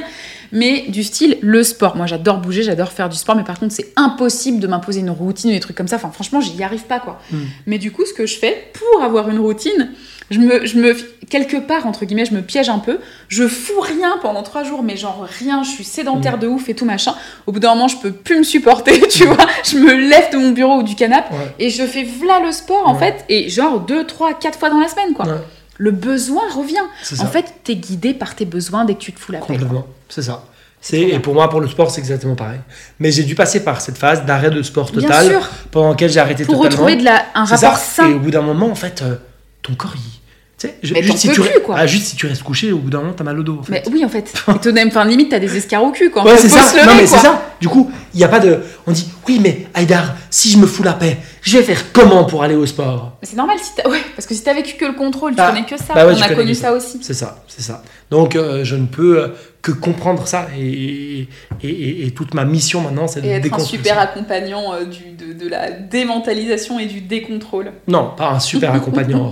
[0.53, 3.73] mais du style le sport moi j'adore bouger j'adore faire du sport mais par contre
[3.73, 6.83] c'est impossible de m'imposer une routine ou des trucs comme ça enfin franchement j'y arrive
[6.83, 7.37] pas quoi Mm.
[7.65, 9.89] mais du coup ce que je fais pour avoir une routine
[10.29, 10.95] je me, je me
[11.29, 12.99] quelque part entre guillemets je me piège un peu
[13.29, 16.73] je fous rien pendant trois jours mais genre rien je suis sédentaire de ouf et
[16.75, 17.13] tout machin
[17.45, 20.37] au bout d'un moment je peux plus me supporter tu vois je me lève de
[20.37, 21.53] mon bureau ou du canapé Ouais.
[21.59, 22.99] et je fais v'là le sport en Ouais.
[22.99, 25.41] fait et genre deux trois quatre fois dans la semaine quoi Ouais,
[25.79, 26.81] le besoin revient.
[27.19, 29.45] En fait, t'es guidé par tes besoins dès que tu te fous la paix.
[29.53, 30.43] Complètement, c'est ça.
[30.81, 32.59] C'est, et pour moi, pour le sport, c'est exactement pareil.
[32.99, 36.09] Mais j'ai dû passer par cette phase d'arrêt de sport Bien total, sûr, pendant laquelle
[36.09, 36.69] j'ai arrêté pour totalement.
[36.85, 38.05] retrouver de la, un rapport ça.
[38.07, 38.15] Et sain.
[38.15, 39.15] au bout d'un moment, en fait, euh,
[39.61, 40.16] ton corps, il.
[40.59, 41.75] Tu sais, je- Mais juste, t'en si peux tu, plus, quoi.
[41.77, 43.59] Ah, juste si tu restes couché, au bout d'un moment, t'as mal au dos.
[43.59, 43.71] En fait.
[43.73, 44.33] Mais oui, en fait.
[44.65, 46.61] Et même, enfin, limite, t'as des escarres au cul quand ouais, c'est ça.
[46.73, 47.43] lever, non, mais c'est ça.
[47.61, 48.57] Du coup, il n'y a pas de.
[48.87, 52.23] On dit, oui, mais Haïdar, si je me fous la paix, je vais faire comment
[52.25, 53.17] pour aller au sport?
[53.21, 53.69] C'est normal, si.
[53.87, 55.93] Ouais, parce que si t'as vécu que le contrôle, tu Bah, connais que ça.
[55.93, 56.97] bah ouais, On tu a connu ça aussi.
[57.03, 57.83] C'est ça, c'est ça.
[58.09, 59.27] Donc, euh, je ne peux euh,
[59.61, 60.47] que comprendre ça.
[60.59, 61.27] Et,
[61.61, 65.11] et, et- et toute ma mission maintenant, c'est de être un super accompagnant euh, du,
[65.11, 67.73] de, de la démentalisation et du décontrôle.
[67.87, 69.31] Non, pas un super accompagnant.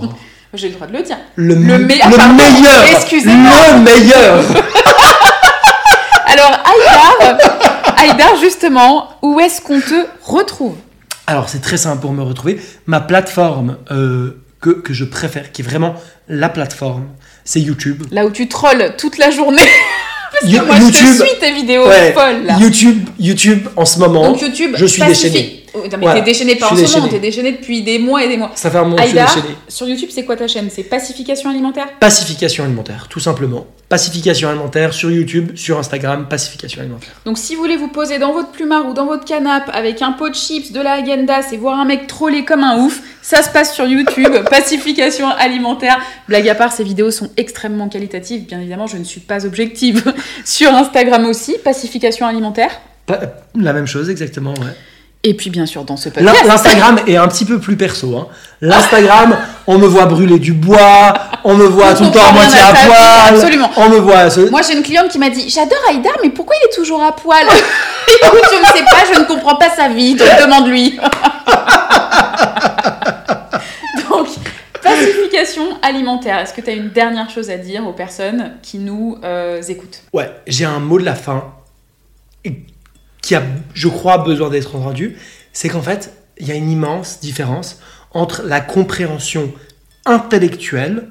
[0.56, 1.16] J'ai le droit de le dire.
[1.36, 3.50] Le, Le me- me- le pardon, meilleur excusez-moi.
[3.74, 4.44] Le meilleur
[6.26, 7.38] Alors, Aïdar,
[7.96, 10.74] Aïdar, justement, où est-ce qu'on te retrouve?
[11.26, 12.60] Alors, c'est très simple pour me retrouver.
[12.86, 15.94] Ma plateforme euh, que, que je préfère, qui est vraiment
[16.28, 17.06] la plateforme,
[17.44, 18.04] c'est YouTube.
[18.10, 19.62] Là où tu trolls toute la journée.
[20.40, 22.56] Parce que moi, YouTube, je te suis tes vidéos Ouais, folles, là.
[22.58, 25.64] YouTube, YouTube, en ce moment, Donc YouTube, je suis déchaîné.
[25.76, 27.52] Oh, non, mais Voilà, t'es déchaîné pas en ce moment, t'es déchaîné.
[27.52, 28.50] depuis des mois et des mois.
[28.54, 29.54] Ça fait un moment que je suis déchaîné.
[29.68, 30.68] sur YouTube, c'est quoi ta chaîne?
[30.70, 31.88] C'est pacification alimentaire?
[32.00, 33.66] Pacification alimentaire, tout simplement.
[33.88, 37.12] Pacification alimentaire sur YouTube, sur Instagram, pacification alimentaire.
[37.24, 40.10] Donc si vous voulez vous poser dans votre plumard ou dans votre canapé avec un
[40.12, 43.42] pot de chips, de la Agendas et voir un mec troller comme un ouf, ça
[43.42, 46.00] se passe sur YouTube, pacification alimentaire.
[46.26, 48.46] Blague à part, ces vidéos sont extrêmement qualitatives.
[48.46, 50.12] Bien évidemment, je ne suis pas objective.
[50.44, 52.70] sur Instagram aussi, pacification alimentaire.
[53.06, 53.20] Pa-
[53.54, 54.74] La même chose, exactement, ouais.
[55.22, 56.44] Et puis bien sûr dans ce podcast.
[56.46, 58.16] L'Instagram est un petit peu plus perso.
[58.16, 58.28] Hein.
[58.60, 59.36] L'Instagram,
[59.66, 62.72] on me voit brûler du bois, on me voit tout le temps à moitié à
[62.72, 63.70] poil, absolument.
[63.76, 64.30] on me voit...
[64.30, 67.02] se- Moi j'ai une cliente qui m'a dit J'adore Aïda, mais pourquoi il est toujours
[67.02, 67.42] à poil?
[67.44, 70.96] Écoute, je ne sais pas, je ne comprends pas sa vie, donc demande-lui.
[74.08, 74.28] donc,
[74.82, 76.38] pacification alimentaire.
[76.38, 80.02] Est-ce que tu as une dernière chose à dire aux personnes qui nous euh, écoutent?
[80.12, 81.52] Ouais, j'ai un mot de la fin
[83.26, 83.42] qui a,
[83.74, 85.16] je crois, besoin d'être entendu.
[85.52, 87.80] C'est qu'en fait, il y a une immense différence
[88.12, 89.52] entre la compréhension
[90.04, 91.08] intellectuelle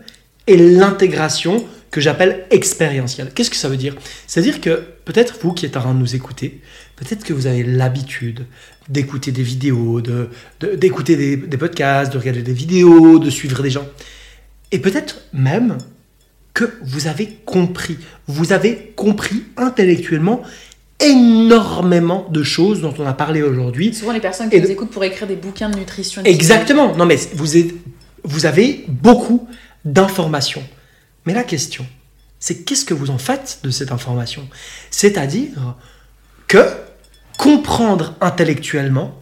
[0.48, 3.32] et l'intégration que j'appelle expérientielle.
[3.36, 3.96] Qu'est-ce que ça veut dire?
[4.28, 6.62] C'est-à-dire que peut-être vous qui êtes en train de nous écouter,
[6.96, 8.46] peut-être que vous avez l'habitude
[8.88, 10.30] d'écouter des vidéos, de-
[10.76, 13.88] d'écouter des podcasts, de regarder des vidéos, de suivre des gens.
[14.72, 15.78] Et peut-être même
[16.54, 17.98] que vous avez compris.
[18.28, 20.42] Vous avez compris intellectuellement
[21.00, 23.94] énormément de choses dont on a parlé aujourd'hui.
[23.94, 26.22] Souvent les personnes qui Et nous écoutent pour écrire des bouquins de nutrition.
[26.24, 26.96] Exactement.
[26.96, 27.74] Non, mais vous, êtes-
[28.24, 29.48] vous avez beaucoup
[29.84, 30.64] d'informations.
[31.26, 31.86] Mais la question,
[32.40, 34.48] c'est qu'est-ce que vous en faites de cette information?
[34.92, 35.76] C'est-à-dire
[36.48, 36.66] que
[37.38, 39.20] comprendre intellectuellement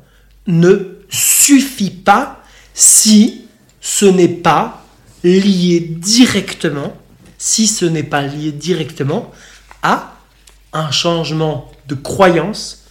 [0.47, 2.43] ne suffit pas
[2.73, 3.45] si
[3.81, 4.85] ce n'est pas
[5.23, 6.95] lié directement,
[7.37, 9.31] si ce n'est pas lié directement
[9.81, 10.17] à
[10.73, 12.85] un changement de croyance,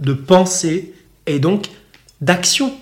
[0.00, 0.94] de pensée
[1.26, 1.66] et donc
[2.20, 2.72] d'action.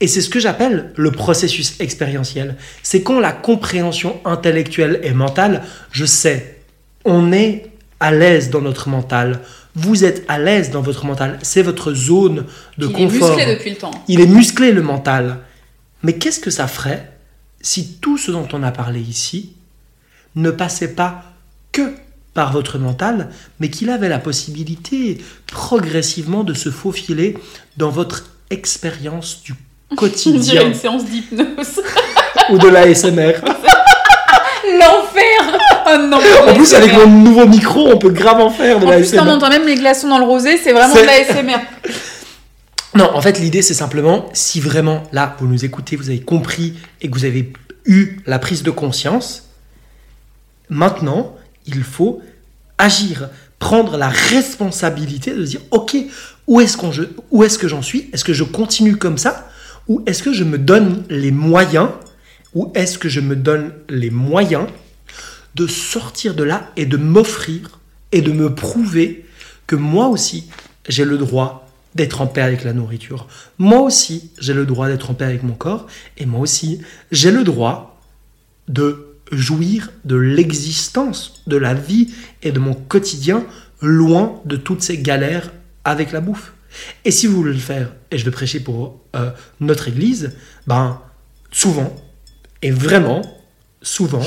[0.00, 2.56] Et c'est ce que j'appelle le processus expérientiel.
[2.82, 6.60] C'est quand la compréhension intellectuelle et mentale, je sais,
[7.04, 7.70] on est
[8.00, 9.40] à l'aise dans notre mental.
[9.74, 11.38] Vous êtes à l'aise dans votre mental.
[11.42, 12.44] C'est votre zone
[12.78, 13.36] de Il est confort.
[13.36, 13.90] musclé depuis le temps.
[14.06, 15.38] Il est musclé le mental.
[16.02, 17.12] Mais qu'est-ce que ça ferait
[17.60, 19.52] si tout ce dont on a parlé ici
[20.36, 21.24] ne passait pas
[22.34, 27.36] par votre mental, mais qu'il avait la possibilité progressivement de se faufiler
[27.76, 29.54] dans votre expérience du
[29.96, 31.80] quotidien une séance d'hypnose.
[32.50, 33.32] ou de l'ASMR.
[34.78, 35.58] L'enfer
[35.90, 38.90] Oh non En plus, avec mon nouveau micro, on peut grave en faire de En
[38.90, 39.30] plus, on l'ASMR.
[39.30, 41.58] entend même les glaçons dans le rosé, c'est vraiment de l'ASMR.
[42.94, 46.74] Non, en fait, l'idée, c'est simplement, si vraiment, là, vous nous écoutez, vous avez compris
[47.00, 47.52] et que vous avez
[47.84, 49.50] eu la prise de conscience,
[50.68, 51.36] maintenant,
[51.68, 52.20] il faut
[52.78, 55.96] agir, prendre la responsabilité de dire, OK,
[56.46, 58.10] où est-ce que j'en suis?
[58.12, 59.48] Est-ce que je continue comme ça?
[59.86, 61.90] Ou est-ce que je me donne les moyens?
[62.54, 64.66] Ou est-ce que je me donne les moyens
[65.54, 67.80] de sortir de là et de m'offrir
[68.12, 69.26] et de me prouver
[69.66, 70.48] que moi aussi,
[70.88, 73.26] j'ai le droit d'être en paix avec la nourriture.
[73.58, 75.86] Moi aussi, j'ai le droit d'être en paix avec mon corps.
[76.16, 78.00] Et moi aussi, j'ai le droit
[78.68, 82.12] de jouir de l'existence, de la vie
[82.42, 83.44] et de mon quotidien,
[83.80, 85.52] loin de toutes ces galères
[85.84, 86.52] avec la bouffe.
[87.04, 90.32] Et si vous voulez le faire, et je vais prêcher pour euh, notre église,
[90.66, 91.00] ben
[91.50, 91.94] souvent,
[92.62, 93.22] et vraiment
[93.82, 94.24] souvent,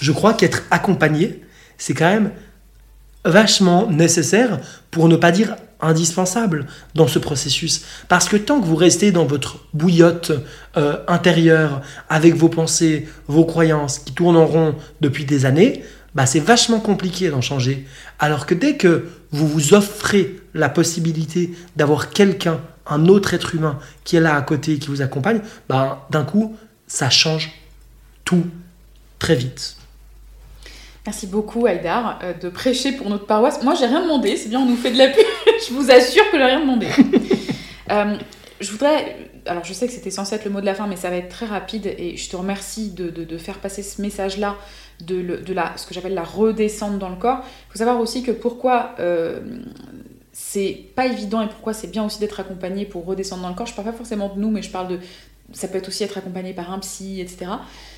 [0.00, 1.42] je crois qu'être accompagné,
[1.78, 2.30] c'est quand même
[3.24, 7.84] vachement nécessaire, pour ne pas dire indispensable dans ce processus.
[8.08, 10.32] Parce que tant que vous restez dans votre bouillotte
[10.76, 15.84] euh, intérieure, avec vos pensées, vos croyances qui tournent en rond depuis des années,
[16.14, 17.86] bah c'est vachement compliqué d'en changer.
[18.18, 23.78] Alors que dès que vous vous offrez la possibilité d'avoir quelqu'un, un autre être humain
[24.04, 26.56] qui est là à côté qui vous accompagne, bah, d'un coup,
[26.86, 27.50] ça change
[28.24, 28.46] tout
[29.18, 29.76] très vite.
[31.06, 33.62] Merci beaucoup, Haïdar, euh, de prêcher pour notre paroisse.
[33.62, 35.24] Moi, j'ai rien demandé, c'est bien, on nous fait de la pub.
[35.68, 36.86] je vous assure que j'ai rien demandé.
[37.90, 38.16] Euh,
[38.62, 39.14] je voudrais.
[39.44, 41.16] Alors, je sais que c'était censé être le mot de la fin, mais ça va
[41.16, 44.56] être très rapide et je te remercie de, de- de faire passer ce message-là
[45.02, 47.40] de, le- de la, ce que j'appelle la redescente dans le corps.
[47.44, 49.40] Il faut savoir aussi que pourquoi euh,
[50.32, 53.66] c'est pas évident et pourquoi c'est bien aussi d'être accompagné pour redescendre dans le corps.
[53.66, 54.98] Je parle pas forcément de nous, mais je parle de.
[55.52, 57.50] Ça peut être aussi être accompagné par un psy, etc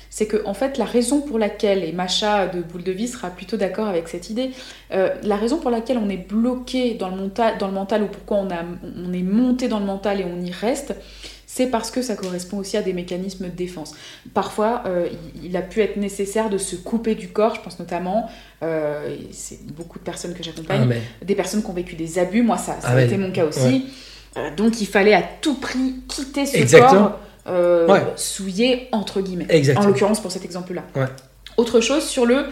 [0.09, 3.29] c'est que en fait la raison pour laquelle, et Macha de Boule de Vie sera
[3.29, 4.51] plutôt d'accord avec cette idée,
[4.91, 8.07] euh, la raison pour laquelle on est bloqué dans le mental, dans le mental ou
[8.07, 8.63] pourquoi on, a,
[9.05, 10.95] on est monté dans le mental et on y reste,
[11.45, 13.95] c'est parce que ça correspond aussi à des mécanismes de défense.
[14.33, 15.07] Parfois, euh,
[15.43, 18.29] il, a pu être nécessaire de se couper du corps, je pense notamment,
[18.63, 22.43] euh, c'est beaucoup de personnes que j'accompagne, ah, des personnes qui ont vécu des abus,
[22.43, 23.85] moi ça, ça a ah, été mon cas aussi.
[24.55, 27.19] Donc il fallait à tout prix quitter ce corps
[28.15, 29.47] souillé, entre guillemets.
[29.77, 30.83] En l'occurrence pour cet exemple-là.
[31.57, 32.45] Autre chose sur le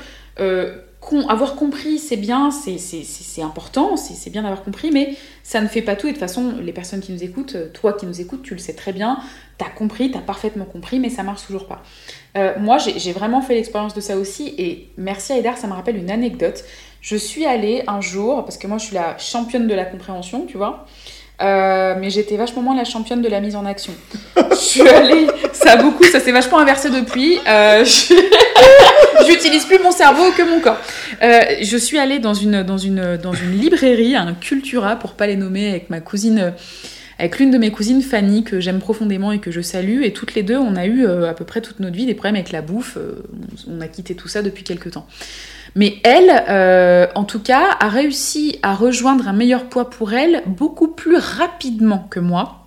[1.29, 5.95] avoir compris, c'est bien, c'est important, c'est bien d'avoir compris, mais ça ne fait pas
[5.95, 6.07] tout.
[6.07, 8.53] Et de toute façon, les personnes qui nous écoutent, euh, toi qui nous écoutes, tu
[8.53, 9.19] le sais très bien,
[9.57, 11.83] tu as compris, tu as parfaitement compris, mais ça marche toujours pas.
[12.37, 15.73] Euh, moi, j'ai vraiment fait l'expérience de ça aussi, et merci à Edar, ça me
[15.73, 16.63] rappelle une anecdote.
[17.01, 20.45] Je suis allée un jour, parce que moi je suis la championne de la compréhension,
[20.47, 20.87] tu vois,
[21.41, 23.93] euh, mais j'étais vachement moins la championne de la mise en action.
[24.51, 27.39] je suis allée, ça a beaucoup, ça s'est vachement inversé depuis.
[27.47, 27.83] Euh,
[29.27, 30.77] J'utilise plus mon cerveau que mon corps.
[31.21, 35.27] Euh, je suis allée dans une, dans, une, dans une librairie, un Cultura, pour pas
[35.27, 36.53] les nommer, avec ma cousine,
[37.19, 40.03] avec l'une de mes cousines, Fanny, que j'aime profondément et que je salue.
[40.03, 42.35] Et toutes les deux, on a eu à peu près toute notre vie des problèmes
[42.35, 42.97] avec la bouffe.
[43.67, 45.07] on a quitté tout ça depuis quelques temps.
[45.75, 50.41] Mais elle, euh, en tout cas, a réussi à rejoindre un meilleur poids pour elle
[50.47, 52.64] beaucoup plus rapidement que moi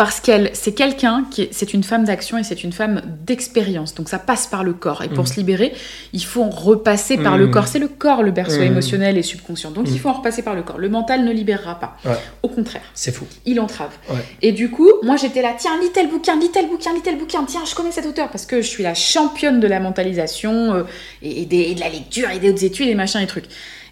[0.00, 3.94] parce qu'elle, c'est quelqu'un qui, c'est une femme d'action et c'est une femme d'expérience.
[3.94, 5.02] Donc ça passe par le corps.
[5.02, 5.26] Et pour mm.
[5.26, 5.74] se libérer,
[6.14, 7.50] il faut repasser par le mm.
[7.50, 7.68] corps.
[7.68, 8.62] C'est le corps le berceau mm.
[8.62, 9.72] émotionnel et subconscient.
[9.72, 10.78] Donc il faut en repasser par le corps.
[10.78, 11.98] Le mental ne libérera pas.
[12.42, 12.80] Au contraire.
[12.94, 13.26] C'est fou.
[13.44, 13.90] Il entrave.
[14.40, 17.18] Et du coup, moi j'étais là, tiens, lis tel bouquin, lis tel bouquin, lis tel
[17.18, 17.44] bouquin.
[17.44, 20.84] Tiens, je connais cet auteur parce que je suis la championne de la mentalisation euh,
[21.20, 23.50] et, et, de la lecture et des autres études et machin et trucs.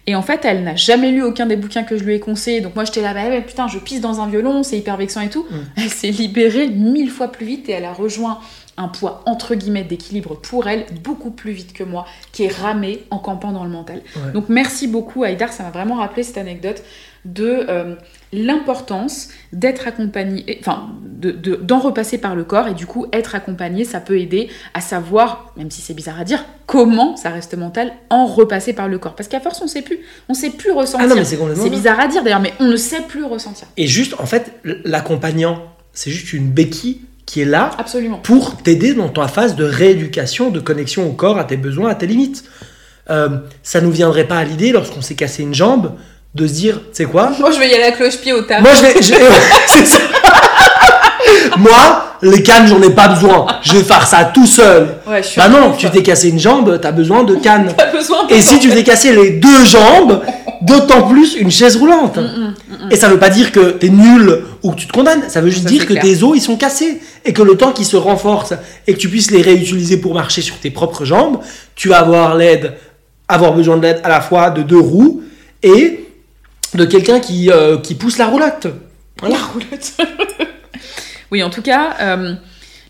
[0.09, 2.61] Et en fait, elle n'a jamais lu aucun des bouquins que je lui ai conseillés.
[2.61, 5.29] Donc moi, j'étais là, bah, putain, je pisse dans un violon, c'est hyper vexant et
[5.29, 5.45] tout.
[5.51, 5.57] Mm.
[5.77, 8.39] Elle s'est libérée mille fois plus vite et elle a rejoint
[8.75, 13.03] un poids entre guillemets d'équilibre pour elle beaucoup plus vite que moi, qui est ramé
[13.11, 14.01] en campant dans le mental.
[14.33, 16.81] Donc merci beaucoup Aïdar, ça m'a vraiment rappelé cette anecdote
[17.25, 17.95] de euh,
[18.31, 23.99] l'importance d'être accompagné, enfin d'en repasser par le corps et du coup être accompagné, ça
[23.99, 28.25] peut aider à savoir, même si c'est bizarre à dire, comment ça reste mental en
[28.25, 29.15] repasser par le corps.
[29.15, 29.99] Parce qu'à force on sait plus,
[30.29, 31.09] on sait plus ressentir.
[31.11, 33.67] Ah c'est bizarre à dire d'ailleurs, mais on ne sait plus ressentir.
[33.77, 38.17] Et juste en fait l'accompagnant, c'est juste une béquille qui est là Absolument.
[38.17, 41.95] pour t'aider dans ta phase de rééducation, de connexion au corps, à tes besoins, à
[41.95, 42.43] tes limites.
[43.09, 45.93] Euh, ça nous viendrait pas à l'idée lorsqu'on s'est cassé une jambe
[46.35, 47.31] de se dire, c'est quoi?
[47.39, 48.61] Moi, je vais y aller à cloche-pied au table.
[48.61, 48.93] Moi, je vais.
[49.67, 49.99] c'est ça.
[51.57, 53.47] Moi, les cannes, j'en ai pas besoin.
[53.61, 54.95] Je vais faire ça tout seul.
[55.07, 57.73] Ouais, je bah non, tu t'es cassé une jambe, t'as besoin de cannes.
[57.93, 60.21] besoin Et si tu t'es cassé les deux jambes,
[60.61, 62.17] d'autant plus une chaise roulante.
[62.17, 64.93] Mm, mm, mm, et ça veut pas dire que t'es nul ou que tu te
[64.93, 65.23] condamnes.
[65.29, 67.01] Ça veut juste dire que tes os, ils sont cassés.
[67.25, 68.53] Et que le temps qu'ils se renforcent
[68.87, 71.39] et que tu puisses les réutiliser pour marcher sur tes propres jambes,
[71.75, 72.73] tu vas avoir l'aide,
[73.27, 75.23] avoir besoin de l'aide à la fois de deux roues
[75.63, 76.08] et
[76.73, 78.67] de quelqu'un qui, euh, qui pousse la roulotte.
[79.21, 79.97] La roulotte.
[81.31, 82.35] oui, en tout cas, euh,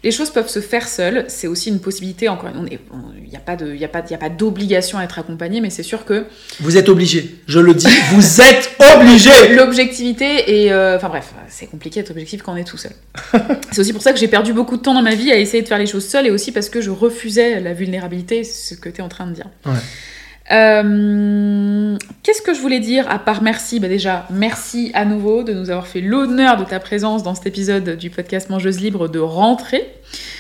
[0.04, 1.26] les choses peuvent se faire seules.
[1.28, 2.30] C'est aussi une possibilité.
[2.30, 2.80] Encore, il
[3.30, 5.84] n'y a pas de, il a pas, a pas d'obligation à être accompagné, mais c'est
[5.84, 6.26] sûr que
[6.60, 7.36] vous êtes obligé.
[7.48, 9.56] Je le dis, vous êtes obligé.
[9.56, 12.94] L'objectivité et, euh, enfin bref, c'est compliqué d'être objectif quand on est tout seul.
[13.72, 15.64] c'est aussi pour ça que j'ai perdu beaucoup de temps dans ma vie à essayer
[15.64, 18.90] de faire les choses seule et aussi parce que je refusais la vulnérabilité, ce que
[18.90, 19.48] tu es en train de dire.
[19.66, 19.74] Ouais.
[20.52, 23.80] Euh, qu'est-ce que je voulais dire à part merci?
[23.80, 27.46] Bah Déjà, merci à nouveau de nous avoir fait l'honneur de ta présence dans cet
[27.46, 29.88] épisode du podcast Mangeuse Libre de rentrée.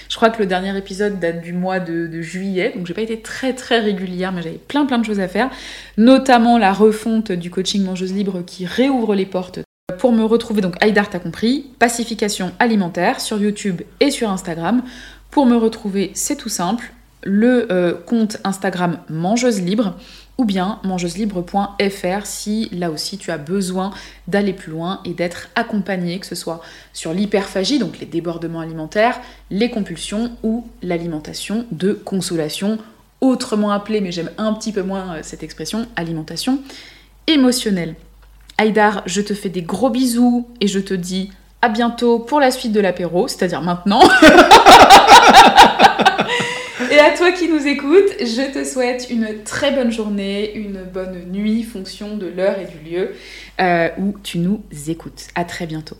[0.10, 3.22] Je crois que le dernier épisode date du mois de, juillet, donc j'ai pas été
[3.22, 5.52] très très régulière, mais j'avais plein plein de choses à faire,
[5.98, 9.60] notamment la refonte du coaching Mangeuse Libre qui réouvre les portes.
[9.99, 14.81] Pour me retrouver, donc Aïdar t'as compris, pacification alimentaire sur YouTube et sur Instagram.
[15.30, 16.91] Pour me retrouver, c'est tout simple,
[17.24, 19.96] le euh, compte Instagram Mangeuse Libre
[20.40, 23.91] ou bien mangeuselibre.fr si là aussi tu as besoin
[24.28, 26.62] d'aller plus loin et d'être accompagné, que ce soit
[26.94, 29.20] sur l'hyperphagie, donc les débordements alimentaires,
[29.52, 32.78] les compulsions ou l'alimentation de consolation,
[33.20, 36.60] autrement appelée, mais j'aime un petit peu moins euh, cette expression, alimentation
[37.28, 37.96] émotionnelle.
[38.58, 41.32] Aïdar, je te fais des gros bisous et je te dis
[41.62, 44.02] à bientôt pour la suite de l'apéro, c'est-à-dire maintenant.
[47.00, 51.32] Et à toi qui nous écoutes, je te souhaite une très bonne journée, une bonne
[51.32, 53.12] nuit, fonction de l'heure et du lieu
[53.62, 55.28] euh, où tu nous écoutes.
[55.34, 55.96] À très bientôt.